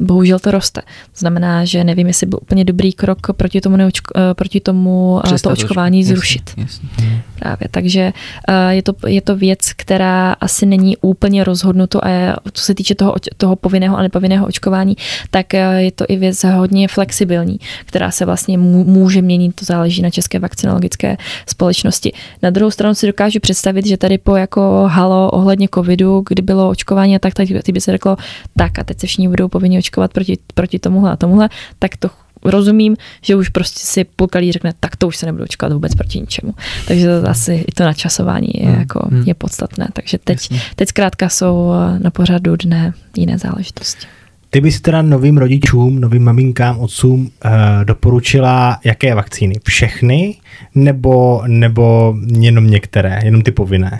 [0.00, 0.80] bohužel to roste.
[0.80, 5.20] To znamená, že nevím, jestli byl úplně dobrý krok proti tomu, neočko, uh, proti tomu
[5.42, 6.42] to očkování jasně, zrušit.
[6.56, 7.22] Jasně, jasně.
[7.38, 8.12] Právě, takže
[8.48, 12.74] uh, je, to, je to věc, která asi není úplně rozhodnuto a je co se
[12.74, 14.96] týče toho, toho povinného a nepovinného očkování,
[15.30, 20.02] tak eh, je to i věc hodně flexibilní, která se vlastně může měnit, to záleží
[20.02, 22.12] na české vakcinologické společnosti.
[22.42, 26.68] Na druhou stranu si dokážu představit, že tady po jako halo ohledně covidu, kdy bylo
[26.68, 28.16] očkování a tak, tak by se řeklo,
[28.56, 31.48] tak a teď se všichni budou povinni očkovat proti, proti tomuhle a tomuhle,
[31.78, 32.10] tak to
[32.50, 36.20] rozumím, že už prostě si půlka řekne, tak to už se nebudu očkovat vůbec proti
[36.20, 36.54] ničemu.
[36.88, 38.78] Takže to asi i to načasování je, hmm.
[38.78, 39.22] jako, hmm.
[39.26, 39.88] je podstatné.
[39.92, 40.38] Takže teď,
[40.76, 44.06] teď zkrátka jsou eh, na pořadu dne jiné záležitosti.
[44.50, 47.50] Ty bys teda novým rodičům, novým maminkám, otcům uh,
[47.84, 49.54] doporučila jaké vakcíny?
[49.64, 50.36] Všechny
[50.74, 53.98] nebo, nebo jenom některé, jenom ty povinné?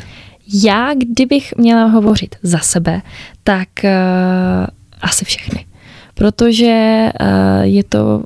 [0.64, 3.02] Já, kdybych měla hovořit za sebe,
[3.44, 3.90] tak uh,
[5.00, 5.64] asi všechny
[6.18, 8.22] protože uh, je to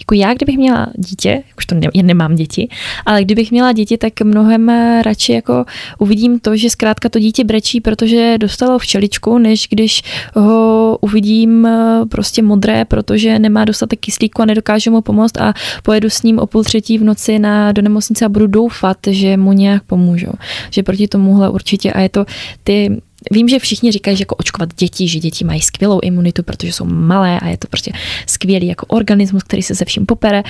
[0.00, 2.68] jako já, kdybych měla dítě, už to ne, nemám děti,
[3.06, 4.68] ale kdybych měla děti, tak mnohem
[5.02, 5.64] radši jako
[5.98, 10.02] uvidím to, že zkrátka to dítě brečí, protože dostalo včeličku, než když
[10.34, 16.10] ho uvidím eh, prostě modré, protože nemá dostatek kyslíku a nedokážu mu pomoct a pojedu
[16.10, 19.52] s ním o půl třetí v noci na, do nemocnice a budu doufat, že mu
[19.52, 20.32] nějak pomůžou.
[20.70, 22.24] Že proti tomuhle určitě a je to
[22.64, 23.00] ty
[23.30, 26.84] Vím, že všichni říkají, že jako očkovat děti, že děti mají skvělou imunitu, protože jsou
[26.84, 27.92] malé a je to prostě
[28.26, 30.42] skvělý jako organismus, který se se vším popere.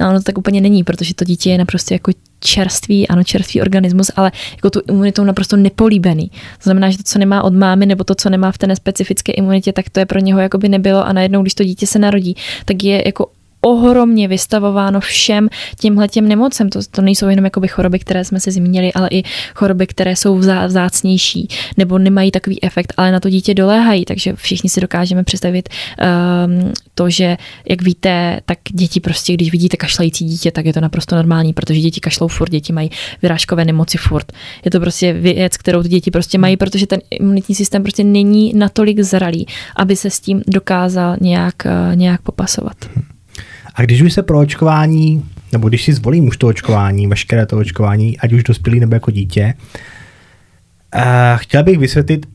[0.00, 3.60] A ono to tak úplně není, protože to dítě je naprosto jako čerstvý, ano, čerstvý
[3.60, 6.28] organismus, ale jako tu imunitou naprosto nepolíbený.
[6.28, 9.32] To znamená, že to, co nemá od mámy, nebo to, co nemá v té nespecifické
[9.32, 11.98] imunitě, tak to je pro něho jako by nebylo a najednou, když to dítě se
[11.98, 13.30] narodí, tak je jako
[13.60, 15.48] ohromně vystavováno všem
[15.80, 16.68] těmhle těm nemocem.
[16.68, 19.22] To, to nejsou jenom jakoby choroby, které jsme se zmínili, ale i
[19.54, 24.04] choroby, které jsou vzá, vzácnější nebo nemají takový efekt, ale na to dítě doléhají.
[24.04, 27.36] Takže všichni si dokážeme představit um, to, že
[27.68, 31.80] jak víte, tak děti prostě, když vidíte kašlající dítě, tak je to naprosto normální, protože
[31.80, 32.90] děti kašlou furt, děti mají
[33.22, 34.32] vyrážkové nemoci furt.
[34.64, 38.52] Je to prostě věc, kterou ty děti prostě mají, protože ten imunitní systém prostě není
[38.56, 39.46] natolik zralý,
[39.76, 42.76] aby se s tím dokázal nějak, uh, nějak popasovat.
[43.74, 47.58] A když už se pro očkování, nebo když si zvolím už to očkování, veškeré to
[47.58, 49.54] očkování, ať už dospělý nebo jako dítě,
[50.94, 51.02] uh,
[51.36, 52.26] chtěl bych vysvětlit,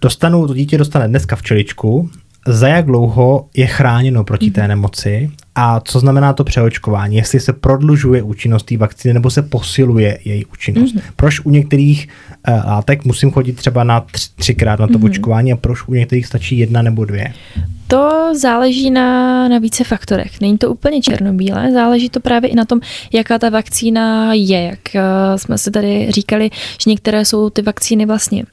[0.00, 2.10] dostanu, to dítě dostane dneska včeličku,
[2.46, 4.68] za jak dlouho je chráněno proti té mhm.
[4.68, 10.18] nemoci a co znamená to přeočkování, jestli se prodlužuje účinnost té vakcíny nebo se posiluje
[10.24, 10.94] její účinnost.
[10.94, 11.02] Mm-hmm.
[11.16, 12.08] Proč u některých
[12.48, 15.06] uh, látek musím chodit třeba na tři, třikrát na to mm-hmm.
[15.06, 17.32] očkování a proč u některých stačí jedna nebo dvě?
[17.86, 20.40] To záleží na, na více faktorech.
[20.40, 22.80] Není to úplně černobílé, záleží to právě i na tom,
[23.12, 24.62] jaká ta vakcína je.
[24.62, 25.00] Jak uh,
[25.36, 26.50] jsme se tady říkali,
[26.82, 28.44] že některé jsou ty vakcíny vlastně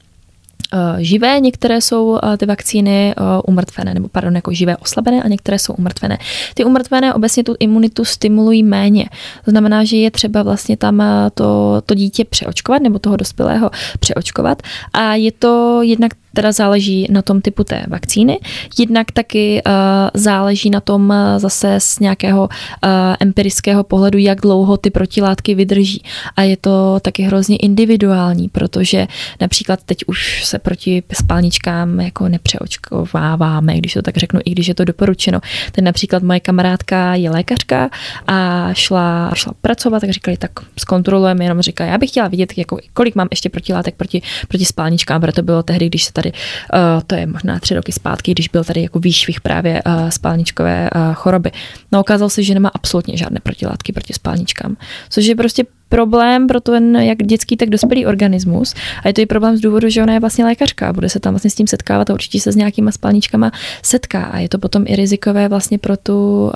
[0.98, 5.58] živé, některé jsou eh, ty vakcíny eh, umrtvené, nebo pardon, jako živé oslabené a některé
[5.58, 6.18] jsou umrtvené.
[6.54, 9.04] Ty umrtvené obecně tu imunitu stimulují méně.
[9.44, 11.02] To znamená, že je třeba vlastně tam
[11.34, 13.70] to, to dítě přeočkovat nebo toho dospělého
[14.00, 14.62] přeočkovat
[14.92, 18.38] a je to jednak teda záleží na tom typu té vakcíny.
[18.78, 19.72] Jednak taky uh,
[20.14, 22.90] záleží na tom zase z nějakého uh,
[23.20, 26.02] empirického pohledu, jak dlouho ty protilátky vydrží.
[26.36, 29.06] A je to taky hrozně individuální, protože
[29.40, 34.74] například teď už se proti spálničkám jako nepřeočkováváme, když to tak řeknu, i když je
[34.74, 35.40] to doporučeno.
[35.72, 37.90] Ten například moje kamarádka je lékařka
[38.26, 42.78] a šla, šla pracovat, tak říkali, tak zkontrolujeme, jenom říká, já bych chtěla vidět, jako,
[42.92, 47.02] kolik mám ještě protilátek proti, proti spálničkám, protože to bylo tehdy, když se tady, uh,
[47.06, 51.14] to je možná tři roky zpátky, když byl tady jako výšvih právě uh, spálničkové uh,
[51.14, 51.50] choroby.
[51.92, 54.76] No ukázalo se, že nemá absolutně žádné protilátky proti spálničkám,
[55.10, 58.74] což je prostě problém pro ten jak dětský, tak dospělý organismus.
[59.04, 61.32] A je to i problém z důvodu, že ona je vlastně lékařka, bude se tam
[61.34, 63.52] vlastně s tím setkávat a určitě se s nějakýma spalničkama
[63.82, 64.24] setká.
[64.24, 66.52] A je to potom i rizikové vlastně pro tu, uh,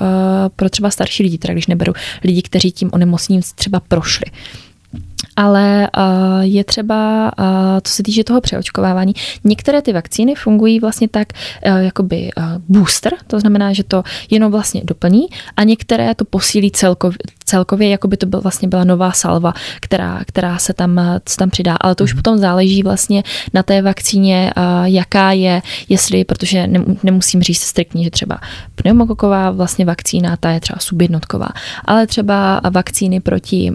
[0.56, 1.92] pro třeba starší lidi, teda když neberu
[2.24, 4.26] lidi, kteří tím onemocněním třeba prošli
[5.36, 7.44] ale uh, je třeba, uh,
[7.82, 9.12] co se týče toho přeočkovávání,
[9.44, 11.28] některé ty vakcíny fungují vlastně tak,
[11.66, 16.70] uh, jakoby uh, booster, to znamená, že to jenom vlastně doplní a některé to posílí
[16.70, 21.36] celkově, celkově jako by to byl, vlastně byla nová salva, která, která se tam, se
[21.36, 21.76] tam přidá.
[21.80, 22.16] Ale to už mm.
[22.16, 23.22] potom záleží vlastně
[23.54, 26.68] na té vakcíně, uh, jaká je, jestli, protože
[27.02, 28.38] nemusím říct striktně, že třeba
[28.74, 31.48] pneumokoková vlastně vakcína, ta je třeba subjednotková,
[31.84, 33.72] ale třeba vakcíny proti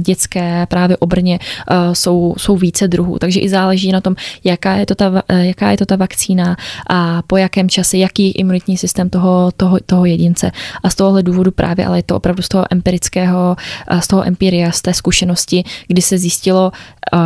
[0.00, 3.18] dětské právě obrně uh, jsou, jsou více druhů.
[3.18, 6.56] Takže i záleží na tom, jaká je to ta, uh, jaká je to ta vakcína
[6.90, 10.50] a po jakém čase, jaký je imunitní systém toho, toho, toho jedince.
[10.82, 13.56] A z tohohle důvodu právě, ale je to opravdu z toho empirického,
[13.90, 16.72] uh, z toho empiria, z té zkušenosti, kdy se zjistilo,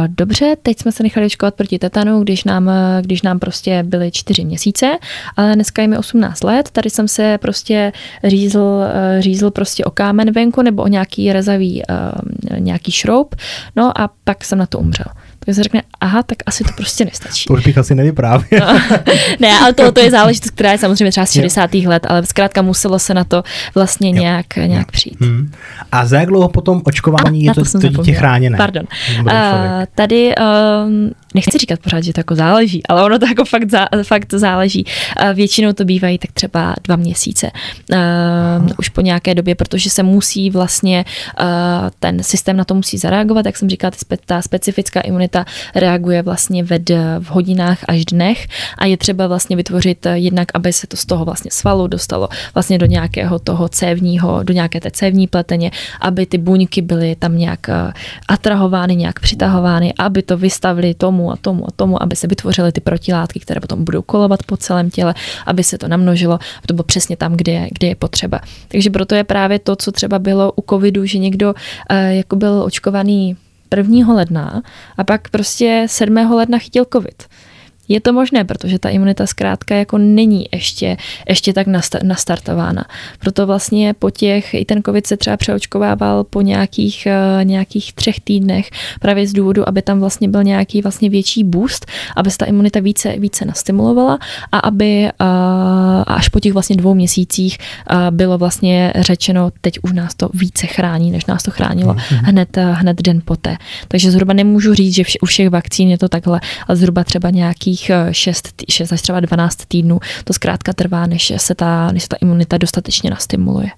[0.07, 2.71] dobře, teď jsme se nechali očkovat proti tetanu, když nám,
[3.01, 4.99] když nám prostě byly čtyři měsíce,
[5.37, 7.93] ale dneska je mi 18 let, tady jsem se prostě
[8.25, 8.83] řízl,
[9.19, 11.83] řízl prostě o kámen venku nebo o nějaký rezavý
[12.59, 13.28] nějaký šroub
[13.77, 15.07] No a pak jsem na to umřel.
[15.45, 17.47] Tak se řekne, aha, tak asi to prostě nestačí.
[17.47, 18.61] To už bych asi nevyprávěl.
[18.61, 18.81] No,
[19.41, 21.75] ne, ale to, to je záležitost, která je samozřejmě třeba z 60.
[21.75, 23.43] let, ale zkrátka muselo se na to
[23.75, 24.67] vlastně nějak, jo.
[24.67, 25.21] nějak přijít.
[25.21, 25.53] Hmm.
[25.93, 28.57] A za jak dlouho potom očkování a, je to, to, to dítě chráněné?
[28.57, 28.85] Pardon.
[29.21, 29.33] Uh,
[29.95, 33.87] tady um, nechci říkat pořád, že to jako záleží, ale ono to jako fakt, zá,
[34.03, 34.85] fakt záleží.
[35.23, 37.51] Uh, většinou to bývají tak třeba dva měsíce.
[37.93, 41.05] Uh, už po nějaké době, protože se musí vlastně
[41.41, 41.47] uh,
[41.99, 43.91] ten systém na to musí zareagovat, jak jsem říkala,
[44.27, 45.45] ta specifická imunita imunita
[45.75, 48.47] reaguje vlastně ve d, v hodinách až dnech
[48.79, 52.79] a je třeba vlastně vytvořit jednak, aby se to z toho vlastně svalu dostalo vlastně
[52.79, 57.67] do nějakého toho cévního, do nějaké té cévní pleteně, aby ty buňky byly tam nějak
[58.29, 62.81] atrahovány, nějak přitahovány, aby to vystavili tomu a tomu a tomu, aby se vytvořily ty
[62.81, 65.15] protilátky, které potom budou kolovat po celém těle,
[65.47, 68.41] aby se to namnožilo, to bylo přesně tam, kde je, kde je potřeba.
[68.69, 72.63] Takže proto je právě to, co třeba bylo u covidu, že někdo uh, jako byl
[72.67, 73.37] očkovaný
[73.77, 74.15] 1.
[74.15, 74.63] ledna
[74.97, 76.17] a pak prostě 7.
[76.17, 77.23] ledna chytil covid.
[77.89, 80.97] Je to možné, protože ta imunita zkrátka jako není ještě,
[81.29, 81.67] ještě tak
[82.03, 82.85] nastartována.
[83.19, 88.21] Proto vlastně po těch, i ten covid se třeba přeočkovával po nějakých, eh, nějakých třech
[88.21, 88.71] týdnech
[89.01, 91.87] právě z důvodu, aby tam vlastně byl nějaký vlastně větší boost,
[92.17, 94.19] aby se ta imunita více, více nastimulovala
[94.53, 95.13] a aby eh,
[96.07, 100.67] až po těch vlastně dvou měsících eh, bylo vlastně řečeno, teď už nás to více
[100.67, 102.25] chrání, než nás to chránilo mhm.
[102.25, 103.57] hned, hned den poté.
[103.89, 107.78] Takže zhruba nemůžu říct, že u všech vakcín je to takhle, ale zhruba třeba nějaký
[107.79, 112.09] nějakých 6, 6 až třeba 12 týdnů to zkrátka trvá, než se ta, než se
[112.09, 113.69] ta imunita dostatečně nastimuluje.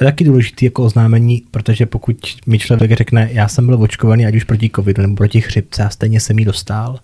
[0.00, 2.16] Je taky důležité jako oznámení, protože pokud
[2.46, 5.90] mi člověk řekne, já jsem byl očkovaný ať už proti covidu nebo proti chřipce a
[5.90, 6.98] stejně jsem jí dostal,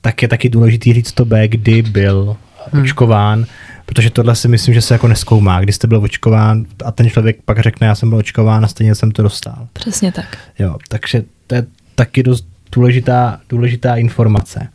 [0.00, 2.36] tak je taky důležité říct to B, kdy byl
[2.72, 2.82] hmm.
[2.82, 3.46] očkován,
[3.86, 7.36] protože tohle si myslím, že se jako neskoumá, kdy jste byl očkován a ten člověk
[7.44, 9.68] pak řekne, já jsem byl očkován a stejně jsem to dostal.
[9.72, 10.38] Přesně tak.
[10.58, 14.68] Jo, takže to je taky dost důležitá, důležitá informace.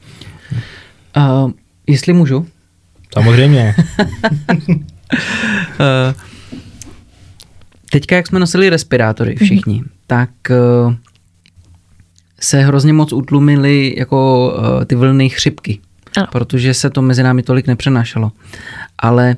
[1.18, 1.52] Uh,
[1.88, 2.48] jestli můžu?
[3.14, 3.76] Samozřejmě.
[4.60, 4.66] uh,
[7.92, 9.46] teďka, jak jsme nosili respirátory mhm.
[9.46, 9.90] všichni, mm-hmm.
[10.08, 10.94] tak uh,
[12.40, 15.80] se hrozně moc utlumily jako uh, ty vlny chřipky,
[16.18, 16.28] ano.
[16.32, 18.32] protože se to mezi námi tolik nepřenášelo.
[18.98, 19.36] Ale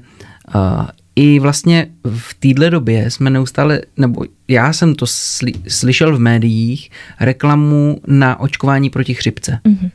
[0.56, 0.86] uh,
[1.16, 6.92] i vlastně v téhle době jsme neustále, nebo já jsem to sli, slyšel v médiích,
[7.20, 9.60] reklamu na očkování proti chřipce.
[9.66, 9.92] Mm-hmm.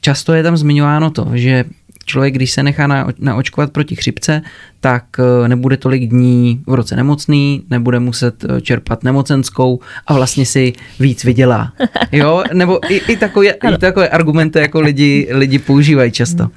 [0.00, 1.64] Často je tam zmiňováno to, že
[2.10, 4.42] člověk, když se nechá naočkovat proti chřipce,
[4.80, 10.46] tak e, nebude tolik dní v roce nemocný, nebude muset e, čerpat nemocenskou a vlastně
[10.46, 11.72] si víc vydělá.
[12.12, 12.44] Jo?
[12.52, 16.48] Nebo i, i, takové, i takové argumenty jako lidi, lidi používají často.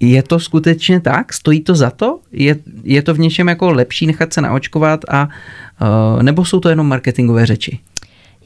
[0.00, 1.32] Je to skutečně tak?
[1.32, 2.18] Stojí to za to?
[2.32, 5.28] Je, je to v něčem jako lepší nechat se naočkovat a
[6.16, 7.78] uh, nebo jsou to jenom marketingové řeči?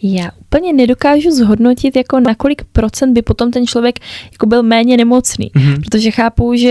[0.03, 3.99] Já úplně nedokážu zhodnotit, jako na kolik procent by potom ten člověk
[4.33, 5.81] jako byl méně nemocný, mm-hmm.
[5.85, 6.71] protože chápu, že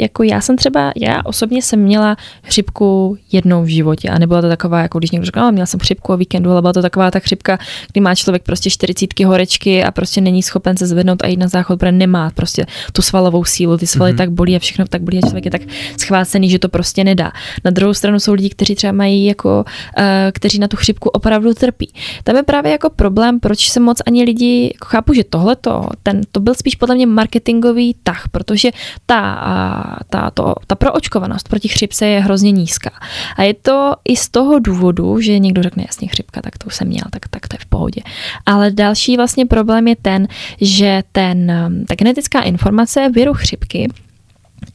[0.00, 4.48] jako já jsem třeba, já osobně jsem měla chřipku jednou v životě a nebyla to
[4.48, 7.10] taková, jako když někdo řekl, no, měla jsem chřipku o víkendu, ale byla to taková
[7.10, 7.58] ta chřipka,
[7.92, 11.48] kdy má člověk prostě 40 horečky a prostě není schopen se zvednout a jít na
[11.48, 14.16] záchod, protože nemá prostě tu svalovou sílu, ty svaly mm-hmm.
[14.16, 15.62] tak bolí a všechno tak bolí a člověk je tak
[16.00, 17.32] schvácený, že to prostě nedá.
[17.64, 19.64] Na druhou stranu jsou lidi, kteří třeba mají jako,
[19.98, 21.92] uh, kteří na tu chřipku opravdu trpí.
[22.24, 25.56] Tam je právě jako problém, proč se moc ani lidi, jako chápu, že tohle
[26.02, 28.70] ten, to byl spíš podle mě marketingový tah, protože
[29.06, 32.90] ta, ta, to, ta proočkovanost proti chřipce je hrozně nízká.
[33.36, 36.74] A je to i z toho důvodu, že někdo řekne jasně chřipka, tak to už
[36.74, 38.00] jsem měl, tak, tak to je v pohodě.
[38.46, 40.28] Ale další vlastně problém je ten,
[40.60, 41.52] že ten,
[41.88, 43.88] ta genetická informace viru chřipky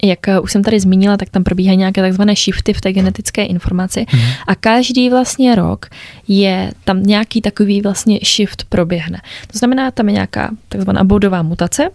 [0.03, 3.43] jak eh, už jsem tady zmínila, tak tam probíhají nějaké takzvané shifty v té genetické
[3.43, 4.19] informaci mm.
[4.47, 5.85] a každý vlastně rok
[6.27, 9.21] je tam nějaký takový vlastně shift proběhne.
[9.51, 11.89] To znamená, tam je nějaká takzvaná bodová mutace,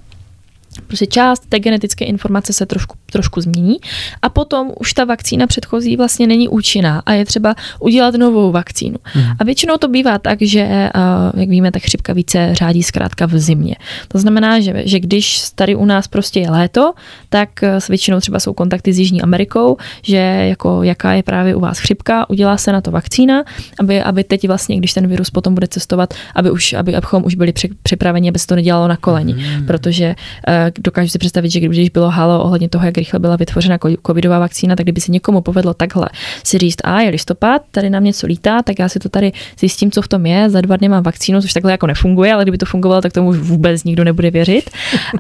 [0.87, 3.77] Prostě část té genetické informace se trošku, trošku změní
[4.23, 8.97] a potom už ta vakcína předchozí vlastně není účinná a je třeba udělat novou vakcínu.
[9.03, 9.25] Hmm.
[9.39, 10.91] A většinou to bývá tak, že,
[11.37, 13.77] jak víme, tak chřipka více řádí zkrátka v zimě.
[14.09, 16.93] To znamená, že, že když tady u nás prostě je léto,
[17.29, 20.17] tak e, s většinou třeba jsou kontakty s Jižní Amerikou, že
[20.49, 23.45] jako jaká je právě u vás chřipka, udělá se na to vakcína,
[23.81, 27.35] aby, aby teď vlastně, když ten virus potom bude cestovat, aby už, aby, abychom už
[27.35, 29.67] byli připraveni, aby se to nedělalo na koleni, hmm.
[29.67, 30.15] protože
[30.49, 34.39] e, dokážu si představit, že když bylo halo ohledně toho, jak rychle byla vytvořena covidová
[34.39, 36.09] vakcína, tak kdyby se někomu povedlo takhle
[36.45, 39.91] si říct, a je listopad, tady nám něco lítá, tak já si to tady zjistím,
[39.91, 42.59] co v tom je, za dva dny mám vakcínu, což takhle jako nefunguje, ale kdyby
[42.59, 44.71] to fungovalo, tak tomu vůbec nikdo nebude věřit.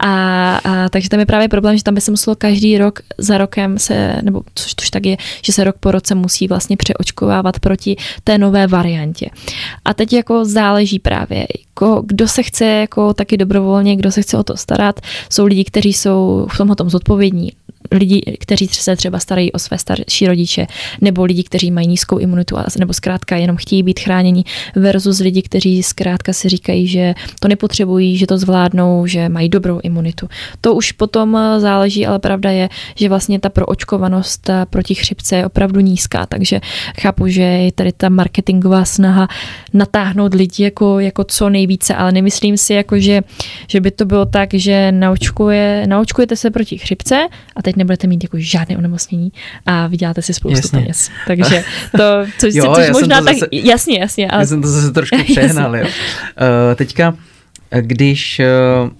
[0.00, 3.38] A, a takže tam je právě problém, že tam by se muselo každý rok za
[3.38, 7.60] rokem se, nebo což, což tak je, že se rok po roce musí vlastně přeočkovávat
[7.60, 9.30] proti té nové variantě.
[9.84, 11.46] A teď jako záleží právě,
[11.76, 15.00] jako, kdo se chce jako taky dobrovolně, kdo se chce o to starat,
[15.30, 17.52] jsou lidi, kteří jsou v tomhle tom zodpovědní
[17.92, 20.66] lidi, kteří se třeba starají o své starší rodiče,
[21.00, 24.44] nebo lidi, kteří mají nízkou imunitu, nebo zkrátka jenom chtějí být chráněni,
[24.76, 29.80] versus lidi, kteří zkrátka si říkají, že to nepotřebují, že to zvládnou, že mají dobrou
[29.82, 30.28] imunitu.
[30.60, 35.36] To už potom eh, záleží, ale pravda je, že vlastně ta proočkovanost eh, proti chřipce
[35.36, 36.60] je opravdu nízká, takže
[37.00, 39.28] chápu, že je tady ta marketingová snaha
[39.72, 43.20] natáhnout lidi jako, jako co nejvíce, ale nemyslím si, jako že,
[43.68, 48.24] že by to bylo tak, že naočkuje, naočkujete se proti chřipce a teď nebudete mít
[48.24, 49.32] jako žádné onemocnění
[49.66, 50.80] a vyděláte si spoustu jasně.
[50.80, 51.10] peněz.
[51.26, 51.64] Takže
[51.96, 52.04] to,
[52.38, 54.30] což, jo, což možná tak, zase, jasně, jasně.
[54.30, 54.42] Ale...
[54.42, 55.84] Já jsem to zase trošku přehnal, jo.
[55.84, 57.14] Uh, teďka,
[57.80, 58.40] když
[58.84, 58.90] uh,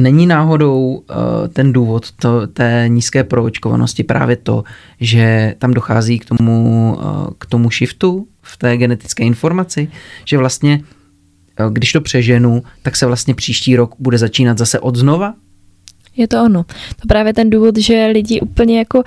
[0.00, 1.04] Není náhodou uh,
[1.52, 4.64] ten důvod to, té nízké proočkovanosti právě to,
[5.00, 9.88] že tam dochází k tomu, uh, k tomu shiftu v té genetické informaci,
[10.24, 10.80] že vlastně,
[11.60, 15.34] uh, když to přeženu, tak se vlastně příští rok bude začínat zase od znova?
[16.20, 16.62] Je to ono.
[16.62, 19.02] To právě ten důvod, že lidi úplně jako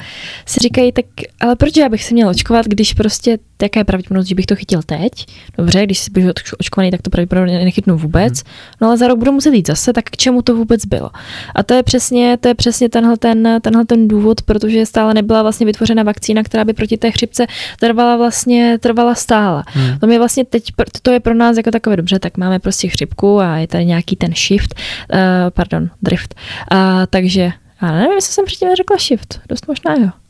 [0.45, 1.05] si říkají, tak
[1.39, 4.55] ale proč já bych se měl očkovat, když prostě jaká je pravděpodobnost, že bych to
[4.55, 5.11] chytil teď?
[5.57, 8.33] Dobře, když jsi byl očkovaný, tak to pravděpodobně nechytnu vůbec.
[8.33, 8.53] Hmm.
[8.81, 11.09] No ale za rok budu muset jít zase, tak k čemu to vůbec bylo?
[11.55, 15.41] A to je přesně, to je přesně tenhle ten, tenhle ten důvod, protože stále nebyla
[15.41, 17.47] vlastně vytvořena vakcína, která by proti té chřipce
[17.79, 19.63] trvala vlastně, trvala stále.
[19.67, 19.99] Hmm.
[19.99, 20.63] To je vlastně teď,
[21.01, 24.15] to je pro nás jako takové dobře, tak máme prostě chřipku a je tady nějaký
[24.15, 24.75] ten shift,
[25.13, 25.19] uh,
[25.49, 26.35] pardon, drift.
[26.71, 26.77] Uh,
[27.09, 27.51] takže
[27.81, 30.22] já nevím, jestli jsem předtím řekla shift, dost možná jo.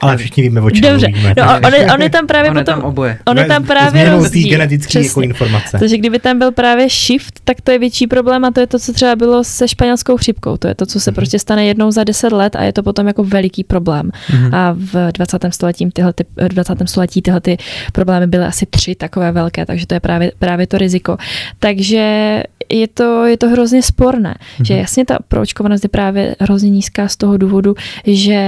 [0.00, 1.08] Ale všichni víme, o čem Dobře.
[1.08, 1.34] mluvíme.
[1.38, 2.74] No, on, je, on je tam právě on potom...
[2.74, 3.18] tam oboje.
[3.24, 4.50] On je tam právě rozdíl.
[4.50, 5.78] genetický jako informace.
[5.78, 8.78] Takže kdyby tam byl právě shift, tak to je větší problém a to je to,
[8.78, 10.56] co třeba bylo se španělskou chřipkou.
[10.56, 11.14] To je to, co se mm-hmm.
[11.14, 14.10] prostě stane jednou za deset let a je to potom jako veliký problém.
[14.30, 14.56] Mm-hmm.
[14.56, 15.44] A v 20.
[15.50, 16.74] století tyhle, ty, 20.
[16.84, 17.56] století tyhle ty
[17.92, 21.16] problémy byly asi tři takové velké, takže to je právě, právě to riziko.
[21.58, 24.64] Takže je to, je to hrozně sporné, mm-hmm.
[24.64, 27.74] že jasně ta proočkovanost je právě hrozně nízká z toho důvodu,
[28.06, 28.40] že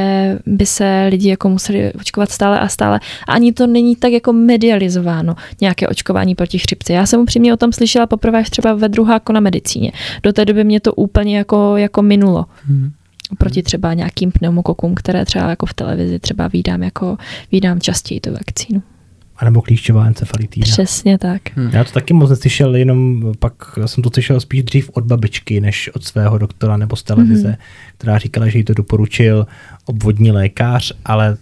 [0.46, 3.00] by se lidi jako museli očkovat stále a stále.
[3.28, 6.92] A ani to není tak jako medializováno, nějaké očkování proti chřipce.
[6.92, 9.92] Já jsem upřímně o tom slyšela poprvé až třeba ve druháku na medicíně.
[10.22, 12.46] Do té doby mě to úplně jako, jako minulo.
[12.66, 12.90] Hmm
[13.38, 17.16] proti třeba nějakým pneumokokům, které třeba jako v televizi třeba vídám jako
[17.52, 18.82] vídám častěji tu vakcínu.
[19.38, 20.64] A nebo klíšťová encefalitída.
[20.64, 21.42] Přesně tak.
[21.56, 21.70] Hmm.
[21.72, 23.52] Já to taky moc neslyšel, jenom pak
[23.86, 27.56] jsem to slyšel spíš dřív od babičky, než od svého doktora nebo z televize, hmm.
[27.98, 29.46] která říkala, že jí to doporučil
[29.84, 31.36] obvodní lékař, ale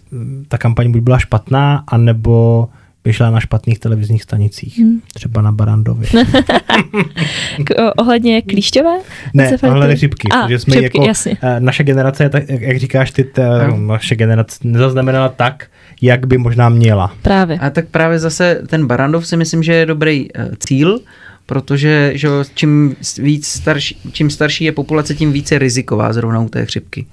[0.47, 2.69] ta kampaň buď byla špatná, anebo
[3.07, 5.01] vyšla na špatných televizních stanicích, hmm.
[5.13, 6.09] třeba na Barandově.
[7.63, 8.97] K, ohledně klíšťové?
[9.33, 10.29] Ne, ohledně chřipky.
[10.31, 11.37] A, že jsme chřipky, jako, jasně.
[11.41, 13.77] Eh, naše generace, tak, jak říkáš ty, ta, no.
[13.77, 15.67] naše generace nezaznamenala tak,
[16.01, 17.13] jak by možná měla.
[17.21, 17.59] Právě.
[17.59, 20.99] A tak právě zase ten Barandov si myslím, že je dobrý uh, cíl,
[21.45, 26.65] protože že čím, víc starší, čím starší je populace, tím více riziková zrovna u té
[26.65, 27.05] chřipky.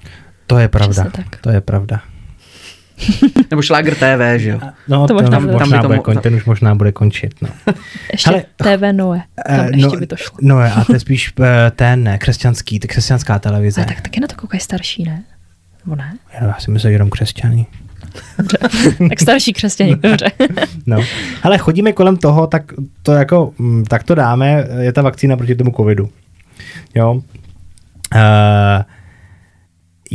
[0.47, 1.05] To je pravda.
[1.41, 2.01] To je pravda.
[3.51, 4.59] Nebo Šláger TV, že jo?
[4.87, 7.35] No, to možná, tam, možná tam bude končit, ten už možná bude končit.
[7.41, 7.49] No.
[8.11, 10.37] Ještě Ale, TV Noe, tam uh, ještě no, by to šlo.
[10.41, 11.45] Noe, a to je spíš uh,
[11.75, 13.81] ten křesťanský, křesťanská televize.
[13.81, 15.23] A tak taky na to koukají starší, ne?
[15.85, 16.13] Nebo ne?
[16.33, 17.67] Já, já si myslím, že jenom křesťaní.
[18.37, 18.57] Dobře.
[19.09, 20.31] tak starší křesťaní, dobře.
[20.85, 20.97] no.
[21.43, 22.63] Ale chodíme kolem toho, tak
[23.01, 26.09] to jako, mm, tak to dáme, je ta vakcína proti tomu covidu.
[26.95, 27.13] Jo.
[27.13, 27.21] Uh,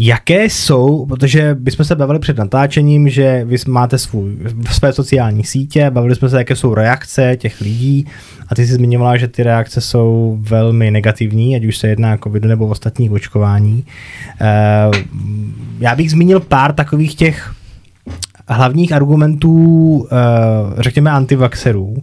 [0.03, 4.37] Jaké jsou, protože bychom se bavili před natáčením, že vy máte svůj,
[4.71, 8.07] své sociální sítě, bavili jsme se, jaké jsou reakce těch lidí
[8.49, 12.19] a ty jsi zmiňovala, že ty reakce jsou velmi negativní, ať už se jedná o
[12.19, 13.85] covidu nebo o ostatní očkování.
[14.41, 14.97] Uh,
[15.81, 17.55] já bych zmínil pár takových těch
[18.49, 20.09] hlavních argumentů, uh,
[20.79, 21.97] řekněme, antivaxerů.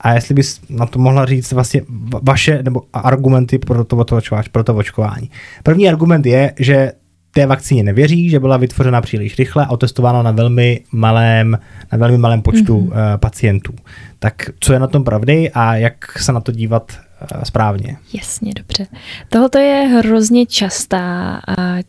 [0.00, 1.82] A jestli bys na to mohla říct vlastně
[2.22, 4.04] vaše nebo argumenty pro to,
[4.52, 5.30] pro to očkování.
[5.62, 6.92] První argument je, že
[7.32, 11.58] té vakcíně nevěří, že byla vytvořena příliš rychle a otestována na velmi malém,
[11.92, 13.18] na velmi malém počtu mm-hmm.
[13.18, 13.72] pacientů.
[14.18, 17.07] Tak co je na tom pravdy a jak se na to dívat
[17.44, 17.96] správně.
[18.12, 18.86] Jasně, dobře.
[19.28, 21.40] Tohle je hrozně častá,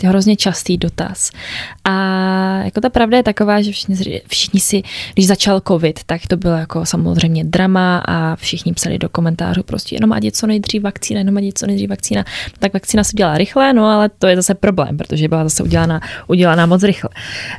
[0.04, 1.32] hrozně častý dotaz.
[1.84, 1.94] A
[2.64, 4.82] jako ta pravda je taková, že všichni, všichni si,
[5.14, 9.96] když začal covid, tak to bylo jako samozřejmě drama a všichni psali do komentářů prostě
[9.96, 12.26] jenom ať je co nejdřív vakcína, jenom ať je co nejdřív vakcína.
[12.60, 16.02] Tak vakcína se udělala rychle, no ale to je zase problém, protože byla zase udělaná,
[16.28, 17.10] udělaná moc rychle.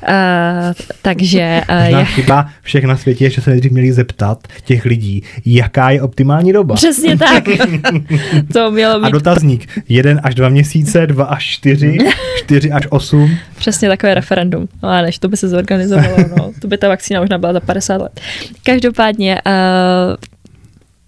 [0.09, 1.61] Uh, takže...
[1.71, 2.05] Uh, je...
[2.05, 6.75] chyba všech na světě že se nejdřív měli zeptat těch lidí, jaká je optimální doba.
[6.75, 7.45] Přesně tak.
[8.53, 9.07] to mělo být...
[9.07, 9.83] A dotazník.
[9.89, 11.99] Jeden až dva měsíce, dva až čtyři,
[12.39, 13.37] čtyři až osm.
[13.57, 14.69] Přesně takové referendum.
[14.83, 16.53] No a než to by se zorganizovalo, no.
[16.61, 18.21] To by ta vakcína možná byla za 50 let.
[18.63, 20.17] Každopádně, uh,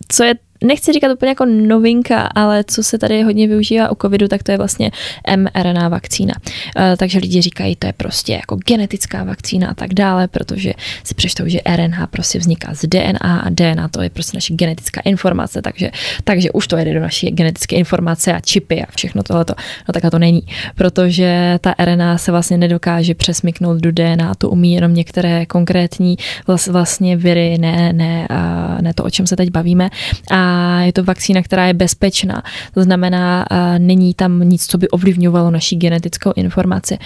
[0.08, 4.28] co je nechci říkat úplně jako novinka, ale co se tady hodně využívá u covidu,
[4.28, 4.90] tak to je vlastně
[5.36, 6.34] mRNA vakcína.
[6.76, 10.72] Uh, takže lidi říkají, to je prostě jako genetická vakcína a tak dále, protože
[11.04, 15.00] si přečtou, že RNA prostě vzniká z DNA a DNA to je prostě naše genetická
[15.04, 15.90] informace, takže,
[16.24, 19.54] takže už to jede do naší genetické informace a čipy a všechno tohleto.
[19.88, 20.42] No takhle to není,
[20.74, 26.16] protože ta RNA se vlastně nedokáže přesmyknout do DNA, to umí jenom některé konkrétní
[26.68, 28.28] vlastně viry, ne, ne,
[28.80, 29.90] ne to, o čem se teď bavíme.
[30.30, 32.42] A je to vakcína, která je bezpečná.
[32.74, 33.46] To znamená,
[33.78, 36.98] není tam nic, co by ovlivňovalo naší genetickou informaci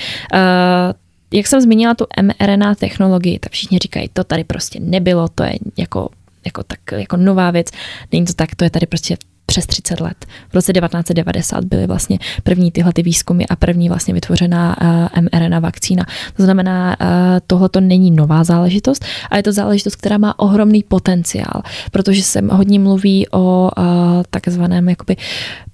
[1.33, 5.55] jak jsem zmínila tu mRNA technologii, tak všichni říkají, to tady prostě nebylo, to je
[5.77, 6.09] jako,
[6.45, 7.67] jako, tak, jako nová věc.
[8.13, 9.17] Není to tak, to je tady prostě
[9.47, 10.27] přes 30 let.
[10.49, 15.59] V roce 1990 byly vlastně první tyhle ty výzkumy a první vlastně vytvořená uh, mRNA
[15.59, 16.05] vakcína.
[16.37, 17.07] To znamená, uh,
[17.47, 21.63] tohle to není nová záležitost, ale je to záležitost, která má ohromný potenciál,
[21.93, 23.85] protože se hodně mluví o uh,
[24.31, 25.17] takzvaném jakoby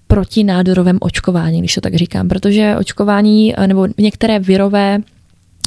[0.06, 4.98] protinádorovém očkování, když to tak říkám, protože očkování nebo některé virové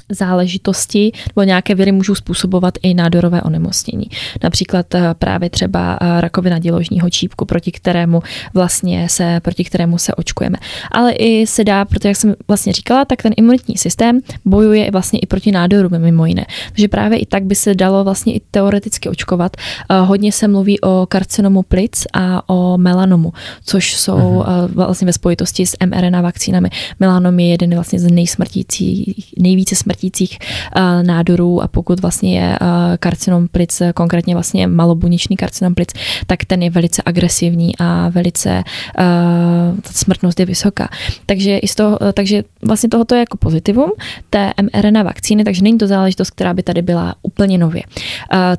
[0.10, 4.06] záležitosti nebo nějaké viry můžou způsobovat i nádorové onemocnění.
[4.44, 8.24] Například eh, právě třeba eh, rakovina děložního čípku, proti kterému
[8.54, 10.58] vlastně se, proti kterému se očkujeme.
[10.92, 15.20] Ale i se dá, protože jak jsem vlastně říkala, tak ten imunitní systém bojuje vlastně
[15.20, 16.46] i proti nádorům mimo jiné.
[16.70, 19.58] Takže právě i tak by se dalo vlastně i teoreticky očkovat.
[19.58, 23.34] Eh, hodně se mluví o karcinomu plic a o melanomu,
[23.64, 24.68] což jsou uh-huh.
[24.68, 26.70] vlastně ve spojitosti s mRNA vakcínami.
[27.00, 32.60] Melanom je jeden vlastně z nejsmrtících, nejvíce smrtících smrtících uh, nádorů a pokud vlastně je
[32.62, 32.68] uh,
[33.00, 35.90] karcinom plic, konkrétně vlastně malobuničný karcinom plic,
[36.28, 38.64] tak ten je velice agresivní a velice
[39.00, 40.90] uh, smrtnost je vysoká.
[41.26, 43.92] Takže, i z toho, takže vlastně tohoto je jako pozitivum
[44.30, 47.84] té mRNA vakcíny, takže není to záležitost, která by tady byla úplně nově.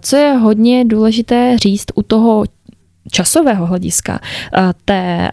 [0.00, 2.44] Co je hodně důležité říct u toho
[3.10, 4.20] časového hlediska
[4.84, 5.30] té,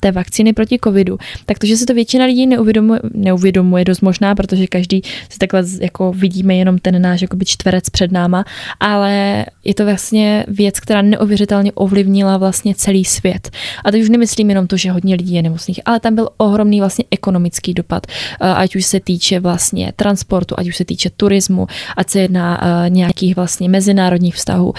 [0.00, 4.34] té vakcíny proti covidu, tak to, že se to většina lidí neuvědomuje, neuvědomuje dost možná,
[4.34, 8.44] protože každý si takhle jako vidíme jenom ten náš jakoby čtverec před náma,
[8.80, 13.50] ale je to vlastně věc, která neuvěřitelně ovlivnila vlastně celý svět.
[13.84, 16.80] A teď už nemyslím jenom to, že hodně lidí je nemocných, ale tam byl ohromný
[16.80, 18.06] vlastně ekonomický dopad,
[18.40, 21.66] ať už se týče vlastně transportu, ať už se týče turismu,
[21.96, 24.72] ať se jedná nějakých vlastně mezinárodních vztahů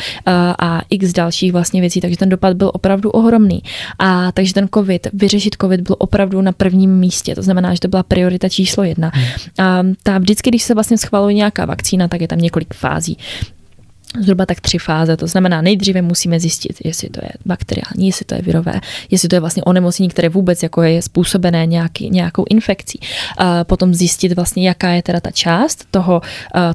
[0.60, 3.62] a x dalších vlastně věcí, takže ten ten dopad byl opravdu ohromný.
[4.00, 7.36] A takže ten COVID, vyřešit COVID byl opravdu na prvním místě.
[7.36, 9.12] To znamená, že to byla priorita číslo jedna.
[9.14, 9.26] Hmm.
[9.58, 13.18] A ta vždycky, když se vlastně schvaluje nějaká vakcína, tak je tam několik fází
[14.18, 15.18] zhruba tak tři fáze.
[15.18, 18.82] To znamená, nejdříve musíme zjistit, jestli to je bakteriální, jestli to je virové,
[19.12, 23.00] jestli to je vlastně onemocnění, které vůbec jako je způsobené nějaký, nějakou infekcí.
[23.38, 26.22] A potom zjistit vlastně, jaká je teda ta část toho,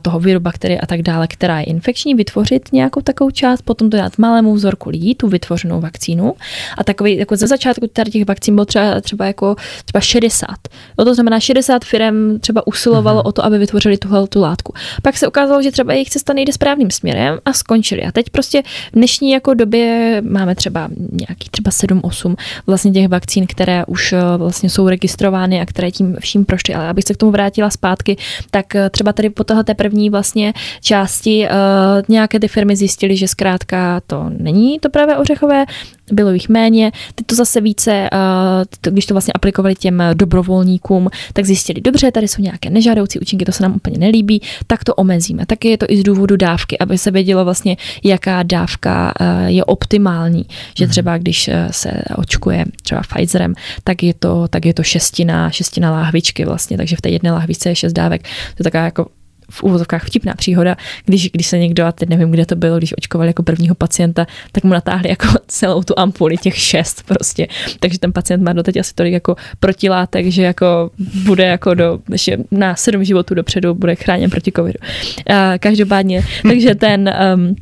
[0.02, 3.96] toho viru, bakterie a tak dále, která je infekční, vytvořit nějakou takovou část, potom to
[3.96, 6.34] dát malému vzorku lidí, tu vytvořenou vakcínu.
[6.78, 10.48] A takový, jako ze začátku tady těch vakcín bylo třeba, třeba jako třeba 60.
[10.98, 13.28] No to znamená, 60 firm třeba usilovalo mm-hmm.
[13.28, 14.74] o to, aby vytvořili tuhle tu látku.
[15.02, 18.02] Pak se ukázalo, že třeba jejich cesta nejde správným směrem a skončili.
[18.02, 22.36] A teď prostě v dnešní jako době máme třeba nějaký třeba 7-8
[22.66, 26.74] vlastně těch vakcín, které už eh, vlastně jsou registrovány a které tím vším prošly.
[26.74, 28.16] Ale abych se k tomu vrátila zpátky,
[28.50, 33.28] tak eh, třeba tady po té první vlastně části uh, nějaké ty firmy zjistily, že
[33.28, 35.64] zkrátka to není to pravé ořechové,
[36.12, 36.92] bylo jich méně.
[37.14, 38.08] Teď to zase více,
[38.80, 43.52] když to vlastně aplikovali těm dobrovolníkům, tak zjistili, dobře, tady jsou nějaké nežádoucí účinky, to
[43.52, 45.46] se nám úplně nelíbí, tak to omezíme.
[45.46, 49.12] Taky je to i z důvodu dávky, aby se vědělo vlastně, jaká dávka
[49.46, 50.46] je optimální.
[50.76, 50.90] Že mhm.
[50.90, 53.54] třeba když se očkuje třeba Pfizerem,
[53.84, 57.68] tak je to, tak je to šestina, šestina láhvičky vlastně, takže v té jedné láhvičce
[57.68, 58.22] je šest dávek.
[58.22, 58.28] To
[58.58, 59.06] je taková jako
[59.50, 62.94] v úvozovkách vtipná příhoda, když, když se někdo, a teď nevím, kde to bylo, když
[62.98, 67.46] očkovali jako prvního pacienta, tak mu natáhli jako celou tu ampuli, těch šest prostě.
[67.80, 70.90] Takže ten pacient má doteď asi tolik jako protilátek, že jako
[71.24, 74.78] bude jako do, ještě na sedm životů dopředu bude chráněn proti covidu.
[75.26, 77.56] A každopádně, takže ten um,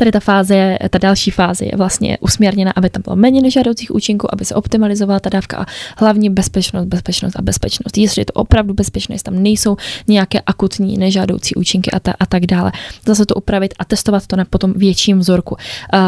[0.00, 4.34] Tady ta fáze, ta další fáze je vlastně usměrněna, aby tam bylo méně nežádoucích účinků,
[4.34, 5.66] aby se optimalizovala ta dávka a
[5.96, 7.98] hlavně bezpečnost, bezpečnost a bezpečnost.
[7.98, 9.76] Jestli je to opravdu bezpečné, jestli tam nejsou
[10.08, 12.72] nějaké akutní nežádoucí účinky a, ta, a tak dále.
[13.06, 15.56] Zase to upravit a testovat to na potom větším vzorku.
[15.94, 16.00] Uh,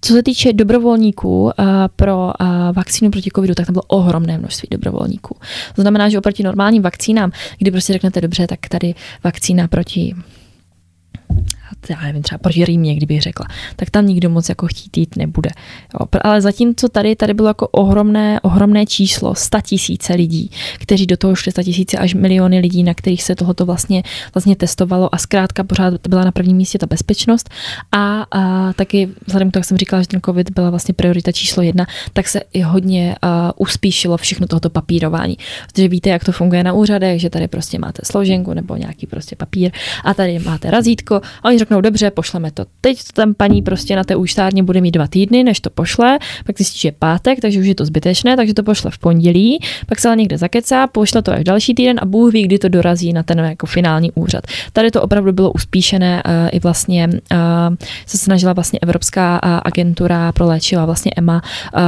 [0.00, 1.50] co se týče dobrovolníků uh,
[1.96, 5.36] pro uh, vakcínu proti covidu, tak tam bylo ohromné množství dobrovolníků.
[5.74, 8.94] To znamená, že oproti normálním vakcínám, kdy prostě řeknete dobře, tak tady
[9.24, 10.14] vakcína proti
[11.90, 13.46] já nevím, třeba proti Rýmě, kdybych řekla,
[13.76, 15.50] tak tam nikdo moc jako chtít jít nebude.
[16.00, 21.16] Jo, ale zatímco tady, tady bylo jako ohromné, ohromné číslo, sta tisíce lidí, kteří do
[21.16, 24.02] toho šli sta tisíce až miliony lidí, na kterých se tohoto vlastně,
[24.34, 27.50] vlastně testovalo a zkrátka pořád byla na prvním místě ta bezpečnost
[27.92, 31.32] a, a taky vzhledem k tomu, jak jsem říkala, že ten covid byla vlastně priorita
[31.32, 35.36] číslo jedna, tak se i hodně uh, uspíšilo všechno tohoto papírování.
[35.66, 39.36] Protože víte, jak to funguje na úřadech, že tady prostě máte složenku nebo nějaký prostě
[39.36, 39.70] papír
[40.04, 42.64] a tady máte razítko a oni řeknou, dobře, pošleme to.
[42.80, 46.18] Teď to tam paní prostě na té účtárně bude mít dva týdny, než to pošle,
[46.46, 49.58] pak zjistí, že je pátek, takže už je to zbytečné, takže to pošle v pondělí,
[49.86, 52.68] pak se ale někde zakecá, pošle to až další týden a Bůh ví, kdy to
[52.68, 54.44] dorazí na ten jako finální úřad.
[54.72, 57.76] Tady to opravdu bylo uspíšené uh, i vlastně uh,
[58.06, 61.42] se snažila vlastně Evropská uh, agentura pro léčiva, vlastně EMA,
[61.76, 61.80] uh,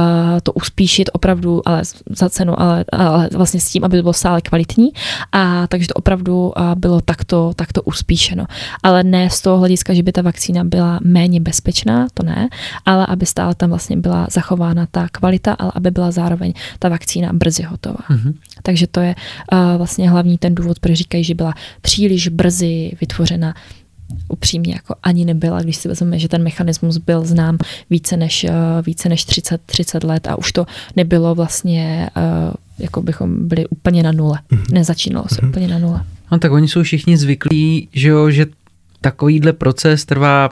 [0.43, 4.41] to uspíšit opravdu, ale za cenu, ale, ale vlastně s tím, aby to bylo stále
[4.41, 4.89] kvalitní.
[5.31, 8.45] A takže to opravdu uh, bylo takto, takto uspíšeno.
[8.83, 12.49] Ale ne z toho hlediska, že by ta vakcína byla méně bezpečná, to ne,
[12.85, 17.33] ale aby stále tam vlastně byla zachována ta kvalita, ale aby byla zároveň ta vakcína
[17.33, 17.97] brzy hotová.
[18.09, 18.33] Mm-hmm.
[18.63, 19.15] Takže to je
[19.51, 23.53] uh, vlastně hlavní ten důvod, proč říkají, že byla příliš brzy vytvořena
[24.27, 27.57] upřímně jako ani nebyla, když si vezmeme, že ten mechanismus byl znám
[27.89, 30.65] více než, uh, více než 30, 30 let a už to
[30.95, 34.39] nebylo vlastně, uh, jako bychom byli úplně na nule.
[34.51, 34.73] Mm-hmm.
[34.73, 35.49] Nezačínalo se mm-hmm.
[35.49, 36.01] úplně na nule.
[36.31, 38.45] No tak oni jsou všichni zvyklí, že jo, že
[39.05, 40.49] takovýhle proces trvá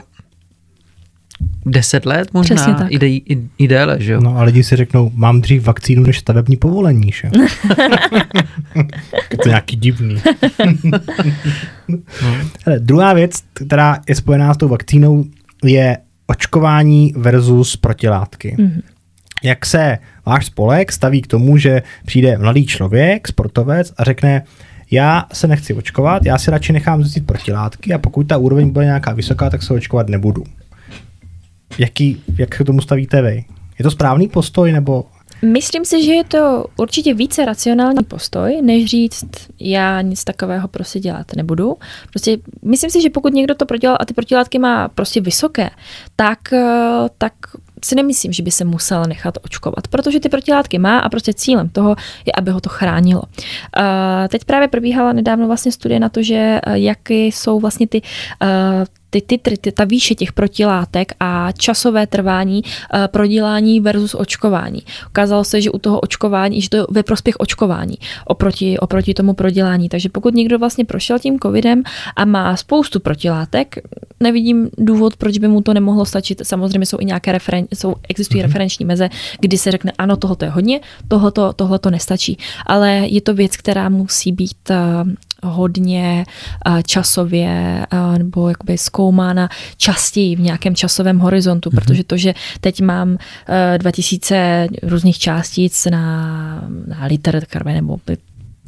[1.66, 4.20] deset let možná, i, i, i déle, že jo?
[4.20, 7.46] No a lidi si řeknou, mám dřív vakcínu než stavební povolení, že jo?
[9.30, 10.16] je to nějaký divný.
[11.88, 11.98] no.
[12.66, 15.24] Hele, druhá věc, která je spojená s tou vakcínou,
[15.64, 18.56] je očkování versus protilátky.
[18.58, 18.82] Mm-hmm.
[19.42, 24.42] Jak se váš spolek staví k tomu, že přijde mladý člověk, sportovec a řekne,
[24.90, 28.84] já se nechci očkovat, já si radši nechám zjistit protilátky a pokud ta úroveň bude
[28.84, 30.44] nějaká vysoká, tak se očkovat nebudu.
[31.78, 33.44] Jaký, jak se tomu stavíte vy?
[33.78, 35.04] Je to správný postoj nebo
[35.44, 39.24] Myslím si, že je to určitě více racionální postoj, než říct,
[39.60, 41.76] já nic takového prostě dělat nebudu.
[42.10, 45.70] Prostě myslím si, že pokud někdo to prodělal a ty protilátky má prostě vysoké,
[46.16, 47.32] tak, eh, tak
[47.84, 51.68] si nemyslím, že by se musel nechat očkovat, protože ty protilátky má a prostě cílem
[51.68, 51.96] toho
[52.26, 53.22] je, aby ho to chránilo.
[54.28, 58.02] Teď právě probíhala nedávno vlastně studie na to, že eh, jaké jsou vlastně ty
[58.42, 58.84] eh,
[59.14, 64.82] ty titry, ty, ta výše těch protilátek a časové trvání uh, prodělání versus očkování.
[65.06, 69.34] Ukázalo se, že u toho očkování, že to je ve prospěch očkování oproti, oproti tomu
[69.34, 69.88] prodělání.
[69.88, 71.82] Takže pokud někdo vlastně prošel tím covidem
[72.16, 73.78] a má spoustu protilátek,
[74.20, 76.42] nevidím důvod, proč by mu to nemohlo stačit.
[76.42, 78.46] Samozřejmě jsou i nějaké referen- jsou, existují mm-hmm.
[78.46, 79.08] referenční meze,
[79.40, 80.80] kdy se řekne, ano, tohle je hodně,
[81.56, 82.38] tohle to nestačí.
[82.66, 85.10] Ale je to věc, která musí být uh,
[85.44, 86.26] hodně
[86.86, 87.86] časově
[88.18, 91.74] nebo jakoby zkoumána častěji v nějakém časovém horizontu, mm-hmm.
[91.74, 93.18] protože to, že teď mám
[93.78, 97.98] 2000 různých částic na, na liter krve nebo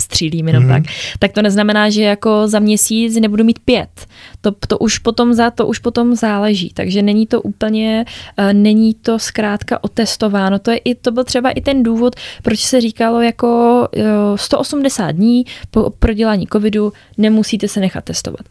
[0.02, 0.68] střílím jenom mm.
[0.68, 0.82] tak,
[1.18, 4.06] tak to neznamená, že jako za měsíc nebudu mít pět.
[4.40, 8.04] To, to, už potom za, to už potom záleží, takže není to úplně,
[8.38, 10.58] uh, není to zkrátka otestováno.
[10.58, 13.48] To, je i, to byl třeba i ten důvod, proč se říkalo jako
[13.96, 18.46] uh, 180 dní po prodělání covidu nemusíte se nechat testovat.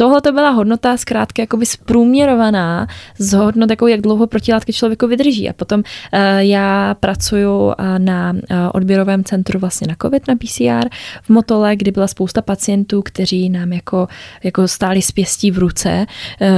[0.00, 2.86] Tohle to byla hodnota zkrátka jakoby zprůměrovaná
[3.18, 5.48] z hodnot, jako jak dlouho protilátky člověku vydrží.
[5.48, 8.38] A potom uh, já pracuju uh, na uh,
[8.74, 10.88] odběrovém centru vlastně na COVID, na PCR
[11.22, 14.08] v Motole, kdy byla spousta pacientů, kteří nám jako,
[14.42, 16.06] jako stáli s pěstí v ruce,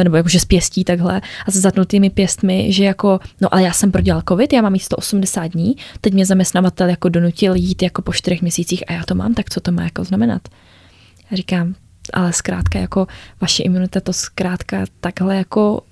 [0.05, 3.93] nebo jakože s pěstí takhle a s zatnutými pěstmi, že jako, no ale já jsem
[3.93, 8.12] prodělal COVID, já mám jít 180 dní, teď mě zaměstnavatel jako donutil jít jako po
[8.12, 10.43] čtyřech měsících a já to mám, tak co to má jako znamenat?
[11.32, 11.74] Říkám,
[12.12, 13.07] ale zkrátka jako
[13.41, 15.83] vaše imunita to zkrátka takhle jako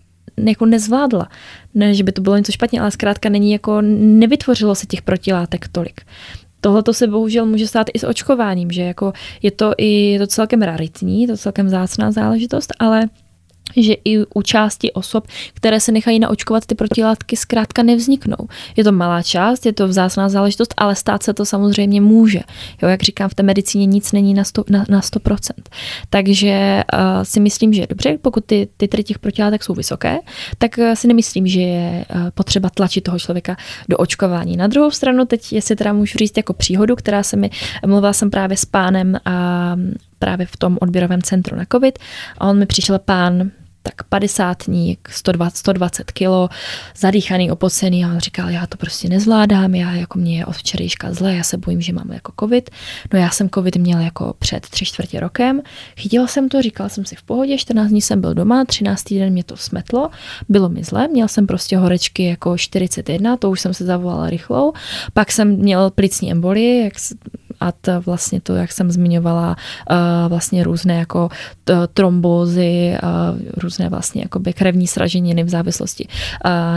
[0.48, 1.28] jako nezvládla.
[1.74, 5.68] Ne, že by to bylo něco špatně, ale zkrátka není jako, nevytvořilo se těch protilátek
[5.68, 6.00] tolik.
[6.60, 9.12] Tohle to se bohužel může stát i s očkováním, že jako
[9.42, 13.08] je to i je to celkem raritní, je to celkem zácná záležitost, ale
[13.76, 18.48] že i u části osob, které se nechají naočkovat, ty protilátky zkrátka nevzniknou.
[18.76, 22.40] Je to malá část, je to vzácná záležitost, ale stát se to samozřejmě může.
[22.82, 25.50] Jo, jak říkám, v té medicíně nic není na, sto, na, na 100%.
[26.10, 30.18] Takže uh, si myslím, že je dobře, pokud ty titry těch protilátek jsou vysoké,
[30.58, 33.56] tak uh, si nemyslím, že je uh, potřeba tlačit toho člověka
[33.88, 34.56] do očkování.
[34.56, 37.50] Na druhou stranu, teď, jestli teda můžu říct jako příhodu, která se mi,
[37.86, 39.76] mluvila jsem právě s pánem a
[40.18, 41.98] právě v tom odběrovém centru na COVID
[42.38, 43.50] a on mi přišel pán
[43.82, 44.62] tak 50
[45.10, 46.48] 120, 120 kilo,
[46.96, 51.12] zadýchaný, opocený a on říkal, já to prostě nezvládám, já jako mě je od včerejška
[51.12, 52.70] zle, já se bojím, že mám jako covid.
[53.12, 55.62] No já jsem covid měl jako před tři čtvrtě rokem,
[55.96, 59.04] chytila jsem to, říkala jsem si v pohodě, 14 dní jsem byl doma, 13.
[59.14, 60.10] den mě to smetlo,
[60.48, 64.72] bylo mi zle, měl jsem prostě horečky jako 41, to už jsem se zavolala rychlou,
[65.12, 66.94] pak jsem měl plicní embolie, jak
[67.60, 69.56] a to vlastně to, jak jsem zmiňovala,
[70.28, 71.28] vlastně různé jako
[71.94, 72.96] trombózy,
[73.56, 76.08] různé vlastně jakoby krevní sraženiny v závislosti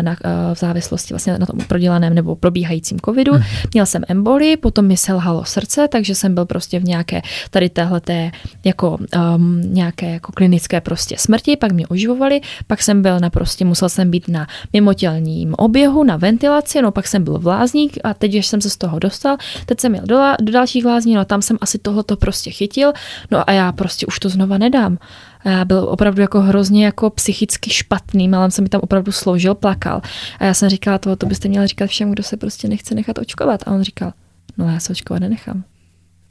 [0.02, 0.16] na,
[0.54, 3.34] v závislosti vlastně na tom prodělaném nebo probíhajícím covidu.
[3.34, 3.44] Hmm.
[3.74, 8.32] Měl jsem emboli, potom mi selhalo srdce, takže jsem byl prostě v nějaké tady téhleté
[8.64, 8.98] jako
[9.36, 13.90] um, nějaké jako klinické prostě smrti, pak mě oživovali, pak jsem byl na prostě, musel
[13.90, 18.48] jsem být na mimotělním oběhu, na ventilaci, no pak jsem byl vlázník a teď, když
[18.48, 21.58] jsem se z toho dostal, teď jsem měl do, do dalších lázní, no tam jsem
[21.62, 22.94] asi tohoto prostě chytil,
[23.32, 24.98] no a já prostě už to znova nedám.
[25.46, 29.56] A já byl opravdu jako hrozně jako psychicky špatný, malem se mi tam opravdu sloužil,
[29.56, 30.02] plakal.
[30.40, 33.18] A já jsem říkala, toho to byste měli říkat všem, kdo se prostě nechce nechat
[33.18, 33.64] očkovat.
[33.68, 34.14] A on říkal,
[34.58, 35.64] no já se očkovat nenechám.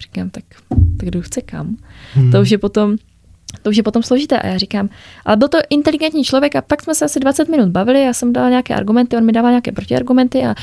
[0.03, 1.77] Říkám, tak, tak kdo chce kam.
[2.15, 2.33] Hmm.
[2.33, 2.97] To už je potom
[3.63, 4.39] to už je potom složité.
[4.39, 4.89] A já říkám,
[5.25, 8.33] ale byl to inteligentní člověk a pak jsme se asi 20 minut bavili, já jsem
[8.33, 10.55] dala nějaké argumenty, on mi dával nějaké protiargumenty a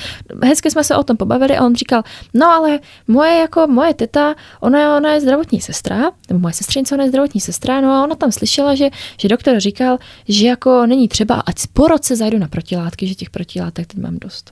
[0.44, 2.04] hezky jsme se o tom pobavili a on říkal,
[2.34, 7.04] no ale moje jako moje teta, ona, ona je zdravotní sestra, nebo moje sestřenice, ona
[7.04, 8.90] je zdravotní sestra, no a ona tam slyšela, že,
[9.20, 9.98] že doktor říkal,
[10.28, 14.18] že jako není třeba, ať po roce zajdu na protilátky, že těch protilátek teď mám
[14.20, 14.52] dost.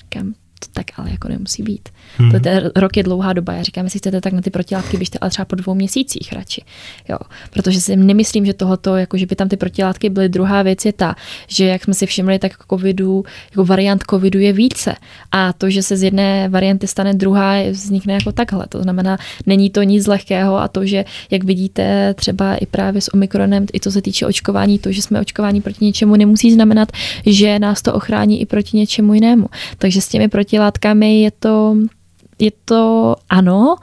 [0.00, 1.88] Říkám, to tak ale jako nemusí být.
[2.16, 2.30] Hmm.
[2.30, 3.52] To je, rok je dlouhá doba.
[3.52, 6.62] Já říkám, jestli chcete tak na ty protilátky, běžte ale třeba po dvou měsících radši.
[7.08, 7.18] Jo.
[7.50, 10.28] Protože si nemyslím, že tohoto, jako že by tam ty protilátky byly.
[10.28, 11.14] Druhá věc je ta,
[11.46, 14.94] že jak jsme si všimli, tak covidu, jako variant covidu je více.
[15.32, 18.66] A to, že se z jedné varianty stane druhá, vznikne jako takhle.
[18.68, 23.14] To znamená, není to nic lehkého a to, že jak vidíte třeba i právě s
[23.14, 26.92] Omikronem, i co se týče očkování, to, že jsme očkování proti něčemu, nemusí znamenat,
[27.26, 29.46] že nás to ochrání i proti něčemu jinému.
[29.78, 31.76] Takže s těmi proti protilátkami je to,
[32.38, 33.76] je to ano,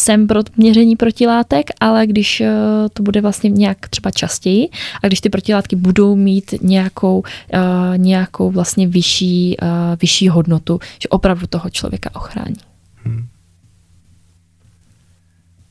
[0.00, 2.50] jsem pro měření protilátek, ale když eh,
[2.92, 4.68] to bude vlastně nějak třeba častěji
[5.02, 7.22] a když ty protilátky budou mít nějakou,
[7.52, 7.58] eh,
[7.96, 9.66] nějakou vlastně vyšší, eh,
[10.00, 12.56] vyšší hodnotu, že opravdu toho člověka ochrání.
[13.04, 13.26] Hmm.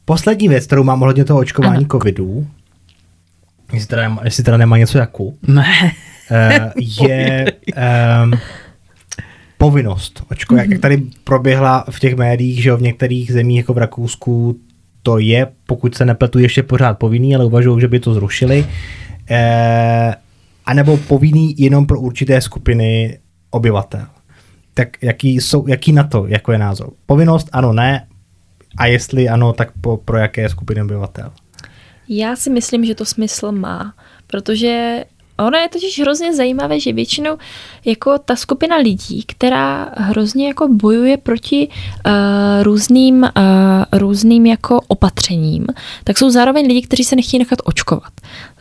[0.06, 1.88] Poslední věc, kterou mám ohledně toho očkování ano.
[1.91, 2.48] covidu,
[3.74, 5.91] jestli teda, jestli teda nemá něco jako, ne.
[6.99, 7.45] je
[8.24, 8.40] um,
[9.57, 10.57] povinnost očko, mm-hmm.
[10.57, 10.79] jak mhm.
[10.79, 14.59] tady proběhla v těch médiích, že v některých zemích jako v Rakousku
[15.03, 18.67] to je, pokud se nepletu, ještě pořád povinný, ale uvažují, že by to zrušili.
[19.29, 20.15] E,
[20.65, 23.19] anebo povinný jenom pro určité skupiny
[23.49, 24.05] obyvatel.
[24.73, 26.89] Tak jaký, jsou, jaký na to, jako je názor?
[27.05, 28.07] Povinnost, ano, ne.
[28.77, 31.31] A jestli ano, tak po, pro jaké skupiny obyvatel?
[32.09, 33.93] Já si myslím, že to smysl má,
[34.27, 35.03] protože
[35.39, 37.38] Ono je totiž hrozně zajímavé, že většinou
[37.85, 42.11] jako ta skupina lidí, která hrozně jako bojuje proti uh,
[42.64, 43.30] různým, uh,
[43.99, 45.68] různým jako opatřením,
[46.03, 48.11] tak jsou zároveň lidi, kteří se nechtějí nechat očkovat.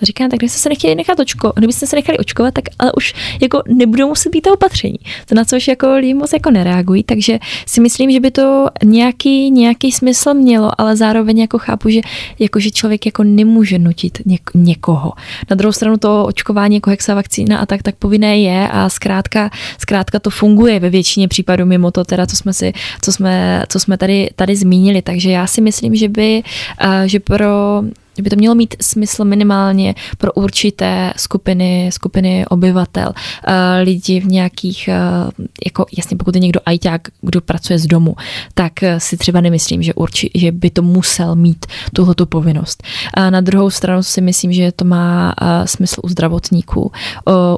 [0.02, 3.62] Říkám, tak kdybyste se nechtěli nechat očkovat, kdybyste se nechali očkovat, tak ale už jako
[3.68, 4.98] nebudou muset být to opatření.
[5.26, 9.50] To na což jako lidi moc jako nereagují, takže si myslím, že by to nějaký,
[9.50, 12.00] nějaký smysl mělo, ale zároveň jako chápu, že,
[12.38, 15.12] jako, že člověk jako nemůže nutit něk- někoho.
[15.50, 19.50] Na druhou stranu to očkování jako hexa vakcína a tak, tak povinné je a zkrátka,
[19.78, 22.72] zkrátka to funguje ve většině případů mimo to teda, co jsme si,
[23.02, 25.02] co jsme, co jsme tady, tady zmínili.
[25.02, 26.42] Takže já si myslím, že by,
[26.80, 27.82] eh, že pro
[28.22, 34.88] by to mělo mít smysl minimálně pro určité skupiny, skupiny obyvatel, uh, lidi v nějakých,
[34.88, 38.16] uh, jako jasně pokud je někdo ajťák, kdo pracuje z domu,
[38.54, 42.82] tak uh, si třeba nemyslím, že, urči, že by to musel mít tuhletu povinnost.
[43.14, 45.34] A na druhou stranu si myslím, že to má
[45.64, 46.92] smysl u zdravotníků,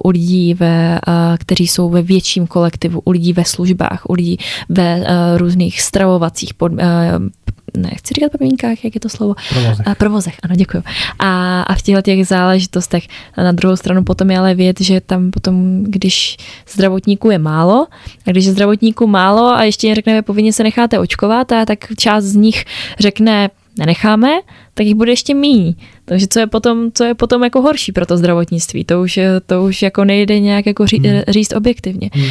[0.05, 1.01] u lidí, ve,
[1.39, 5.05] kteří jsou ve větším kolektivu, u lidí ve službách, u lidí ve
[5.37, 6.73] různých stravovacích pod,
[7.77, 9.35] nechci říkat podmínkách, jak je to slovo?
[9.49, 9.87] Provozech.
[9.89, 10.83] A, provozech, ano, děkuji.
[11.19, 13.05] A, a v těchto těch záležitostech
[13.37, 16.37] na druhou stranu potom je ale věc, že tam potom, když
[16.69, 17.87] zdravotníků je málo,
[18.27, 22.25] a když je zdravotníků málo a ještě řekneme, povinně se necháte očkovat, a tak část
[22.25, 22.65] z nich
[22.99, 24.29] řekne, nenecháme,
[24.79, 25.75] tak jich bude ještě méně.
[26.05, 29.65] Takže co je potom, co je potom jako horší pro to zdravotnictví, to už, to
[29.65, 31.21] už jako nejde nějak jako ří, hmm.
[31.29, 32.11] říct objektivně.
[32.13, 32.25] Hmm.
[32.25, 32.31] Uh,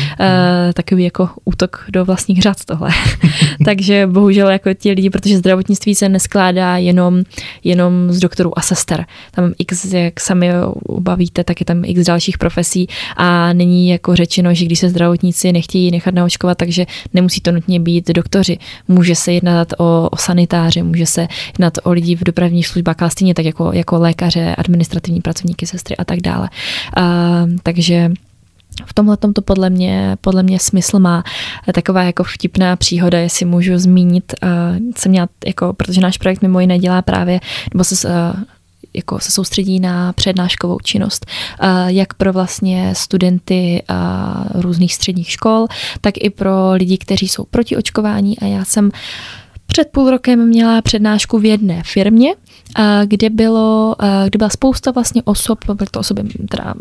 [0.74, 2.90] takový jako útok do vlastních řad tohle.
[3.66, 7.24] Takže bohužel jako ti lidi, protože zdravotnictví se neskládá jenom,
[7.64, 9.06] jenom z doktorů a sester.
[9.32, 10.50] Tam x, jak sami
[10.88, 12.88] ubavíte, tak je tam x dalších profesí
[13.18, 17.80] a není jako řečeno, že když se zdravotníci nechtějí nechat naočkovat, takže nemusí to nutně
[17.80, 18.58] být doktoři.
[18.88, 23.12] Může se jednat o, o sanitáře, může se jednat o lidi v dopravní službách, ale
[23.12, 26.50] stejně tak jako, jako lékaře, administrativní pracovníky, sestry a tak dále.
[26.98, 27.04] Uh,
[27.64, 28.12] takže
[28.86, 31.24] v tomhle to podle mě, podle mě smysl má
[31.74, 34.50] taková jako vtipná příhoda, jestli můžu zmínit, uh,
[34.98, 37.40] jsem měla, jako, protože náš projekt mimo jiné dělá právě,
[37.74, 38.14] nebo se uh,
[38.94, 41.26] jako se soustředí na přednáškovou činnost,
[41.88, 43.84] jak pro vlastně studenty
[44.54, 45.68] různých středních škol,
[46.02, 48.92] tak i pro lidi, kteří jsou proti očkování a já jsem
[49.68, 52.36] před půl rokem měla přednášku v jedné firmě,
[53.06, 53.96] kde, bylo,
[54.26, 56.74] kde byla spousta vlastně osob, byly to osoby teda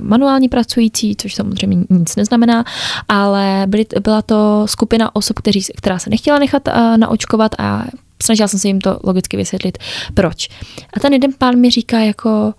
[0.00, 2.64] manuálně pracující, což samozřejmě nic neznamená,
[3.08, 7.84] ale byly, byla to skupina osob, kteří, která se nechtěla nechat naočkovat a
[8.22, 9.78] snažila jsem se jim to logicky vysvětlit,
[10.14, 10.48] proč.
[10.96, 12.54] A ten jeden pán mi říká jako,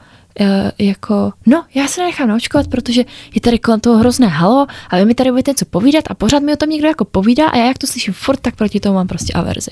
[0.79, 3.03] jako, no, já se nechám naočkovat, protože
[3.35, 6.39] je tady kolem toho hrozné halo a vy mi tady budete něco povídat a pořád
[6.39, 8.95] mi o tom někdo jako povídá a já jak to slyším furt, tak proti tomu
[8.95, 9.71] mám prostě averzi.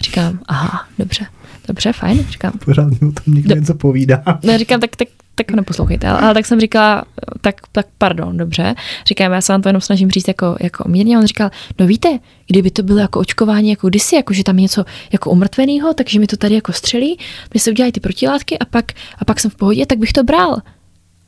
[0.00, 1.26] Říkám, aha, dobře,
[1.68, 2.52] dobře, fajn, říkám.
[2.64, 4.22] Pořád mi o tom někdo něco povídá.
[4.44, 6.08] No, říkám, tak, tak tak neposlouchejte.
[6.08, 7.04] Ale, ale tak jsem říkala,
[7.40, 8.74] tak, tak pardon, dobře.
[9.06, 11.18] Říkám, já se vám to jenom snažím říct jako, jako mírně.
[11.18, 14.62] On říkal, no víte, kdyby to bylo jako očkování jako kdysi, jako že tam je
[14.62, 17.18] něco jako umrtveného, takže mi to tady jako střelí,
[17.54, 20.24] mi se udělají ty protilátky a pak, a pak jsem v pohodě, tak bych to
[20.24, 20.56] bral.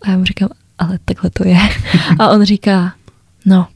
[0.02, 0.48] A já mu říkám,
[0.78, 1.59] ale takhle to je.
[2.19, 2.94] A on říká,
[3.47, 3.66] no,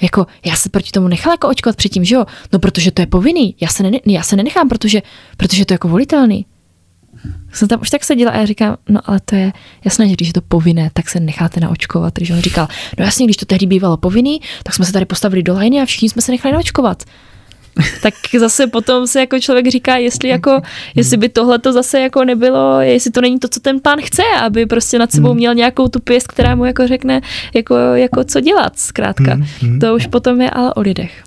[0.00, 2.24] jako já se proti tomu nechala jako očkovat předtím, že jo?
[2.52, 3.56] No protože to je povinný.
[3.60, 5.02] Já se, ne, já se nenechám, protože,
[5.36, 6.46] protože to je jako volitelný
[7.52, 9.52] jsem tam už tak seděla a já říkám, no ale to je
[9.84, 12.14] jasné, že když je to povinné, tak se necháte naočkovat.
[12.14, 12.68] Takže on říkal,
[12.98, 15.84] no jasně, když to tehdy bývalo povinný, tak jsme se tady postavili do lajny a
[15.84, 17.04] všichni jsme se nechali naočkovat.
[18.02, 20.60] Tak zase potom se jako člověk říká, jestli jako,
[20.94, 24.22] jestli by tohle to zase jako nebylo, jestli to není to, co ten pán chce,
[24.42, 25.36] aby prostě nad sebou hmm.
[25.36, 27.20] měl nějakou tu pěst, která mu jako řekne,
[27.54, 29.34] jako, jako co dělat, zkrátka.
[29.34, 29.78] Hmm, hmm.
[29.78, 31.22] To už potom je ale o lidech.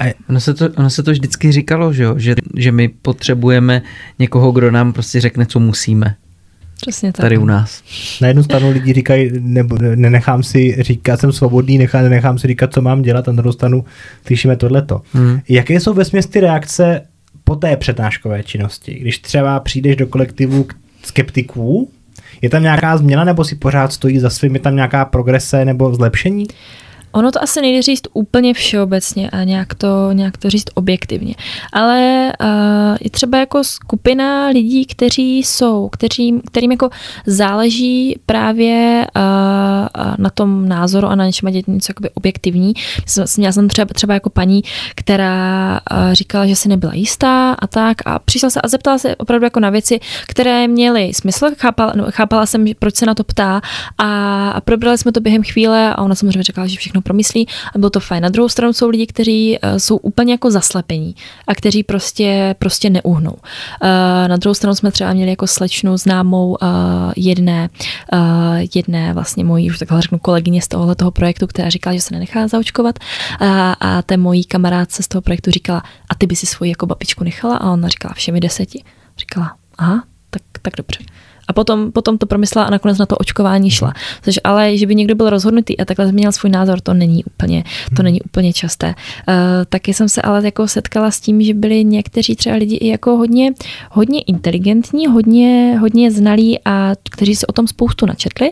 [0.00, 2.14] A ono se, to, ono se to vždycky říkalo, že, jo?
[2.18, 3.82] Že, že my potřebujeme
[4.18, 6.14] někoho, kdo nám prostě řekne, co musíme.
[6.80, 7.22] Přesně tak.
[7.24, 7.82] Tady u nás.
[8.20, 12.74] Na jednu stranu lidi říkají, nebo nenechám si říkat, jsem svobodný, nechám, nenechám si říkat,
[12.74, 13.84] co mám dělat, a na druhou stranu
[14.26, 15.02] slyšíme tohleto.
[15.12, 15.40] Hmm.
[15.48, 17.02] Jaké jsou ve ty reakce
[17.44, 18.94] po té přednáškové činnosti?
[18.94, 20.66] Když třeba přijdeš do kolektivu
[21.02, 21.90] skeptiků,
[22.42, 25.94] je tam nějaká změna, nebo si pořád stojí za svým, je tam nějaká progrese nebo
[25.94, 26.46] zlepšení?
[27.16, 31.34] Ono to asi nejde říct úplně všeobecně a nějak to, nějak to říct objektivně.
[31.72, 36.90] Ale uh, je třeba jako skupina lidí, kteří jsou, kteří, kterým jako
[37.26, 39.22] záleží právě uh,
[40.18, 42.72] na tom názoru a na něčem dět něco jakoby objektivní.
[43.36, 44.62] Měla jsem třeba, třeba jako paní,
[44.94, 49.16] která uh, říkala, že si nebyla jistá a tak a přišla se a zeptala se
[49.16, 51.46] opravdu jako na věci, které měly smysl.
[51.56, 53.60] Chápala, no, chápala jsem, proč se na to ptá
[53.98, 57.78] a, a probrali jsme to během chvíle a ona samozřejmě řekla, že všechno promyslí a
[57.78, 58.22] bylo to fajn.
[58.22, 61.14] Na druhou stranu jsou lidi, kteří uh, jsou úplně jako zaslepení
[61.46, 63.32] a kteří prostě, prostě neuhnou.
[63.32, 66.58] Uh, na druhou stranu jsme třeba měli jako slečnu známou uh,
[67.16, 67.68] jedné,
[68.74, 72.14] jedné vlastně mojí, už takhle řeknu, kolegyně z tohohle toho projektu, která říkala, že se
[72.14, 72.98] nenechá zaočkovat
[73.40, 76.86] a, a té mojí kamarádce z toho projektu říkala, a ty by si svoji jako
[76.86, 78.82] babičku nechala a ona říkala všemi deseti.
[79.18, 80.98] Říkala, aha, tak, tak dobře.
[81.48, 83.92] A potom, potom to promyslela a nakonec na to očkování šla.
[84.22, 87.64] Což ale, že by někdo byl rozhodnutý a takhle změnil svůj názor, to není úplně,
[87.96, 88.94] to není úplně časté.
[89.28, 89.34] Uh,
[89.68, 93.16] taky jsem se ale jako setkala s tím, že byli někteří třeba lidi i jako
[93.16, 93.52] hodně,
[93.90, 98.50] hodně inteligentní, hodně, hodně znalí a kteří se o tom spoustu načetli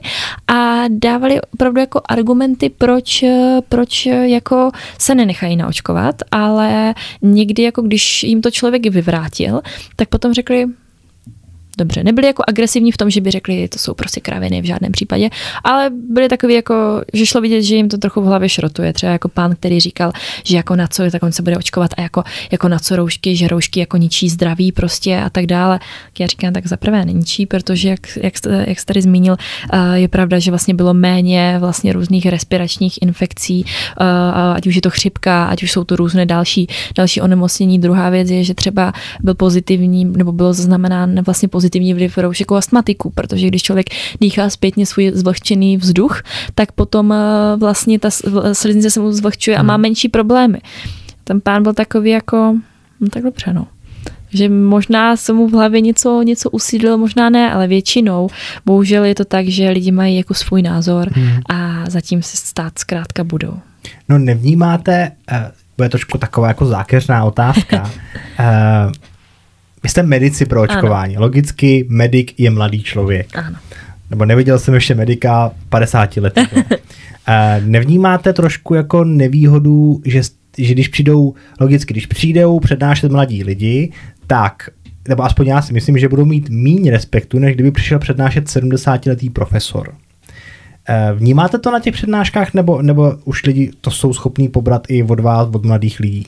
[0.49, 3.25] a dávali opravdu jako argumenty, proč,
[3.69, 9.61] proč jako se nenechají naočkovat, ale někdy jako když jim to člověk vyvrátil,
[9.97, 10.67] tak potom řekli,
[11.77, 12.05] dobře.
[12.05, 15.31] Nebyli jako agresivní v tom, že by řekli, to jsou prostě kraviny v žádném případě,
[15.65, 18.93] ale byli takový jako, že šlo vidět, že jim to trochu v hlavě šrotuje.
[18.93, 20.13] Třeba jako pán, který říkal,
[20.45, 22.23] že jako na co, tak on se bude očkovat a jako,
[22.53, 25.81] jako na co roušky, že roušky jako ničí zdraví prostě a tak dále.
[26.19, 29.37] Já říkám, tak za prvé ničí, protože jak, jak, jste, jak jste tady zmínil,
[29.95, 33.65] je pravda, že vlastně bylo méně vlastně různých respiračních infekcí,
[34.55, 37.79] ať už je to chřipka, ať už jsou to různé další, další onemocnění.
[37.79, 38.93] Druhá věc je, že třeba
[39.23, 43.87] byl pozitivní, nebo bylo zaznamenán vlastně pozitivní pozitivní vliv roušek u astmatiků, protože když člověk
[44.21, 46.23] dýchá zpětně svůj zvlhčený vzduch,
[46.55, 47.17] tak potom eh,
[47.57, 48.11] vlastně ta
[48.53, 49.83] sliznice se mu zvlhčuje a má hmm.
[49.83, 50.59] menší problémy.
[51.25, 52.57] Ten pán byl takový jako,
[53.01, 53.67] no tak dobře, no
[54.31, 58.29] že možná se mu v hlavě něco, něco usídlilo, možná ne, ale většinou
[58.67, 61.41] bohužel je to tak, že lidi mají jako svůj názor hmm.
[61.49, 63.55] a zatím se stát zkrátka budou.
[64.09, 65.39] No nevnímáte, uh,
[65.77, 68.93] bude trošku taková jako zákeřná otázka, uh,
[69.85, 71.17] Vy jste medici pro očkování.
[71.17, 71.27] Ano.
[71.27, 73.27] Logicky medic je mladý člověk.
[73.37, 73.57] Ano.
[74.11, 76.39] Nebo neviděl jsem ještě medika 50 let.
[77.65, 80.23] Nevnímáte trošku jako nevýhodu, že,
[80.59, 83.93] že když přijdou, logicky, když přijdou přednášet mladí lidi,
[84.27, 84.69] tak
[85.09, 89.31] nebo aspoň já si myslím, že budou mít méně respektu, než kdyby přišel přednášet 70-letý
[89.31, 89.95] profesor.
[90.89, 95.03] Eh, vnímáte to na těch přednáškách, nebo, nebo už lidi to jsou schopní pobrat i
[95.03, 96.27] od vás, od mladých lidí?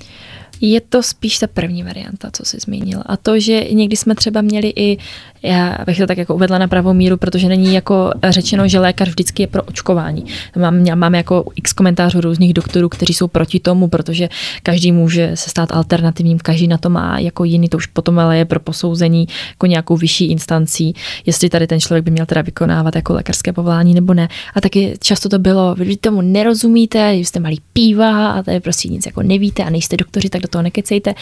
[0.60, 3.02] Je to spíš ta první varianta, co jsi zmínil.
[3.06, 4.98] A to, že někdy jsme třeba měli i,
[5.46, 9.08] já bych to tak jako uvedla na pravou míru, protože není jako řečeno, že lékař
[9.08, 10.24] vždycky je pro očkování.
[10.58, 14.28] Mám, mám jako x komentářů různých doktorů, kteří jsou proti tomu, protože
[14.62, 18.38] každý může se stát alternativním, každý na to má jako jiný, to už potom ale
[18.38, 20.94] je pro posouzení jako nějakou vyšší instancí,
[21.26, 24.28] jestli tady ten člověk by měl teda vykonávat jako lékařské povolání nebo ne.
[24.54, 29.06] A taky často to bylo, vy tomu nerozumíte, jste malý píva a tady prostě nic
[29.06, 31.14] jako nevíte a nejste doktoři, tak do toho nekecejte.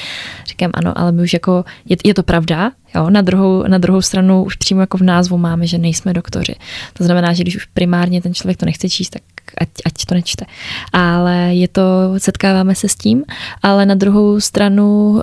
[0.46, 4.02] Říkám ano, ale my už jako, je, je to pravda, jo, na druhou, na druhou
[4.02, 6.54] stranu už přímo jako v názvu máme, že nejsme doktoři.
[6.92, 9.22] To znamená, že když už primárně ten člověk to nechce číst, tak
[9.58, 10.44] ať, ať to nečte.
[10.92, 11.82] Ale je to,
[12.18, 13.24] setkáváme se s tím,
[13.62, 15.20] ale na druhou stranu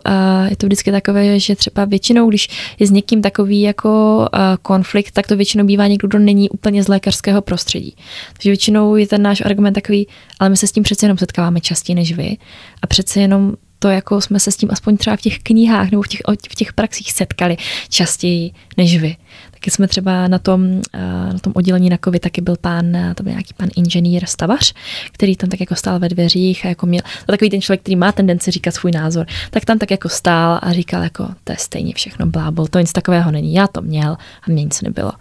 [0.50, 2.48] je to vždycky takové, že třeba většinou, když
[2.80, 4.28] je s někým takový jako
[4.62, 7.96] konflikt, tak to většinou bývá někdo, kdo není úplně z lékařského prostředí.
[8.34, 10.08] Takže většinou je ten náš argument takový,
[10.40, 12.38] ale my se s tím přece jenom setkáváme častěji než vy
[12.82, 16.02] a přece jenom to jako jsme se s tím aspoň třeba v těch knihách nebo
[16.02, 16.22] v těch,
[16.52, 17.58] v těch praxích setkali
[17.90, 19.16] častěji než vy.
[19.52, 21.00] Taky jsme třeba na tom, eh,
[21.34, 24.74] na tom oddělení na COVID taky byl pán, eh, to byl nějaký pan inženýr Stavař,
[25.12, 27.96] který tam tak jako stál ve dveřích a jako měl, to takový ten člověk, který
[27.96, 31.58] má tendenci říkat svůj názor, tak tam tak jako stál a říkal jako, to je
[31.60, 34.12] stejně všechno blábol, to nic takového není, já to měl
[34.44, 35.12] a mě nic nebylo.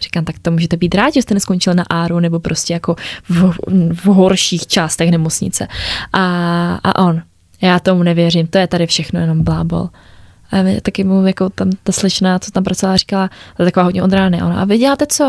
[0.00, 2.96] Říkám, tak to můžete být rádi, že jste neskončil na áru nebo prostě jako
[3.28, 3.52] v,
[3.92, 5.68] v horších částech nemocnice.
[6.12, 7.22] A, a on,
[7.66, 9.88] já tomu nevěřím, to je tady všechno jenom blábol.
[10.52, 14.02] A taky mu jako tam ta slečna, co tam pracovala, říkala, to je taková hodně
[14.02, 14.40] odrány.
[14.40, 15.24] A ona, a vy děláte co?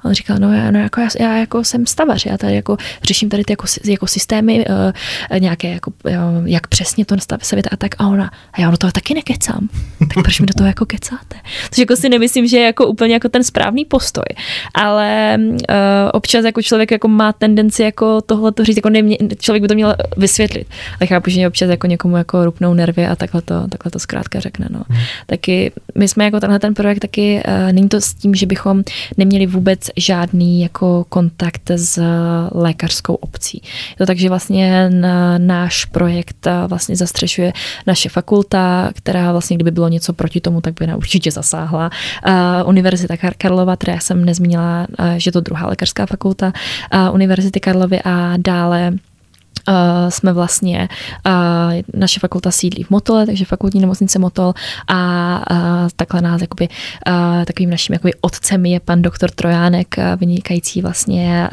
[0.00, 2.76] A on říkal, no, já, no jako já, já, jako jsem stavař, já tady jako
[3.02, 6.12] řeším tady ty jako, jako systémy, uh, nějaké jako, uh,
[6.44, 7.90] jak přesně to nastavit a tak.
[7.98, 9.68] A ona, a já do toho taky nekecám.
[10.14, 11.36] Tak proč mi do toho jako kecáte?
[11.70, 14.24] Což jako si nemyslím, že je jako úplně jako ten správný postoj.
[14.74, 15.56] Ale uh,
[16.12, 19.74] občas jako člověk jako má tendenci jako tohle to říct, jako nemě, člověk by to
[19.74, 20.66] měl vysvětlit.
[21.00, 24.40] Ale chápu, že občas jako někomu jako rupnou nervy a takhle to, takhle to zkrátka
[24.40, 24.61] řekne.
[24.70, 24.82] No.
[24.88, 25.00] Hmm.
[25.26, 28.82] Taky my jsme jako tenhle ten projekt taky, uh, není to s tím, že bychom
[29.16, 32.02] neměli vůbec žádný jako kontakt s
[32.52, 33.62] lékařskou obcí.
[33.90, 37.52] Je to tak, že vlastně na náš projekt vlastně zastřešuje
[37.86, 41.90] naše fakulta, která vlastně kdyby bylo něco proti tomu, tak by na určitě zasáhla.
[42.64, 44.86] Univerzita Karlova, která jsem nezmínila,
[45.16, 46.52] že je to druhá lékařská fakulta
[47.12, 48.92] Univerzity Karlovy a dále
[49.68, 49.74] Uh,
[50.08, 50.88] jsme vlastně,
[51.26, 54.54] uh, naše fakulta sídlí v Motole, takže fakultní nemocnice Motol
[54.88, 56.68] a uh, takhle nás jakoby,
[57.46, 61.48] takovým naším jakoby otcem je pan doktor Trojánek, vynikající vlastně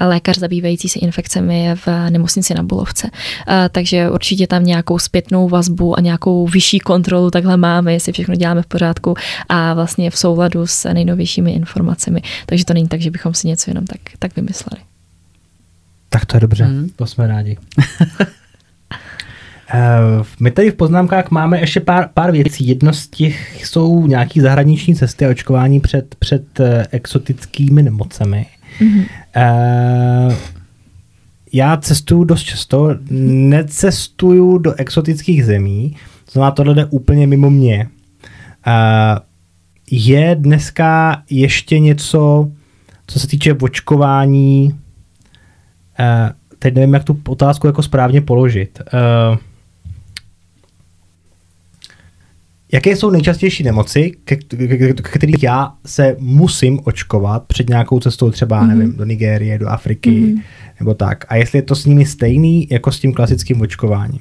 [0.00, 3.10] lékař zabývající se infekcemi v nemocnici na Bulovce.
[3.72, 8.62] Takže určitě tam nějakou zpětnou vazbu a nějakou vyšší kontrolu takhle máme, jestli všechno děláme
[8.62, 9.14] v pořádku
[9.48, 12.22] a vlastně v souladu s nejnovějšími informacemi.
[12.46, 14.93] Takže to není tak, že bychom si něco jenom tak, tak vymysleli.
[16.14, 16.88] Tak to je dobře, mm.
[16.96, 17.56] to jsme rádi.
[19.74, 22.68] Uh, my tady v poznámkách máme ještě pár, pár věcí.
[22.68, 28.46] Jedno z těch jsou nějaké zahraniční cesty a očkování před, před uh, exotickými nemocemi.
[28.80, 29.06] Mm-hmm.
[30.28, 30.34] Uh,
[31.52, 35.96] já cestuju dost často, necestuju do exotických zemí,
[36.30, 37.88] znamená tohle jde úplně mimo mě.
[38.66, 39.18] Uh,
[39.90, 42.50] je dneska ještě něco,
[43.06, 44.78] co se týče očkování
[46.58, 48.82] teď nevím, jak tu otázku jako správně položit.
[48.94, 49.38] Uh,
[52.72, 54.12] jaké jsou nejčastější nemoci,
[55.02, 58.68] kterých já se musím očkovat před nějakou cestou třeba, mm-hmm.
[58.68, 60.42] nevím, do Nigérie, do Afriky, mm-hmm.
[60.80, 61.24] nebo tak.
[61.28, 64.20] A jestli je to s nimi stejný jako s tím klasickým očkováním?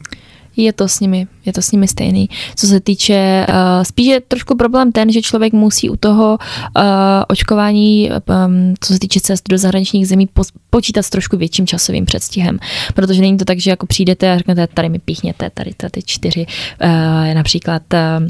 [0.58, 2.30] Je to s nimi, je to s nimi stejný.
[2.56, 6.38] Co se týče, uh, spíš je trošku problém ten, že člověk musí u toho
[6.78, 6.84] uh,
[7.28, 12.06] očkování, um, co se týče cest do zahraničních zemí, po, počítat s trošku větším časovým
[12.06, 12.60] předstihem.
[12.94, 16.02] Protože není to tak, že jako přijdete a řeknete, tady mi píchněte, tady, tady ty
[16.06, 16.46] čtyři,
[16.84, 18.28] uh, například uh,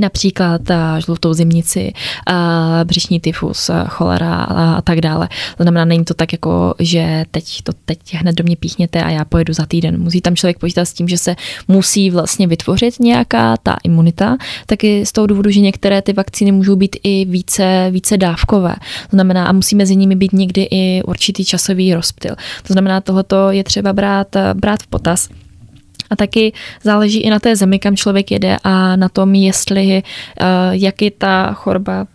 [0.00, 0.60] například
[0.98, 1.92] žlutou zimnici,
[2.84, 5.28] břišní tyfus, cholera a tak dále.
[5.56, 9.10] To znamená, není to tak jako, že teď to teď hned do mě píchněte a
[9.10, 10.02] já pojedu za týden.
[10.02, 11.36] Musí tam člověk počítat s tím, že se
[11.68, 14.36] musí vlastně vytvořit nějaká ta imunita,
[14.66, 18.74] taky z toho důvodu, že některé ty vakcíny můžou být i více, více dávkové.
[19.10, 22.34] To znamená, a musí mezi nimi být někdy i určitý časový rozptyl.
[22.66, 25.28] To znamená, tohoto je třeba brát, brát v potaz.
[26.10, 30.02] A taky záleží i na té zemi, kam člověk jede a na tom, jestli,
[30.40, 32.06] uh, jak je ta choroba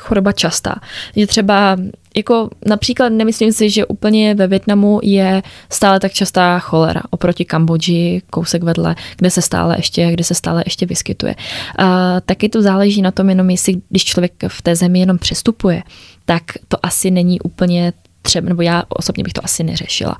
[0.00, 0.74] choroba častá.
[1.16, 1.76] Je třeba
[2.16, 8.22] jako například nemyslím si, že úplně ve Větnamu je stále tak častá cholera oproti Kambodži,
[8.30, 11.34] kousek vedle, kde se stále ještě, kde se stále ještě vyskytuje.
[11.78, 15.82] A taky to záleží na tom jenom, jestli když člověk v té zemi jenom přestupuje,
[16.24, 20.16] tak to asi není úplně třeba, nebo já osobně bych to asi neřešila.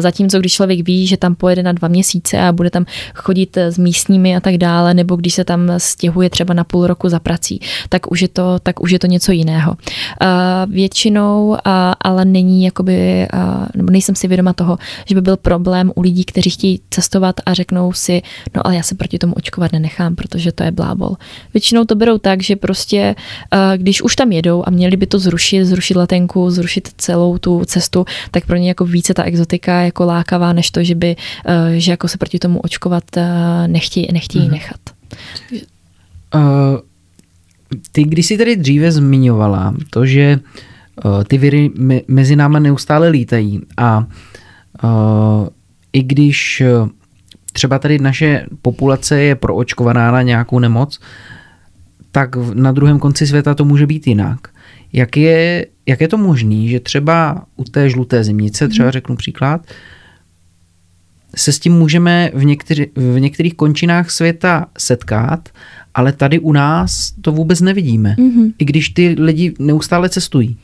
[0.00, 3.78] Zatímco když člověk ví, že tam pojede na dva měsíce a bude tam chodit s
[3.78, 7.60] místními a tak dále, nebo když se tam stěhuje třeba na půl roku za prací,
[7.88, 9.76] tak už je to, tak už je to něco jiného.
[10.66, 11.56] Většinou
[12.00, 13.28] ale není jakoby,
[13.74, 17.54] nebo nejsem si vědoma toho, že by byl problém u lidí, kteří chtějí cestovat a
[17.54, 18.22] řeknou si,
[18.54, 21.16] no ale já se proti tomu očkovat nenechám, protože to je blábol.
[21.54, 23.14] Většinou to berou tak, že prostě,
[23.76, 28.04] když už tam jedou a měli by to zrušit, zrušit letenku, zrušit celou tu cestu,
[28.30, 31.90] tak pro ně jako více ta exotika jako lákavá, než to, že by, eh, že
[31.90, 34.52] jako se proti tomu očkovat eh, nechtějí, nechtějí mm-hmm.
[34.52, 34.80] nechat.
[36.34, 36.40] Uh,
[37.92, 40.40] ty, když jsi tady dříve zmiňovala to, že
[41.04, 44.06] uh, ty viry me, mezi námi neustále lítají a
[44.82, 45.48] uh,
[45.92, 46.88] i když uh,
[47.52, 51.00] třeba tady naše populace je proočkovaná na nějakou nemoc,
[52.12, 54.38] tak na druhém konci světa to může být jinak.
[54.92, 58.92] Jak je, jak je to možné, že třeba u té žluté zimnice, třeba mhm.
[58.92, 59.66] řeknu příklad,
[61.36, 65.48] se s tím můžeme v, některý, v některých končinách světa setkat,
[65.94, 68.52] ale tady u nás to vůbec nevidíme, mm-hmm.
[68.58, 70.56] i když ty lidi neustále cestují.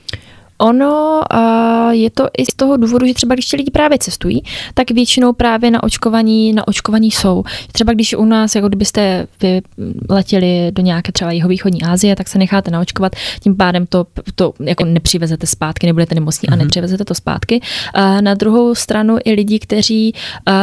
[0.58, 4.42] Ono uh, je to i z toho důvodu, že třeba když ti lidi právě cestují,
[4.74, 7.44] tak většinou právě na očkovaní, na očkovaní jsou.
[7.72, 9.62] Třeba když u nás, jako kdybyste vy
[10.10, 14.84] letěli do nějaké třeba jihovýchodní Asie, tak se necháte naočkovat, tím pádem to, to jako
[14.84, 16.52] nepřivezete zpátky, nebudete nemocní mm-hmm.
[16.52, 16.64] a mhm.
[16.64, 17.60] nepřivezete to zpátky.
[17.96, 20.12] Uh, na druhou stranu i lidi, kteří
[20.48, 20.54] uh,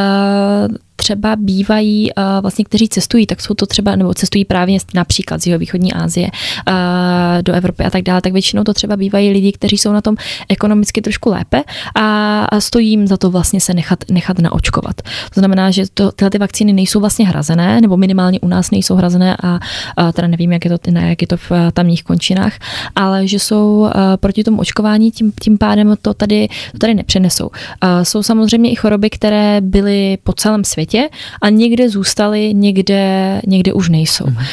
[1.04, 5.58] třeba bývají uh, vlastně, kteří cestují, tak jsou to třeba, nebo cestují právě například z
[5.58, 6.74] východní Asie uh,
[7.42, 10.16] do Evropy a tak dále, tak většinou to třeba bývají lidi, kteří jsou na tom
[10.50, 11.64] ekonomicky trošku lépe
[11.96, 12.08] a,
[12.46, 15.02] a stojí jim za to vlastně se nechat, nechat naočkovat.
[15.34, 18.96] To znamená, že to, tyhle ty vakcíny nejsou vlastně hrazené, nebo minimálně u nás nejsou
[18.96, 19.60] hrazené a,
[19.98, 22.54] a teda nevím, jak je to, ne, jak je to v tamních končinách,
[22.96, 27.50] ale že jsou proti tomu očkování, tím, tím pádem to tady, to tady nepřenesou.
[28.04, 31.10] Jsou samozřejmě i choroby, které byly po celém světě, světě
[31.42, 34.26] a někde zůstaly, někde, někde už nejsou.
[34.28, 34.36] Mm.
[34.36, 34.44] Uh,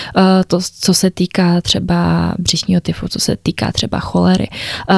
[0.46, 4.48] to, co se týká třeba břišního tyfu, co se týká třeba cholery.
[4.90, 4.96] Uh,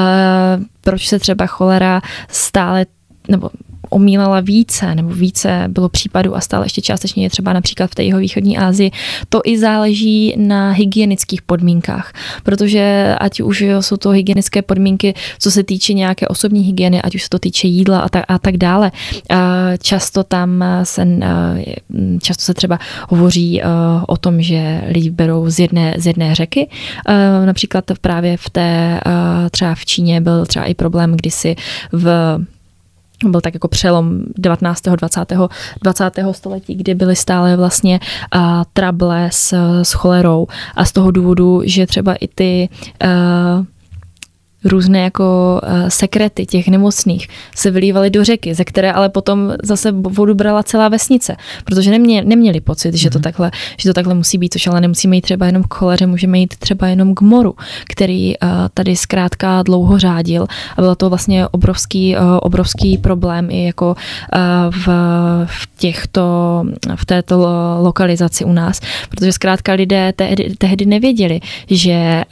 [0.81, 2.86] proč se třeba cholera stále
[3.28, 3.51] nebo
[3.93, 8.05] omílela více, nebo více bylo případů a stále ještě částečně je třeba například v té
[8.05, 8.90] jeho východní Asii,
[9.28, 12.12] to i záleží na hygienických podmínkách,
[12.43, 17.23] protože ať už jsou to hygienické podmínky, co se týče nějaké osobní hygieny, ať už
[17.23, 18.93] se to týče jídla a tak, a tak dále.
[19.82, 21.06] Často tam se,
[22.23, 22.78] často se třeba
[23.09, 23.62] hovoří
[24.09, 26.69] o tom, že lidi berou z jedné, z jedné řeky.
[27.44, 29.01] Například právě v té,
[29.51, 31.56] třeba v Číně byl třeba i problém kdysi
[31.93, 32.39] v
[33.31, 34.82] byl tak jako přelom 19.
[34.82, 35.32] 20.
[35.82, 36.19] 20.
[36.32, 38.01] století, kdy byly stále vlastně
[38.35, 38.43] uh,
[38.73, 40.47] trable s, s cholerou
[40.77, 42.69] a z toho důvodu, že třeba i ty
[43.05, 43.65] uh,
[44.64, 49.93] různé jako uh, sekrety těch nemocných se vylívaly do řeky, ze které ale potom zase
[49.93, 53.22] vodu brala celá vesnice, protože nemě, neměli pocit, že to, mhm.
[53.22, 56.39] takhle, že to takhle musí být, což ale nemusíme jít třeba jenom k choleře, můžeme
[56.39, 57.55] jít třeba jenom k moru,
[57.89, 60.47] který uh, tady zkrátka dlouho řádil.
[60.76, 63.94] A byl to vlastně obrovský, uh, obrovský problém i jako
[64.70, 64.89] v,
[65.47, 66.22] v těchto,
[66.97, 67.48] v této
[67.80, 68.80] lokalizaci u nás,
[69.10, 71.40] protože zkrátka lidé tehdy, tehdy nevěděli,
[71.70, 72.24] že,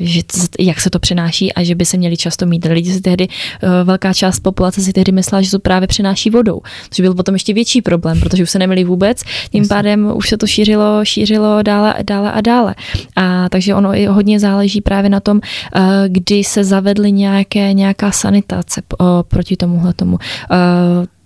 [0.00, 0.22] že
[0.58, 2.64] jak se to přenáší přenáší a že by se měli často mít.
[2.64, 6.60] Lidi si tehdy, eh, velká část populace si tehdy myslela, že to právě přenáší vodou,
[6.90, 10.36] což byl potom ještě větší problém, protože už se neměli vůbec, tím pádem už se
[10.36, 12.74] to šířilo, šířilo dále, dále a dále.
[13.16, 18.10] A takže ono i hodně záleží právě na tom, eh, kdy se zavedly nějaké, nějaká
[18.10, 20.18] sanitace eh, proti tomuhle tomu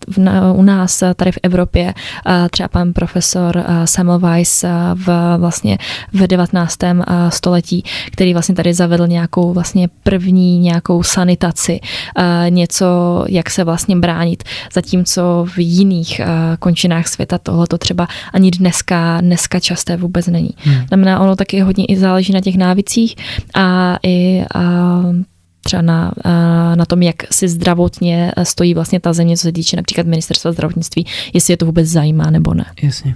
[0.06, 0.18] v,
[0.54, 1.94] u nás tady v Evropě
[2.50, 4.64] třeba pan profesor Semmelweis
[4.94, 5.78] v, vlastně
[6.12, 6.78] v 19.
[7.28, 11.80] století, který vlastně tady zavedl nějakou vlastně první nějakou sanitaci,
[12.48, 12.86] něco,
[13.28, 16.20] jak se vlastně bránit, zatímco v jiných
[16.58, 20.50] končinách světa tohle to třeba ani dneska, dneska časté vůbec není.
[20.56, 20.86] Hmm.
[20.88, 23.16] Znamená, ono taky hodně i záleží na těch návicích
[23.54, 25.02] a i a
[25.66, 26.12] třeba na,
[26.74, 31.06] na tom, jak si zdravotně stojí vlastně ta země, co se týče například ministerstva zdravotnictví,
[31.32, 32.64] jestli je to vůbec zajímá nebo ne.
[32.82, 33.14] Jasně.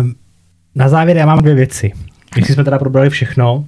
[0.00, 0.14] Um,
[0.74, 1.92] na závěr já mám dvě věci.
[2.34, 3.64] Když jsme teda probrali všechno, uh,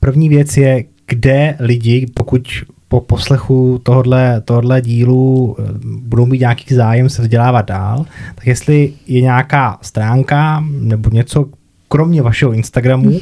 [0.00, 2.48] první věc je, kde lidi, pokud
[2.92, 8.92] po poslechu tohodle, tohodle dílu eh, budou mít nějaký zájem se vzdělávat dál, tak jestli
[9.06, 11.46] je nějaká stránka nebo něco,
[11.88, 13.20] kromě vašeho Instagramu,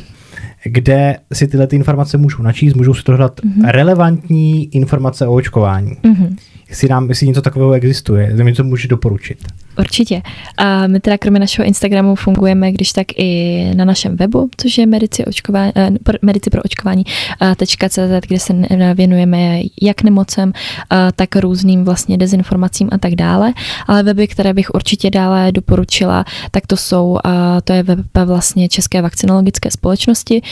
[0.65, 3.71] kde si tyhle ty informace můžou načíst, můžou si dohledat mm-hmm.
[3.71, 5.97] relevantní informace o očkování.
[6.03, 6.37] Mm-hmm.
[6.69, 9.39] Jestli, nám, jestli něco takového existuje, mi to může doporučit.
[9.79, 10.23] Určitě.
[10.57, 14.87] A my teda kromě našeho Instagramu fungujeme, když tak i na našem webu, což je
[14.87, 15.91] medici, očkování, eh,
[16.23, 17.05] medici pro očkování
[17.43, 18.55] eh, .cz, kde se
[18.95, 20.53] věnujeme jak nemocem,
[20.93, 23.53] eh, tak různým vlastně dezinformacím a tak dále.
[23.87, 27.19] Ale weby, které bych určitě dále doporučila, tak to jsou,
[27.65, 30.43] to je web vlastně České vakcinologické společnosti,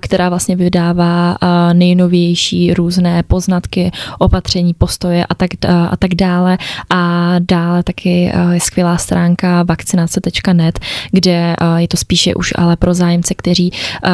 [0.00, 1.36] která vlastně vydává
[1.72, 5.50] nejnovější různé poznatky, opatření, postoje a tak,
[5.90, 6.58] a tak dále.
[6.90, 8.32] A dále taky je
[8.66, 10.78] skvělá stránka vakcinace.net,
[11.12, 13.72] kde je to spíše už ale pro zájemce, kteří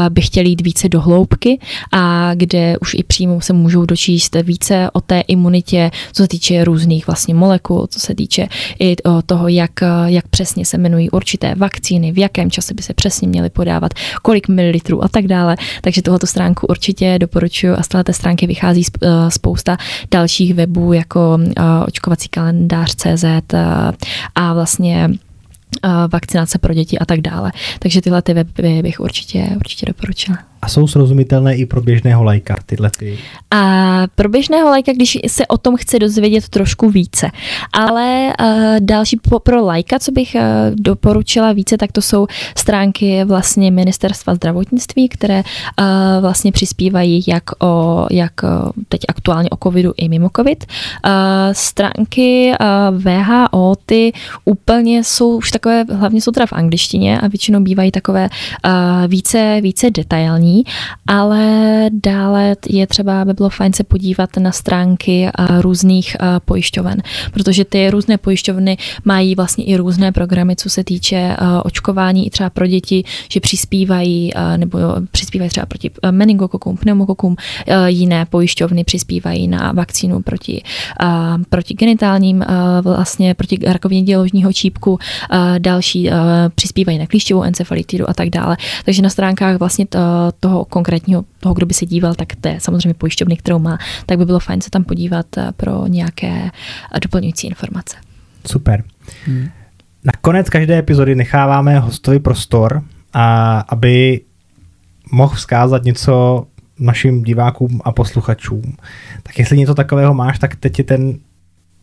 [0.09, 1.59] by chtěli jít více do hloubky
[1.93, 6.65] a kde už i přímo se můžou dočíst více o té imunitě, co se týče
[6.65, 8.47] různých vlastně molekul, co se týče
[8.79, 8.97] i
[9.27, 9.71] toho, jak,
[10.07, 13.93] jak přesně se jmenují určité vakcíny, v jakém čase by se přesně měly podávat,
[14.23, 15.57] kolik mililitrů a tak dále.
[15.81, 18.85] Takže tohoto stránku určitě doporučuji a z této stránky vychází
[19.29, 19.77] spousta
[20.11, 21.39] dalších webů jako
[21.87, 23.25] očkovací kalendář CZ
[24.43, 25.11] a vlastně
[26.13, 27.53] vakcinace pro děti a tak dále.
[27.79, 30.39] Takže tyhle ty weby bych určitě, určitě doporučila.
[30.63, 33.19] A jsou srozumitelné i pro běžného lajka tyhle ty?
[33.51, 37.31] A pro běžného lajka, když se o tom chce dozvědět trošku více.
[37.73, 38.47] Ale uh,
[38.81, 40.41] další po, pro lajka, co bych uh,
[40.75, 42.27] doporučila více, tak to jsou
[42.57, 45.87] stránky vlastně Ministerstva zdravotnictví, které uh,
[46.21, 48.33] vlastně přispívají jak o, jak
[48.89, 50.65] teď aktuálně o covidu i mimo covid.
[51.07, 51.13] Uh,
[51.53, 54.13] stránky uh, VHO, ty
[54.45, 58.71] úplně jsou už takové, hlavně jsou teda v angličtině a většinou bývají takové uh,
[59.07, 60.52] více, více detailní
[61.07, 61.45] ale
[61.93, 65.31] dále je třeba, aby bylo fajn se podívat na stránky
[65.61, 67.03] různých pojišťoven,
[67.33, 72.51] protože ty různé pojišťovny mají vlastně i různé programy, co se týče očkování i třeba
[72.51, 74.79] pro děti, že přispívají nebo
[75.11, 77.37] přispívají třeba proti meningokokům, pneumokokům,
[77.87, 80.63] jiné pojišťovny přispívají na vakcínu proti,
[81.49, 82.45] proti genitálním,
[82.83, 84.99] vlastně proti rakovině děložního čípku,
[85.59, 86.11] další
[86.55, 88.57] přispívají na klíšťovou encefalitidu a tak dále.
[88.85, 89.87] Takže na stránkách vlastně
[90.41, 93.79] to, toho konkrétního, toho, kdo by se díval, tak to je samozřejmě pojišťovny, kterou má,
[94.07, 96.51] tak by bylo fajn se tam podívat eh, pro nějaké
[96.95, 97.97] eh, doplňující informace.
[98.47, 98.85] Super.
[99.27, 99.49] Hmm.
[100.05, 102.83] Na konec každé epizody necháváme hostovi prostor,
[103.13, 104.21] a aby
[105.13, 106.47] mohl vzkázat něco
[106.79, 108.77] našim divákům a posluchačům.
[109.23, 111.19] Tak jestli něco takového máš, tak teď je ten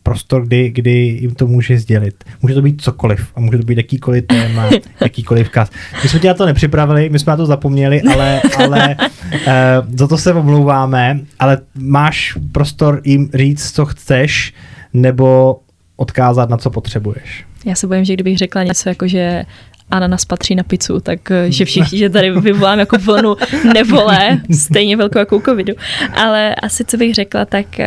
[0.02, 2.24] prostor, kdy, kdy jim to může sdělit.
[2.42, 4.70] Může to být cokoliv a může to být jakýkoliv téma,
[5.00, 5.70] jakýkoliv kaz.
[6.02, 8.96] My jsme tě na to nepřipravili, my jsme na to zapomněli, ale, ale
[9.32, 9.42] uh,
[9.96, 14.54] za to se omlouváme, ale máš prostor jim říct, co chceš,
[14.92, 15.60] nebo
[15.96, 17.44] odkázat, na co potřebuješ.
[17.64, 19.44] Já se bojím, že kdybych řekla něco jako, že
[19.90, 23.36] ananas patří na pizzu, tak eh, že všichni, že tady vyvolám jako vlnu
[23.74, 25.74] nevole, stejně velkou jako covidu.
[26.14, 27.78] Ale asi co bych řekla, tak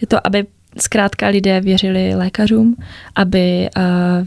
[0.00, 0.44] je to, aby
[0.78, 2.76] zkrátka lidé věřili lékařům,
[3.14, 3.82] aby uh,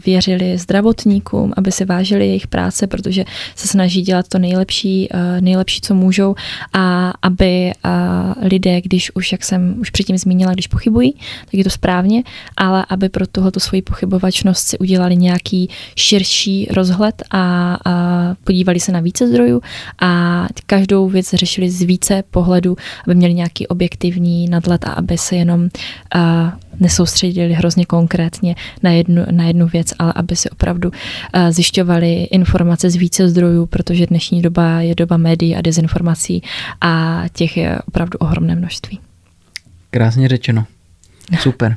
[0.06, 5.80] věřili zdravotníkům, aby si vážili jejich práce, protože se snaží dělat to nejlepší, uh, nejlepší,
[5.80, 6.34] co můžou
[6.72, 11.12] a aby uh, lidé, když už, jak jsem už předtím zmínila, když pochybují,
[11.44, 12.22] tak je to správně,
[12.56, 17.78] ale aby pro tohoto svoji pochybovačnost si udělali nějaký širší rozhled a,
[18.44, 19.60] podívali se na více zdrojů
[20.02, 22.76] a každou věc řešili z více pohledu,
[23.06, 25.68] aby měli nějaký objektivní nadhled a aby se jenom
[26.80, 32.90] nesoustředili hrozně konkrétně na jednu, na jednu věc, ale aby si opravdu uh, zjišťovali informace
[32.90, 36.42] z více zdrojů, protože dnešní doba je doba médií a dezinformací
[36.80, 39.00] a těch je opravdu ohromné množství.
[39.90, 40.64] Krásně řečeno.
[41.38, 41.76] Super.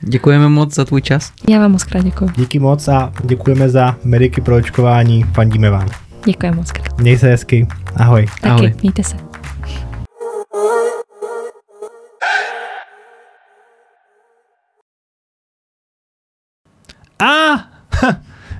[0.00, 1.32] Děkujeme moc za tvůj čas.
[1.48, 2.30] Já vám moc krát děkuji.
[2.36, 5.22] Díky moc a děkujeme za mediky pro očkování.
[5.22, 5.88] Fandíme vám.
[6.26, 7.00] Děkujeme moc krát.
[7.00, 7.66] Měj se hezky.
[7.96, 8.26] Ahoj.
[8.26, 8.74] Taky, Ahoj.
[8.82, 9.33] mějte se.
[17.18, 17.54] A,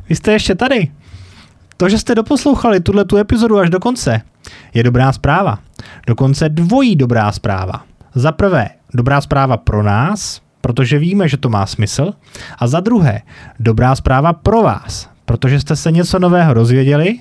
[0.09, 0.93] vy jste ještě tady.
[1.76, 4.20] To, že jste doposlouchali tuhle tu epizodu až do konce,
[4.74, 5.59] je dobrá zpráva.
[6.06, 7.85] Dokonce dvojí dobrá zpráva.
[8.14, 12.12] Za prvé, dobrá zpráva pro nás, protože víme, že to má smysl.
[12.59, 13.22] A za druhé,
[13.60, 17.18] dobrá zpráva pro vás, protože jste se něco nového dozvěděli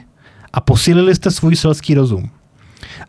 [0.54, 2.30] a posílili jste svůj selský rozum.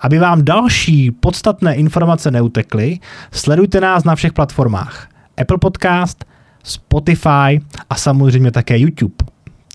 [0.01, 2.99] Aby vám další podstatné informace neutekly,
[3.33, 5.09] sledujte nás na všech platformách.
[5.41, 6.25] Apple Podcast,
[6.65, 7.61] Spotify
[7.91, 9.15] a samozřejmě také YouTube.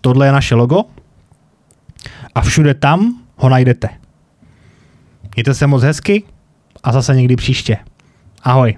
[0.01, 0.83] Tohle je naše logo
[2.35, 3.89] a všude tam ho najdete.
[5.35, 6.23] Mějte se moc hezky
[6.83, 7.77] a zase někdy příště.
[8.43, 8.77] Ahoj.